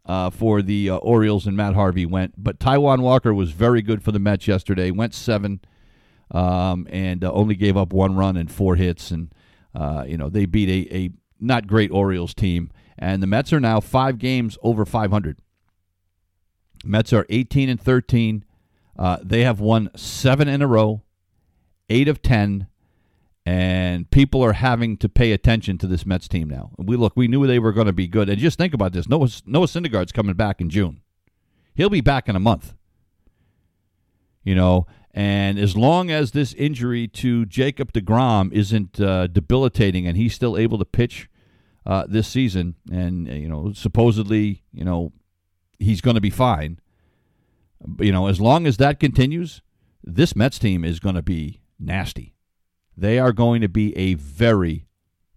uh, 0.06 0.30
for 0.30 0.62
the 0.62 0.90
uh, 0.90 0.96
Orioles 0.96 1.46
and 1.46 1.56
Matt 1.56 1.74
Harvey 1.74 2.06
went, 2.06 2.34
but 2.42 2.58
Taijuan 2.58 3.00
Walker 3.00 3.32
was 3.32 3.52
very 3.52 3.82
good 3.82 4.02
for 4.02 4.12
the 4.12 4.18
Mets 4.18 4.46
yesterday. 4.46 4.90
Went 4.90 5.14
seven, 5.14 5.60
um, 6.30 6.86
and 6.90 7.24
uh, 7.24 7.32
only 7.32 7.54
gave 7.54 7.76
up 7.76 7.92
one 7.92 8.16
run 8.16 8.36
and 8.36 8.50
four 8.50 8.76
hits, 8.76 9.10
and 9.10 9.32
uh, 9.74 10.04
you 10.06 10.16
know 10.16 10.28
they 10.28 10.46
beat 10.46 10.68
a, 10.68 10.96
a 10.96 11.10
not 11.40 11.66
great 11.66 11.90
Orioles 11.90 12.34
team, 12.34 12.70
and 12.98 13.22
the 13.22 13.26
Mets 13.26 13.52
are 13.52 13.60
now 13.60 13.80
five 13.80 14.18
games 14.18 14.58
over 14.62 14.84
500. 14.84 15.40
Mets 16.84 17.12
are 17.12 17.26
18 17.28 17.68
and 17.68 17.80
13. 17.80 18.44
Uh, 18.98 19.18
they 19.22 19.42
have 19.44 19.60
won 19.60 19.90
seven 19.96 20.48
in 20.48 20.62
a 20.62 20.66
row, 20.66 21.02
eight 21.88 22.08
of 22.08 22.22
10, 22.22 22.66
and 23.46 24.10
people 24.10 24.42
are 24.44 24.52
having 24.52 24.96
to 24.98 25.08
pay 25.08 25.32
attention 25.32 25.78
to 25.78 25.86
this 25.86 26.04
Mets 26.04 26.28
team 26.28 26.48
now. 26.48 26.70
We 26.78 26.96
look, 26.96 27.16
we 27.16 27.28
knew 27.28 27.46
they 27.46 27.58
were 27.58 27.72
going 27.72 27.86
to 27.86 27.92
be 27.92 28.06
good, 28.06 28.28
and 28.28 28.38
just 28.38 28.58
think 28.58 28.74
about 28.74 28.92
this: 28.92 29.08
Noah 29.08 29.28
Noah 29.46 29.66
Syndergaard's 29.66 30.12
coming 30.12 30.34
back 30.34 30.60
in 30.60 30.68
June. 30.68 31.00
He'll 31.74 31.90
be 31.90 32.02
back 32.02 32.28
in 32.28 32.36
a 32.36 32.40
month. 32.40 32.74
You 34.44 34.54
know, 34.54 34.86
and 35.12 35.58
as 35.58 35.76
long 35.76 36.10
as 36.10 36.30
this 36.30 36.52
injury 36.54 37.08
to 37.08 37.44
Jacob 37.46 37.92
DeGrom 37.92 38.52
isn't 38.52 39.00
uh, 39.00 39.26
debilitating 39.26 40.06
and 40.06 40.16
he's 40.16 40.34
still 40.34 40.56
able 40.56 40.78
to 40.78 40.84
pitch 40.84 41.28
uh, 41.84 42.04
this 42.08 42.28
season, 42.28 42.76
and 42.90 43.26
you 43.26 43.48
know, 43.48 43.72
supposedly, 43.72 44.62
you 44.72 44.84
know, 44.84 45.12
he's 45.78 46.00
going 46.00 46.14
to 46.14 46.20
be 46.20 46.30
fine. 46.30 46.78
You 47.98 48.12
know, 48.12 48.26
as 48.26 48.40
long 48.40 48.66
as 48.66 48.76
that 48.76 49.00
continues, 49.00 49.62
this 50.04 50.36
Mets 50.36 50.58
team 50.58 50.84
is 50.84 51.00
going 51.00 51.14
to 51.14 51.22
be 51.22 51.62
nasty. 51.78 52.34
They 52.96 53.18
are 53.18 53.32
going 53.32 53.62
to 53.62 53.68
be 53.68 53.96
a 53.96 54.14
very, 54.14 54.86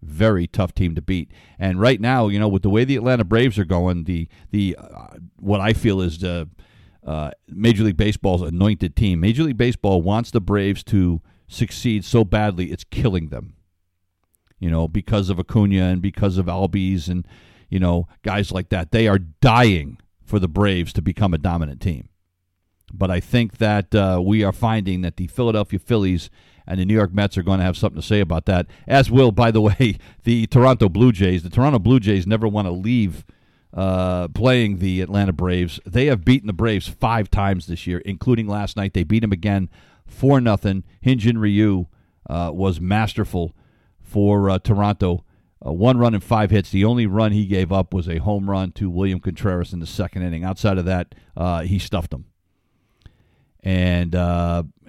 very 0.02 0.48
tough 0.48 0.74
team 0.74 0.96
to 0.96 1.02
beat. 1.02 1.32
And 1.58 1.80
right 1.80 2.02
now, 2.02 2.28
you 2.28 2.40
know, 2.40 2.50
with 2.50 2.62
the 2.62 2.70
way 2.70 2.84
the 2.84 2.98
Atlanta 2.98 3.24
Braves 3.24 3.58
are 3.58 3.66
going, 3.66 4.04
the 4.04 4.28
the 4.52 4.76
uh, 4.78 5.18
what 5.40 5.62
I 5.62 5.74
feel 5.74 6.02
is 6.02 6.20
the 6.20 6.50
uh, 7.06 7.32
Major 7.48 7.84
League 7.84 7.98
Baseball's 7.98 8.42
anointed 8.42 8.96
team. 8.96 9.20
Major 9.20 9.44
League 9.44 9.58
Baseball 9.58 10.02
wants 10.02 10.32
the 10.32 10.42
Braves 10.42 10.84
to 10.86 11.22
succeed 11.48 12.06
so 12.06 12.24
badly 12.24 12.72
it's 12.72 12.84
killing 12.84 13.30
them. 13.30 13.56
You 14.60 14.70
know, 14.70 14.88
because 14.88 15.30
of 15.30 15.40
Acuna 15.40 15.84
and 15.86 16.02
because 16.02 16.38
of 16.38 16.46
Albies 16.46 17.10
and 17.10 17.28
you 17.70 17.80
know 17.80 18.08
guys 18.22 18.52
like 18.52 18.70
that, 18.70 18.92
they 18.92 19.08
are 19.08 19.20
dying 19.20 20.00
for 20.24 20.40
the 20.40 20.48
Braves 20.48 20.94
to 20.94 21.02
become 21.02 21.34
a 21.34 21.38
dominant 21.38 21.82
team. 21.82 22.08
But 22.94 23.12
I 23.12 23.20
think 23.20 23.58
that 23.58 23.94
uh, 23.94 24.22
we 24.24 24.44
are 24.44 24.52
finding 24.52 25.02
that 25.02 25.18
the 25.18 25.28
Philadelphia 25.28 25.80
Phillies 25.80 26.30
and 26.66 26.80
the 26.80 26.86
New 26.86 26.94
York 26.94 27.14
Mets 27.14 27.38
are 27.38 27.44
going 27.44 27.60
to 27.60 27.66
have 27.66 27.76
something 27.76 28.02
to 28.02 28.08
say 28.08 28.20
about 28.20 28.46
that. 28.46 28.68
As 28.88 29.12
will, 29.12 29.32
by 29.32 29.52
the 29.52 29.62
way, 29.80 29.98
the 30.24 30.48
Toronto 30.48 30.88
Blue 30.90 31.12
Jays. 31.12 31.44
The 31.44 31.50
Toronto 31.50 31.80
Blue 31.80 32.00
Jays 32.00 32.28
never 32.28 32.48
want 32.48 32.68
to 32.68 32.72
leave 32.72 33.26
uh, 33.74 34.28
playing 34.30 34.78
the 34.78 35.02
Atlanta 35.02 35.34
Braves. 35.34 35.80
They 35.86 36.06
have 36.06 36.24
beaten 36.24 36.48
the 36.48 36.54
Braves 36.54 36.88
five 36.88 37.32
times 37.32 37.66
this 37.66 37.88
year, 37.88 38.00
including 38.00 38.48
last 38.48 38.78
night. 38.78 38.94
They 38.94 39.04
beat 39.04 39.22
them 39.22 39.32
again 39.32 39.70
four 40.06 40.40
nothing. 40.40 40.84
Hyun-jin 41.04 41.40
Ryu 41.40 41.88
uh, 42.30 42.52
was 42.54 42.80
masterful 42.80 43.56
for 44.02 44.50
uh, 44.50 44.60
Toronto. 44.60 45.26
Uh, 45.66 45.72
one 45.72 45.98
run 45.98 46.14
and 46.14 46.24
five 46.24 46.52
hits. 46.52 46.70
The 46.70 46.86
only 46.86 47.08
run 47.08 47.32
he 47.32 47.46
gave 47.46 47.72
up 47.72 47.94
was 47.94 48.08
a 48.08 48.20
home 48.20 48.50
run 48.50 48.74
to 48.74 48.90
William 48.90 49.20
Contreras 49.20 49.74
in 49.74 49.80
the 49.80 49.88
second 49.88 50.22
inning. 50.22 50.44
Outside 50.44 50.78
of 50.78 50.86
that, 50.86 51.16
uh, 51.36 51.62
he 51.62 51.80
stuffed 51.80 52.12
them. 52.12 52.26
And 53.62 54.14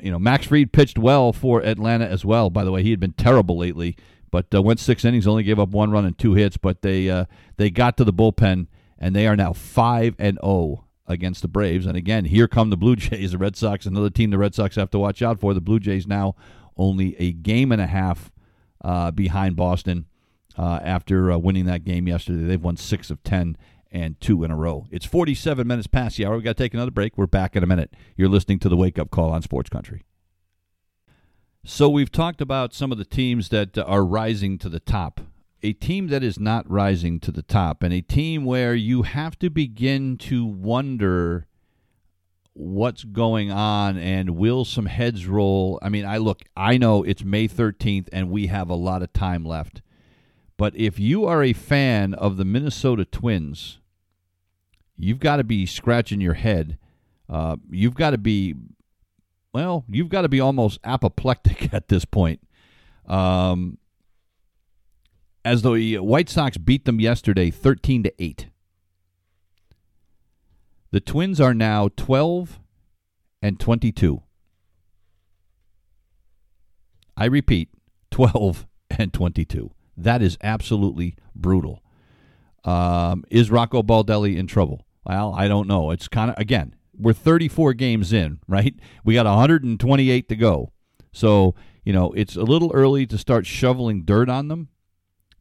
you 0.00 0.10
know, 0.10 0.18
Max 0.18 0.46
Fried 0.46 0.72
pitched 0.72 0.98
well 0.98 1.32
for 1.32 1.62
Atlanta 1.62 2.06
as 2.06 2.24
well. 2.24 2.50
By 2.50 2.64
the 2.64 2.72
way, 2.72 2.82
he 2.82 2.90
had 2.90 2.98
been 2.98 3.12
terrible 3.12 3.56
lately, 3.56 3.96
but 4.32 4.52
went 4.52 4.80
six 4.80 5.04
innings, 5.04 5.28
only 5.28 5.44
gave 5.44 5.60
up 5.60 5.68
one 5.68 5.92
run 5.92 6.04
and 6.04 6.18
two 6.18 6.34
hits. 6.34 6.56
But 6.56 6.82
they 6.82 7.24
they 7.56 7.70
got 7.70 7.96
to 7.98 8.04
the 8.04 8.12
bullpen, 8.12 8.66
and 9.04 9.14
they 9.14 9.26
are 9.26 9.36
now 9.36 9.52
five 9.52 10.14
and 10.18 10.38
zero 10.38 10.46
oh 10.50 10.84
against 11.06 11.42
the 11.42 11.48
Braves. 11.48 11.84
And 11.84 11.94
again, 11.94 12.24
here 12.24 12.48
come 12.48 12.70
the 12.70 12.76
Blue 12.78 12.96
Jays, 12.96 13.32
the 13.32 13.38
Red 13.38 13.54
Sox, 13.54 13.84
another 13.84 14.08
team 14.08 14.30
the 14.30 14.38
Red 14.38 14.54
Sox 14.54 14.76
have 14.76 14.90
to 14.92 14.98
watch 14.98 15.20
out 15.20 15.38
for. 15.38 15.52
The 15.52 15.60
Blue 15.60 15.78
Jays 15.78 16.06
now 16.06 16.34
only 16.78 17.14
a 17.18 17.30
game 17.30 17.70
and 17.70 17.82
a 17.82 17.86
half 17.86 18.32
uh, 18.82 19.10
behind 19.10 19.56
Boston 19.56 20.06
uh, 20.56 20.80
after 20.82 21.30
uh, 21.30 21.36
winning 21.36 21.66
that 21.66 21.84
game 21.84 22.08
yesterday. 22.08 22.44
They've 22.44 22.62
won 22.62 22.78
six 22.78 23.10
of 23.10 23.22
ten 23.22 23.58
and 23.92 24.18
two 24.22 24.42
in 24.42 24.50
a 24.50 24.56
row. 24.56 24.86
It's 24.90 25.04
47 25.04 25.66
minutes 25.66 25.86
past 25.86 26.16
the 26.16 26.24
hour. 26.24 26.36
We've 26.36 26.42
got 26.42 26.56
to 26.56 26.62
take 26.62 26.72
another 26.72 26.90
break. 26.90 27.18
We're 27.18 27.26
back 27.26 27.54
in 27.54 27.62
a 27.62 27.66
minute. 27.66 27.92
You're 28.16 28.30
listening 28.30 28.58
to 28.60 28.70
the 28.70 28.76
Wake 28.76 28.98
Up 28.98 29.10
Call 29.10 29.32
on 29.32 29.42
Sports 29.42 29.68
Country. 29.68 30.02
So, 31.62 31.90
we've 31.90 32.10
talked 32.10 32.40
about 32.40 32.72
some 32.72 32.90
of 32.90 32.96
the 32.96 33.04
teams 33.04 33.50
that 33.50 33.76
are 33.76 34.04
rising 34.04 34.56
to 34.58 34.70
the 34.70 34.80
top. 34.80 35.20
A 35.62 35.72
team 35.72 36.08
that 36.08 36.22
is 36.22 36.38
not 36.38 36.68
rising 36.70 37.20
to 37.20 37.32
the 37.32 37.42
top, 37.42 37.82
and 37.82 37.92
a 37.92 38.02
team 38.02 38.44
where 38.44 38.74
you 38.74 39.02
have 39.02 39.38
to 39.38 39.48
begin 39.48 40.18
to 40.18 40.44
wonder 40.44 41.46
what's 42.54 43.02
going 43.02 43.50
on 43.50 43.98
and 43.98 44.30
will 44.30 44.64
some 44.64 44.86
heads 44.86 45.26
roll. 45.26 45.78
I 45.82 45.88
mean, 45.88 46.06
I 46.06 46.18
look, 46.18 46.42
I 46.56 46.78
know 46.78 47.02
it's 47.02 47.24
May 47.24 47.48
13th 47.48 48.08
and 48.12 48.30
we 48.30 48.46
have 48.46 48.70
a 48.70 48.74
lot 48.74 49.02
of 49.02 49.12
time 49.12 49.44
left. 49.44 49.82
But 50.56 50.76
if 50.76 51.00
you 51.00 51.26
are 51.26 51.42
a 51.42 51.52
fan 51.52 52.14
of 52.14 52.36
the 52.36 52.44
Minnesota 52.44 53.04
Twins, 53.04 53.80
you've 54.96 55.18
got 55.18 55.36
to 55.36 55.44
be 55.44 55.66
scratching 55.66 56.20
your 56.20 56.34
head. 56.34 56.78
Uh, 57.28 57.56
you've 57.70 57.96
got 57.96 58.10
to 58.10 58.18
be, 58.18 58.54
well, 59.52 59.84
you've 59.88 60.08
got 60.08 60.22
to 60.22 60.28
be 60.28 60.40
almost 60.40 60.78
apoplectic 60.84 61.74
at 61.74 61.88
this 61.88 62.04
point. 62.04 62.40
Um, 63.06 63.78
as 65.44 65.62
the 65.62 65.98
White 65.98 66.28
Sox 66.28 66.56
beat 66.56 66.84
them 66.84 67.00
yesterday 67.00 67.50
13 67.50 68.04
to 68.04 68.22
8. 68.22 68.48
The 70.90 71.00
Twins 71.00 71.40
are 71.40 71.54
now 71.54 71.90
12 71.96 72.60
and 73.42 73.58
22. 73.58 74.22
I 77.16 77.26
repeat, 77.26 77.68
12 78.10 78.66
and 78.98 79.12
22. 79.12 79.72
That 79.96 80.22
is 80.22 80.38
absolutely 80.42 81.16
brutal. 81.34 81.82
Um, 82.64 83.24
is 83.30 83.50
Rocco 83.50 83.82
Baldelli 83.82 84.36
in 84.36 84.46
trouble? 84.46 84.86
Well, 85.04 85.34
I 85.34 85.48
don't 85.48 85.68
know. 85.68 85.90
It's 85.90 86.08
kind 86.08 86.30
of 86.30 86.38
again, 86.38 86.74
we're 86.96 87.12
34 87.12 87.74
games 87.74 88.12
in, 88.12 88.38
right? 88.48 88.74
We 89.04 89.14
got 89.14 89.26
128 89.26 90.28
to 90.28 90.36
go. 90.36 90.72
So, 91.12 91.54
you 91.84 91.92
know, 91.92 92.12
it's 92.12 92.36
a 92.36 92.42
little 92.42 92.70
early 92.72 93.06
to 93.06 93.18
start 93.18 93.46
shoveling 93.46 94.04
dirt 94.04 94.28
on 94.28 94.48
them, 94.48 94.68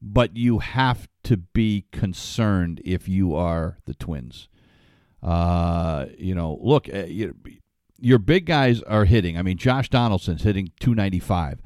but 0.05 0.35
you 0.35 0.59
have 0.59 1.07
to 1.23 1.37
be 1.37 1.85
concerned 1.93 2.81
if 2.83 3.07
you 3.07 3.33
are 3.33 3.77
the 3.85 3.93
Twins. 3.93 4.49
Uh, 5.23 6.07
you 6.17 6.35
know, 6.35 6.59
look, 6.61 6.89
you, 6.89 7.33
your 7.97 8.19
big 8.19 8.45
guys 8.45 8.81
are 8.81 9.05
hitting. 9.05 9.37
I 9.37 9.41
mean, 9.43 9.57
Josh 9.57 9.89
Donaldson's 9.89 10.43
hitting 10.43 10.73
295. 10.81 11.61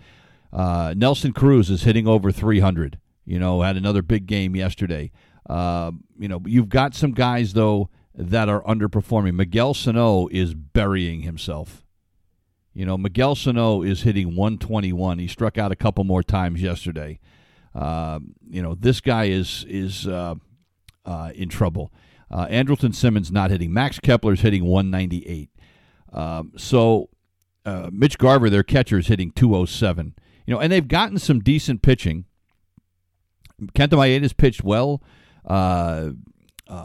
Uh, 0.54 0.94
Nelson 0.96 1.34
Cruz 1.34 1.72
is 1.72 1.82
hitting 1.82 2.08
over 2.08 2.32
300. 2.32 3.00
You 3.26 3.40
know, 3.40 3.64
had 3.64 3.76
another 3.76 4.04
big 4.04 4.28
game 4.28 4.56
yesterday. 4.56 5.12
Uh, 5.50 5.92
you 6.20 6.28
know, 6.28 6.42
you've 6.46 6.70
got 6.70 6.94
some 6.94 7.14
guys 7.14 7.54
though 7.54 7.90
that 8.14 8.50
are 8.50 8.62
underperforming. 8.62 9.34
Miguel 9.34 9.74
Sano 9.74 10.28
is 10.28 10.54
burying 10.54 11.22
himself. 11.22 11.84
You 12.74 12.86
know, 12.86 12.98
Miguel 12.98 13.34
Sano 13.34 13.82
is 13.82 14.04
hitting 14.04 14.36
121. 14.36 15.18
He 15.18 15.28
struck 15.28 15.58
out 15.58 15.72
a 15.72 15.76
couple 15.76 16.04
more 16.04 16.22
times 16.22 16.62
yesterday. 16.62 17.20
Uh, 17.78 18.20
you 18.50 18.62
know, 18.64 18.74
this 18.74 19.00
guy 19.02 19.26
is 19.26 19.64
is 19.70 20.08
uh, 20.08 20.36
uh, 21.06 21.32
in 21.36 21.48
trouble. 21.48 21.94
Uh, 22.30 22.48
Andrelton 22.48 22.94
Simmons 22.94 23.32
not 23.32 23.52
hitting. 23.52 23.72
Max 23.72 24.00
Kepler's 24.00 24.42
hitting 24.42 24.66
198. 24.66 25.50
Um, 26.12 26.52
so 26.58 27.10
uh, 27.66 27.90
Mitch 27.94 28.18
Garver, 28.18 28.50
their 28.50 28.64
catcher, 28.64 28.98
is 28.98 29.08
hitting 29.08 29.32
207. 29.32 30.16
You 30.46 30.56
know, 30.56 30.60
and 30.60 30.72
they've 30.72 30.88
gotten 30.88 31.20
some 31.20 31.40
decent 31.40 31.84
pitching. 31.84 32.26
Kenta 33.76 33.98
Maeda's 33.98 34.34
pitched 34.34 34.64
well. 34.64 35.02
Uh, 35.46 36.12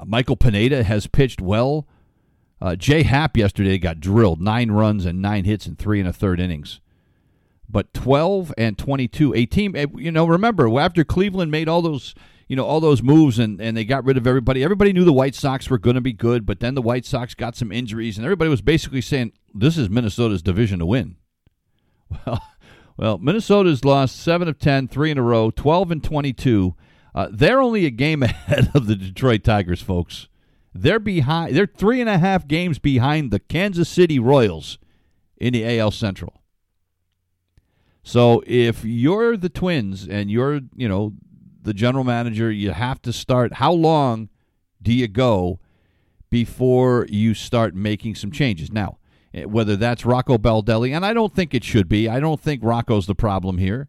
Michael 0.05 0.37
Pineda 0.37 0.85
has 0.85 1.07
pitched 1.07 1.41
well. 1.41 1.89
Jay 2.77 3.03
Happ 3.03 3.37
yesterday 3.37 3.79
got 3.79 3.99
drilled, 3.99 4.41
nine 4.41 4.71
runs 4.71 5.05
and 5.05 5.21
nine 5.21 5.45
hits 5.45 5.67
in 5.67 5.75
three 5.75 5.99
and 5.99 6.09
a 6.09 6.13
third 6.13 6.39
innings. 6.39 6.81
But 7.69 7.95
12 7.95 8.53
and 8.59 8.77
22, 8.77 9.35
a 9.35 9.47
team, 9.47 9.75
eh, 9.75 9.87
you 9.97 10.13
know, 10.13 10.27
remember, 10.27 10.79
after 10.79 11.05
Cleveland 11.05 11.51
made 11.51 11.69
all 11.69 11.81
those, 11.81 12.15
you 12.49 12.57
know 12.57 12.67
all 12.67 12.81
those 12.81 13.03
moves 13.03 13.39
and, 13.39 13.61
and 13.63 13.75
they 13.77 13.85
got 13.85 14.05
rid 14.05 14.19
of 14.19 14.27
everybody. 14.27 14.63
Everybody 14.63 14.93
knew 14.93 15.05
the 15.05 15.13
White 15.13 15.35
Sox 15.35 15.71
were 15.71 15.79
going 15.79 15.95
to 15.95 16.03
be 16.03 16.13
good, 16.13 16.45
but 16.45 16.61
then 16.61 16.75
the 16.75 16.83
White 16.83 17.07
Sox 17.07 17.35
got 17.35 17.57
some 17.57 17.73
injuries, 17.73 18.19
and 18.19 18.27
everybody 18.27 18.51
was 18.51 18.61
basically 18.61 19.01
saying 19.01 19.33
this 19.55 19.79
is 19.79 19.89
Minnesota's 19.89 20.43
division 20.43 20.79
to 20.81 20.87
win. 20.87 21.17
Well, 22.27 22.43
well, 22.99 23.17
Minnesota's 23.17 23.87
lost 23.87 24.17
seven 24.17 24.49
of 24.49 24.59
10, 24.59 24.89
three 24.89 25.11
in 25.11 25.17
a 25.17 25.23
row, 25.23 25.51
twelve 25.51 25.91
and 25.91 26.05
twenty-two. 26.05 26.75
Uh, 27.15 27.29
they're 27.33 27.63
only 27.63 27.87
a 27.87 27.91
game 27.91 28.23
ahead 28.23 28.71
of 28.75 28.87
the 28.87 28.97
Detroit 28.97 29.45
Tigers, 29.45 29.81
folks. 29.81 30.29
They're 30.75 30.99
behind. 30.99 31.57
They're 31.57 31.67
three 31.67 32.03
and 32.03 32.11
a 32.11 32.19
half 32.19 32.47
games 32.47 32.79
behind 32.79 33.31
the 33.31 33.41
Kansas 33.41 33.89
City 33.89 34.19
Royals 34.19 34.79
in 35.39 35.55
the 35.55 35.79
AL 35.79 35.93
Central. 35.93 36.42
So 38.03 38.43
if 38.47 38.85
you're 38.85 39.37
the 39.37 39.49
Twins 39.49 40.07
and 40.09 40.31
you're, 40.31 40.61
you 40.75 40.89
know, 40.89 41.15
the 41.63 41.73
general 41.73 42.05
manager, 42.05 42.51
you 42.51 42.73
have 42.73 43.01
to 43.03 43.13
start. 43.13 43.55
How 43.55 43.73
long 43.73 44.29
do 44.81 44.93
you 44.93 45.07
go 45.07 45.61
before 46.31 47.07
you 47.09 47.35
start 47.35 47.75
making 47.75 48.17
some 48.17 48.33
changes? 48.33 48.73
Now, 48.73 48.99
eh, 49.33 49.45
whether 49.45 49.77
that's 49.77 50.05
Rocco 50.05 50.39
Baldelli, 50.39 50.95
and 50.95 51.07
I 51.07 51.15
don't 51.15 51.33
think 51.33 51.55
it 51.55 51.63
should 51.63 51.89
be. 51.89 52.09
I 52.09 52.19
don't 52.19 52.41
think 52.41 52.63
Rocco's 52.65 53.07
the 53.07 53.15
problem 53.15 53.59
here. 53.59 53.89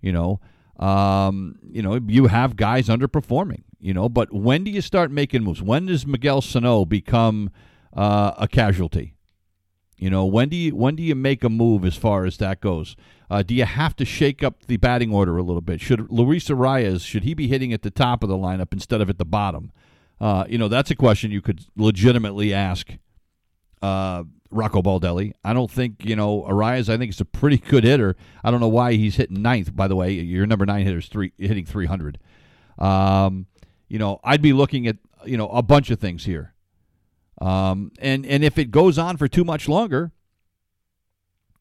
You 0.00 0.12
know, 0.12 0.40
um, 0.78 1.58
you 1.68 1.82
know, 1.82 1.98
you 2.06 2.26
have 2.26 2.56
guys 2.56 2.88
underperforming. 2.88 3.64
You 3.80 3.92
know, 3.92 4.08
but 4.08 4.32
when 4.32 4.64
do 4.64 4.70
you 4.70 4.80
start 4.80 5.10
making 5.10 5.42
moves? 5.42 5.60
When 5.60 5.86
does 5.86 6.06
Miguel 6.06 6.40
Sano 6.40 6.84
become 6.84 7.50
uh, 7.92 8.32
a 8.38 8.48
casualty? 8.48 9.13
You 9.96 10.10
know, 10.10 10.24
when 10.24 10.48
do 10.48 10.56
you 10.56 10.74
when 10.74 10.96
do 10.96 11.02
you 11.02 11.14
make 11.14 11.44
a 11.44 11.48
move 11.48 11.84
as 11.84 11.96
far 11.96 12.24
as 12.24 12.36
that 12.38 12.60
goes? 12.60 12.96
Uh, 13.30 13.42
do 13.42 13.54
you 13.54 13.64
have 13.64 13.96
to 13.96 14.04
shake 14.04 14.42
up 14.42 14.66
the 14.66 14.76
batting 14.76 15.12
order 15.12 15.36
a 15.36 15.42
little 15.42 15.60
bit? 15.60 15.80
Should 15.80 16.10
Luis 16.10 16.48
Arraez 16.48 17.02
should 17.06 17.22
he 17.22 17.34
be 17.34 17.48
hitting 17.48 17.72
at 17.72 17.82
the 17.82 17.90
top 17.90 18.22
of 18.22 18.28
the 18.28 18.36
lineup 18.36 18.72
instead 18.72 19.00
of 19.00 19.08
at 19.08 19.18
the 19.18 19.24
bottom? 19.24 19.72
Uh, 20.20 20.44
you 20.48 20.58
know, 20.58 20.68
that's 20.68 20.90
a 20.90 20.96
question 20.96 21.30
you 21.30 21.40
could 21.40 21.64
legitimately 21.76 22.52
ask 22.52 22.92
uh, 23.82 24.24
Rocco 24.50 24.82
Baldelli. 24.82 25.32
I 25.44 25.52
don't 25.52 25.70
think 25.70 26.04
you 26.04 26.16
know 26.16 26.42
Arraez. 26.42 26.88
I 26.88 26.96
think 26.96 27.10
is 27.10 27.20
a 27.20 27.24
pretty 27.24 27.58
good 27.58 27.84
hitter. 27.84 28.16
I 28.42 28.50
don't 28.50 28.60
know 28.60 28.68
why 28.68 28.94
he's 28.94 29.16
hitting 29.16 29.42
ninth. 29.42 29.74
By 29.76 29.88
the 29.88 29.96
way, 29.96 30.12
your 30.12 30.46
number 30.46 30.66
nine 30.66 30.84
hitter's 30.84 31.08
three 31.08 31.32
hitting 31.38 31.66
three 31.66 31.86
hundred. 31.86 32.18
Um, 32.78 33.46
you 33.88 33.98
know, 33.98 34.20
I'd 34.24 34.42
be 34.42 34.52
looking 34.52 34.86
at 34.86 34.96
you 35.24 35.36
know 35.36 35.48
a 35.48 35.62
bunch 35.62 35.90
of 35.90 36.00
things 36.00 36.24
here. 36.24 36.53
Um, 37.40 37.92
and 37.98 38.24
and 38.26 38.44
if 38.44 38.58
it 38.58 38.70
goes 38.70 38.98
on 38.98 39.16
for 39.16 39.28
too 39.28 39.44
much 39.44 39.68
longer, 39.68 40.12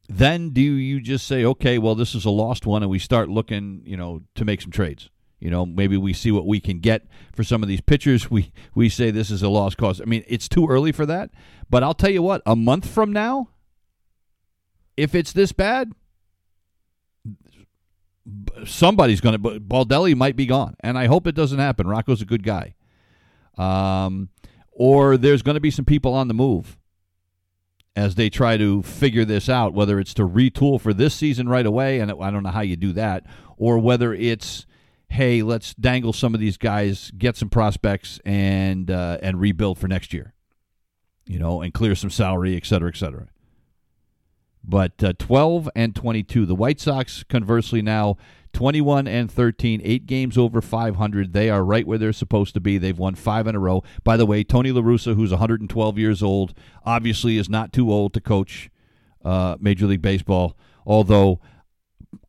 then 0.07 0.49
do 0.49 0.61
you 0.61 1.01
just 1.01 1.25
say, 1.27 1.43
okay, 1.45 1.77
well, 1.77 1.95
this 1.95 2.13
is 2.13 2.25
a 2.25 2.29
lost 2.29 2.65
one, 2.65 2.83
and 2.83 2.89
we 2.89 2.99
start 2.99 3.29
looking, 3.29 3.81
you 3.85 3.97
know, 3.97 4.21
to 4.35 4.45
make 4.45 4.61
some 4.61 4.71
trades? 4.71 5.09
You 5.39 5.49
know, 5.49 5.65
maybe 5.65 5.97
we 5.97 6.13
see 6.13 6.31
what 6.31 6.45
we 6.45 6.59
can 6.61 6.79
get 6.79 7.05
for 7.35 7.43
some 7.43 7.63
of 7.63 7.69
these 7.69 7.81
pitchers. 7.81 8.31
We 8.31 8.51
we 8.75 8.87
say 8.87 9.11
this 9.11 9.29
is 9.29 9.41
a 9.41 9.49
lost 9.49 9.77
cause. 9.77 9.99
I 9.99 10.05
mean, 10.05 10.23
it's 10.27 10.47
too 10.47 10.67
early 10.67 10.91
for 10.91 11.05
that. 11.05 11.31
But 11.69 11.83
I'll 11.83 11.93
tell 11.93 12.11
you 12.11 12.21
what, 12.21 12.41
a 12.45 12.55
month 12.55 12.87
from 12.87 13.11
now, 13.11 13.49
if 14.95 15.15
it's 15.15 15.33
this 15.33 15.51
bad, 15.51 15.91
somebody's 18.65 19.21
going 19.21 19.41
to. 19.41 19.59
Baldelli 19.59 20.15
might 20.15 20.35
be 20.35 20.45
gone, 20.45 20.75
and 20.81 20.97
I 20.97 21.07
hope 21.07 21.27
it 21.27 21.35
doesn't 21.35 21.59
happen. 21.59 21.87
Rocco's 21.87 22.21
a 22.21 22.25
good 22.25 22.43
guy. 22.43 22.75
Um, 23.57 24.29
or 24.75 25.17
there's 25.17 25.41
going 25.41 25.55
to 25.55 25.61
be 25.61 25.71
some 25.71 25.85
people 25.85 26.13
on 26.13 26.27
the 26.27 26.33
move 26.33 26.77
as 27.95 28.15
they 28.15 28.29
try 28.29 28.57
to 28.57 28.81
figure 28.81 29.25
this 29.25 29.47
out, 29.47 29.73
whether 29.73 29.99
it's 29.99 30.13
to 30.15 30.27
retool 30.27 30.81
for 30.81 30.93
this 30.93 31.13
season 31.13 31.47
right 31.47 31.65
away, 31.65 31.99
and 31.99 32.11
I 32.11 32.31
don't 32.31 32.43
know 32.43 32.49
how 32.49 32.61
you 32.61 32.75
do 32.75 32.91
that, 32.93 33.25
or 33.57 33.77
whether 33.77 34.13
it's 34.13 34.65
hey, 35.09 35.43
let's 35.43 35.75
dangle 35.75 36.11
some 36.11 36.33
of 36.33 36.39
these 36.39 36.57
guys, 36.57 37.11
get 37.15 37.37
some 37.37 37.49
prospects, 37.49 38.19
and 38.25 38.89
uh, 38.89 39.19
and 39.21 39.39
rebuild 39.39 39.77
for 39.77 39.87
next 39.87 40.11
year, 40.11 40.33
you 41.27 41.37
know, 41.37 41.61
and 41.61 41.73
clear 41.73 41.93
some 41.93 42.09
salary, 42.09 42.57
et 42.57 42.65
cetera, 42.65 42.89
et 42.89 42.97
cetera. 42.97 43.27
But 44.63 45.03
uh, 45.03 45.13
12 45.19 45.69
and 45.75 45.95
22. 45.95 46.45
The 46.45 46.55
White 46.55 46.79
Sox, 46.79 47.23
conversely, 47.23 47.81
now 47.81 48.17
21 48.53 49.07
and 49.07 49.29
13, 49.29 49.81
eight 49.83 50.05
games 50.05 50.37
over 50.37 50.61
500. 50.61 51.33
They 51.33 51.49
are 51.49 51.63
right 51.63 51.85
where 51.85 51.97
they're 51.97 52.13
supposed 52.13 52.53
to 52.53 52.61
be. 52.61 52.77
They've 52.77 52.97
won 52.97 53.15
five 53.15 53.47
in 53.47 53.55
a 53.55 53.59
row. 53.59 53.83
By 54.03 54.15
the 54.15 54.25
way, 54.25 54.43
Tony 54.43 54.71
La 54.71 54.81
Russa, 54.81 55.15
who's 55.15 55.31
112 55.31 55.97
years 55.97 56.23
old, 56.23 56.53
obviously 56.85 57.37
is 57.37 57.49
not 57.49 57.73
too 57.73 57.91
old 57.91 58.13
to 58.13 58.21
coach 58.21 58.69
uh, 59.25 59.57
Major 59.59 59.87
League 59.87 60.01
Baseball, 60.01 60.55
although 60.85 61.41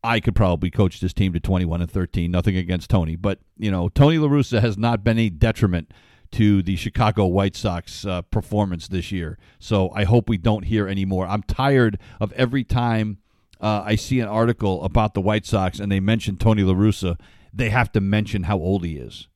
I 0.03 0.19
could 0.19 0.35
probably 0.35 0.71
coach 0.71 0.99
this 0.99 1.13
team 1.13 1.31
to 1.33 1.39
21 1.39 1.81
and 1.81 1.91
13. 1.91 2.31
Nothing 2.31 2.57
against 2.57 2.89
Tony. 2.89 3.15
But, 3.15 3.39
you 3.57 3.69
know, 3.69 3.89
Tony 3.89 4.17
La 4.17 4.27
Russa 4.27 4.61
has 4.61 4.77
not 4.77 5.03
been 5.03 5.19
a 5.19 5.29
detriment 5.29 5.91
to 6.35 6.61
the 6.61 6.75
Chicago 6.75 7.25
White 7.27 7.55
Sox 7.55 8.05
uh, 8.05 8.21
performance 8.23 8.89
this 8.89 9.09
year. 9.09 9.37
So 9.57 9.89
I 9.91 10.03
hope 10.03 10.27
we 10.27 10.37
don't 10.37 10.63
hear 10.63 10.85
anymore. 10.85 11.25
I'm 11.25 11.43
tired 11.43 11.97
of 12.19 12.33
every 12.33 12.65
time 12.65 13.19
uh, 13.61 13.83
I 13.85 13.95
see 13.95 14.19
an 14.19 14.27
article 14.27 14.83
about 14.83 15.13
the 15.13 15.21
White 15.21 15.45
Sox 15.45 15.79
and 15.79 15.89
they 15.89 16.01
mention 16.01 16.35
Tony 16.35 16.63
La 16.63 16.73
Russa, 16.73 17.17
they 17.53 17.69
have 17.69 17.89
to 17.93 18.01
mention 18.01 18.43
how 18.43 18.57
old 18.57 18.83
he 18.83 18.97
is. 18.97 19.29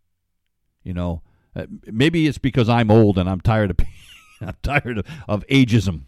You 0.84 0.94
know, 0.94 1.22
uh, 1.56 1.68
maybe 1.86 2.28
it's 2.28 2.38
because 2.38 2.68
I'm 2.68 2.92
old 2.92 3.18
and 3.18 3.30
I'm 3.30 3.40
tired 3.40 3.72
of 3.72 3.78
I'm 4.42 4.58
tired 4.62 4.98
of, 4.98 5.06
of 5.26 5.48
ageism. 5.48 6.02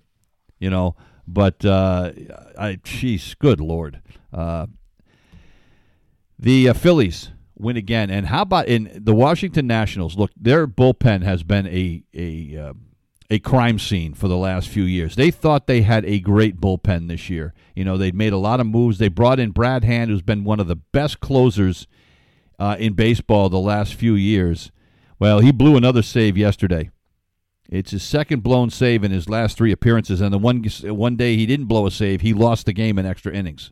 You 0.60 0.72
know, 0.72 0.98
but 1.26 1.64
uh, 1.64 2.12
I, 2.60 2.76
jeez, 2.84 3.38
good 3.40 3.62
lord, 3.62 4.02
uh, 4.34 4.68
the 6.38 6.68
uh, 6.68 6.74
Phillies 6.74 7.32
win 7.62 7.78
again, 7.78 8.10
and 8.10 8.28
how 8.28 8.42
about 8.42 8.68
in 8.68 8.92
the 8.94 9.14
Washington 9.14 9.68
Nationals? 9.68 10.18
Look, 10.18 10.32
their 10.36 10.68
bullpen 10.68 11.24
has 11.24 11.44
been 11.44 11.68
a 11.68 12.04
a 12.14 12.58
uh, 12.58 12.74
a 13.30 13.40
crime 13.40 13.80
scene 13.80 14.14
for 14.14 14.28
the 14.28 14.38
last 14.38 14.68
few 14.68 14.84
years. 14.84 15.16
They 15.16 15.32
thought 15.32 15.66
they 15.66 15.84
had 15.84 16.04
a 16.06 16.20
great 16.20 16.60
bullpen 16.60 17.08
this 17.08 17.30
year. 17.30 17.54
You 17.76 17.86
know, 17.86 17.98
they'd 17.98 18.14
made 18.14 18.34
a 18.34 18.38
lot 18.38 18.60
of 18.60 18.68
moves. 18.68 18.98
They 18.98 19.08
brought 19.08 19.40
in 19.40 19.52
Brad 19.52 19.86
Hand, 19.86 20.12
who's 20.12 20.22
been 20.22 20.44
one 20.44 20.60
of 20.60 20.68
the 20.68 20.76
best 20.76 21.22
closers 21.22 21.88
uh, 22.60 22.76
in 22.78 22.94
baseball 22.94 23.48
the 23.48 23.58
last 23.58 23.94
few 23.94 24.16
years. 24.16 24.72
Well, 25.18 25.40
he 25.40 25.52
blew 25.52 25.78
another 25.78 26.02
save 26.02 26.38
yesterday. 26.38 26.90
It's 27.70 27.92
his 27.92 28.04
second 28.04 28.44
blown 28.44 28.70
save 28.70 29.02
in 29.04 29.12
his 29.12 29.30
last 29.30 29.56
three 29.56 29.72
appearances, 29.72 30.20
and 30.20 30.34
the 30.34 30.38
one 30.38 30.64
one 30.84 31.16
day 31.16 31.38
he 31.38 31.46
didn't 31.46 31.68
blow 31.68 31.88
a 31.88 31.92
save, 31.92 32.20
he 32.20 32.34
lost 32.34 32.66
the 32.66 32.74
game 32.74 33.00
in 33.00 33.06
extra 33.06 33.34
innings. 33.34 33.72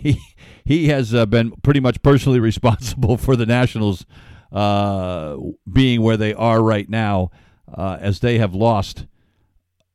He 0.00 0.20
he 0.64 0.88
has 0.88 1.14
uh, 1.14 1.26
been 1.26 1.52
pretty 1.62 1.80
much 1.80 2.02
personally 2.02 2.40
responsible 2.52 3.16
for 3.16 3.36
the 3.36 3.46
Nationals 3.46 4.04
uh, 4.52 5.36
being 5.70 6.00
where 6.00 6.16
they 6.16 6.32
are 6.32 6.62
right 6.62 6.88
now 6.88 7.30
uh, 7.72 7.98
as 8.00 8.20
they 8.20 8.38
have 8.38 8.54
lost 8.54 9.06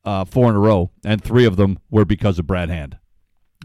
uh, 0.04 0.24
four 0.24 0.50
in 0.50 0.56
a 0.56 0.60
row, 0.60 0.90
and 1.04 1.22
three 1.22 1.44
of 1.44 1.56
them 1.56 1.78
were 1.90 2.04
because 2.04 2.38
of 2.38 2.46
Brad 2.46 2.70
Hand. 2.70 2.98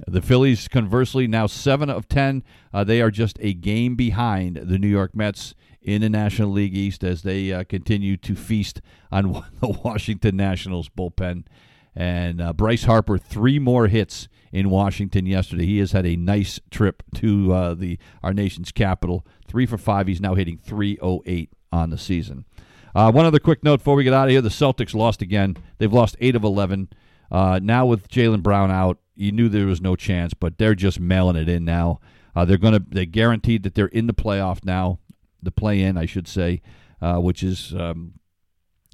The 0.08 0.22
Phillies, 0.22 0.68
conversely, 0.68 1.28
now 1.28 1.48
seven 1.48 1.90
of 1.90 2.10
ten. 2.10 2.44
Uh, 2.74 2.84
they 2.84 3.02
are 3.02 3.12
just 3.12 3.38
a 3.40 3.54
game 3.54 3.96
behind 3.96 4.58
the 4.58 4.78
New 4.78 4.90
York 4.90 5.16
Mets 5.16 5.54
in 5.82 6.02
the 6.02 6.10
National 6.10 6.50
League 6.52 6.76
East 6.76 7.04
as 7.04 7.22
they 7.22 7.54
uh, 7.54 7.64
continue 7.64 8.18
to 8.18 8.36
feast 8.36 8.82
on 9.12 9.32
the 9.62 9.70
Washington 9.84 10.36
Nationals 10.36 10.90
bullpen. 10.90 11.46
And 11.96 12.58
Bryce 12.58 12.84
Harper, 12.84 13.18
three 13.18 13.58
more 13.58 13.88
hits 13.88 14.28
in 14.56 14.70
Washington 14.70 15.26
yesterday. 15.26 15.66
He 15.66 15.80
has 15.80 15.92
had 15.92 16.06
a 16.06 16.16
nice 16.16 16.62
trip 16.72 17.04
to 17.16 17.54
uh, 17.54 17.74
the 17.74 18.00
our 18.24 18.34
nation's 18.34 18.72
capital. 18.72 19.28
Three 19.46 19.66
for 19.66 19.78
five. 19.78 20.08
He's 20.08 20.22
now 20.22 20.34
hitting 20.34 20.58
308 20.58 21.52
on 21.74 21.90
the 21.90 21.98
season. 21.98 22.46
Uh, 22.96 23.12
one 23.12 23.26
other 23.26 23.40
quick 23.40 23.66
note 23.66 23.80
before 23.80 23.96
we 23.96 24.06
get 24.06 24.14
out 24.14 24.30
of 24.30 24.32
here: 24.32 24.42
the 24.42 24.48
Celtics 24.48 24.96
lost 24.96 25.22
again. 25.22 25.58
They've 25.78 25.92
lost 25.92 26.16
eight 26.22 26.38
of 26.38 26.46
eleven. 26.46 26.88
Uh, 27.30 27.60
now 27.62 27.86
with 27.86 28.08
Jaylen 28.08 28.42
Brown 28.42 28.72
out, 28.72 28.98
you 29.14 29.34
knew 29.34 29.50
there 29.50 29.66
was 29.66 29.82
no 29.82 29.98
chance, 29.98 30.34
but 30.34 30.58
they're 30.58 30.74
just 30.74 31.02
mailing 31.02 31.36
it 31.36 31.50
in 31.50 31.66
now. 31.66 32.00
Uh, 32.34 32.46
they're 32.46 32.58
gonna 32.58 32.80
they 32.88 33.06
guaranteed 33.06 33.64
that 33.64 33.76
they're 33.76 33.88
in 33.88 34.08
the 34.08 34.14
playoff 34.14 34.64
now, 34.64 35.00
the 35.44 35.52
play 35.52 35.82
in, 35.82 35.98
I 35.98 36.06
should 36.06 36.30
say, 36.30 36.62
uh, 37.02 37.18
which 37.18 37.44
is 37.44 37.76
um, 37.76 38.14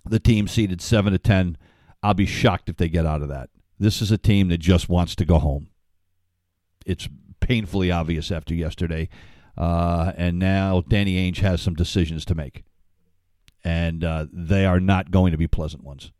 the 0.05 0.19
team 0.19 0.47
seeded 0.47 0.81
seven 0.81 1.13
to 1.13 1.19
ten. 1.19 1.55
I'll 2.01 2.15
be 2.15 2.25
shocked 2.25 2.67
if 2.67 2.77
they 2.77 2.89
get 2.89 3.05
out 3.05 3.21
of 3.21 3.27
that. 3.27 3.51
This 3.81 4.01
is 4.01 4.11
a 4.11 4.17
team 4.17 4.47
that 4.49 4.59
just 4.59 4.89
wants 4.89 5.15
to 5.15 5.25
go 5.25 5.39
home. 5.39 5.67
It's 6.85 7.09
painfully 7.39 7.91
obvious 7.91 8.31
after 8.31 8.53
yesterday, 8.53 9.09
uh, 9.57 10.13
and 10.15 10.39
now 10.39 10.83
Danny 10.87 11.15
Ainge 11.15 11.39
has 11.39 11.61
some 11.61 11.73
decisions 11.73 12.23
to 12.25 12.35
make 12.35 12.63
and 13.63 14.03
uh, 14.03 14.25
they 14.31 14.65
are 14.65 14.79
not 14.79 15.11
going 15.11 15.31
to 15.31 15.37
be 15.37 15.47
pleasant 15.47 15.83
ones. 15.83 16.11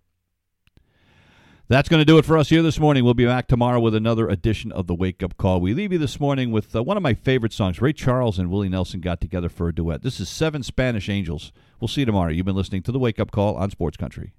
That's 1.68 1.88
going 1.88 2.02
to 2.02 2.06
do 2.06 2.18
it 2.18 2.26
for 2.26 2.38
us 2.38 2.50
here 2.50 2.62
this 2.62 2.80
morning. 2.80 3.06
We'll 3.06 3.14
be 3.14 3.26
back 3.26 3.48
tomorrow 3.48 3.80
with 3.80 3.96
another 3.96 4.28
edition 4.28 4.74
of 4.74 4.88
the 4.88 4.96
Wake 4.96 5.24
Up 5.24 5.38
Call. 5.38 5.62
We 5.62 5.74
leave 5.74 5.94
you 5.94 6.00
this 6.00 6.20
morning 6.20 6.52
with 6.52 6.76
uh, 6.76 6.84
one 6.84 6.98
of 6.98 7.04
my 7.04 7.14
favorite 7.14 7.54
songs. 7.54 7.82
Ray 7.82 7.94
Charles 7.94 8.38
and 8.38 8.52
Willie 8.52 8.68
Nelson 8.68 9.00
got 9.00 9.22
together 9.22 9.48
for 9.48 9.70
a 9.70 9.76
duet. 9.76 10.04
This 10.04 10.20
is 10.20 10.28
Seven 10.28 10.64
Spanish 10.64 11.08
Angels. 11.08 11.54
We'll 11.80 11.88
see 11.88 12.02
you 12.02 12.06
tomorrow. 12.06 12.32
You've 12.32 12.46
been 12.46 12.58
listening 12.58 12.84
to 12.84 12.92
the 12.92 13.00
Wake 13.00 13.22
Up 13.22 13.32
Call 13.32 13.56
on 13.56 13.72
Sports 13.72 13.96
Country. 13.96 14.34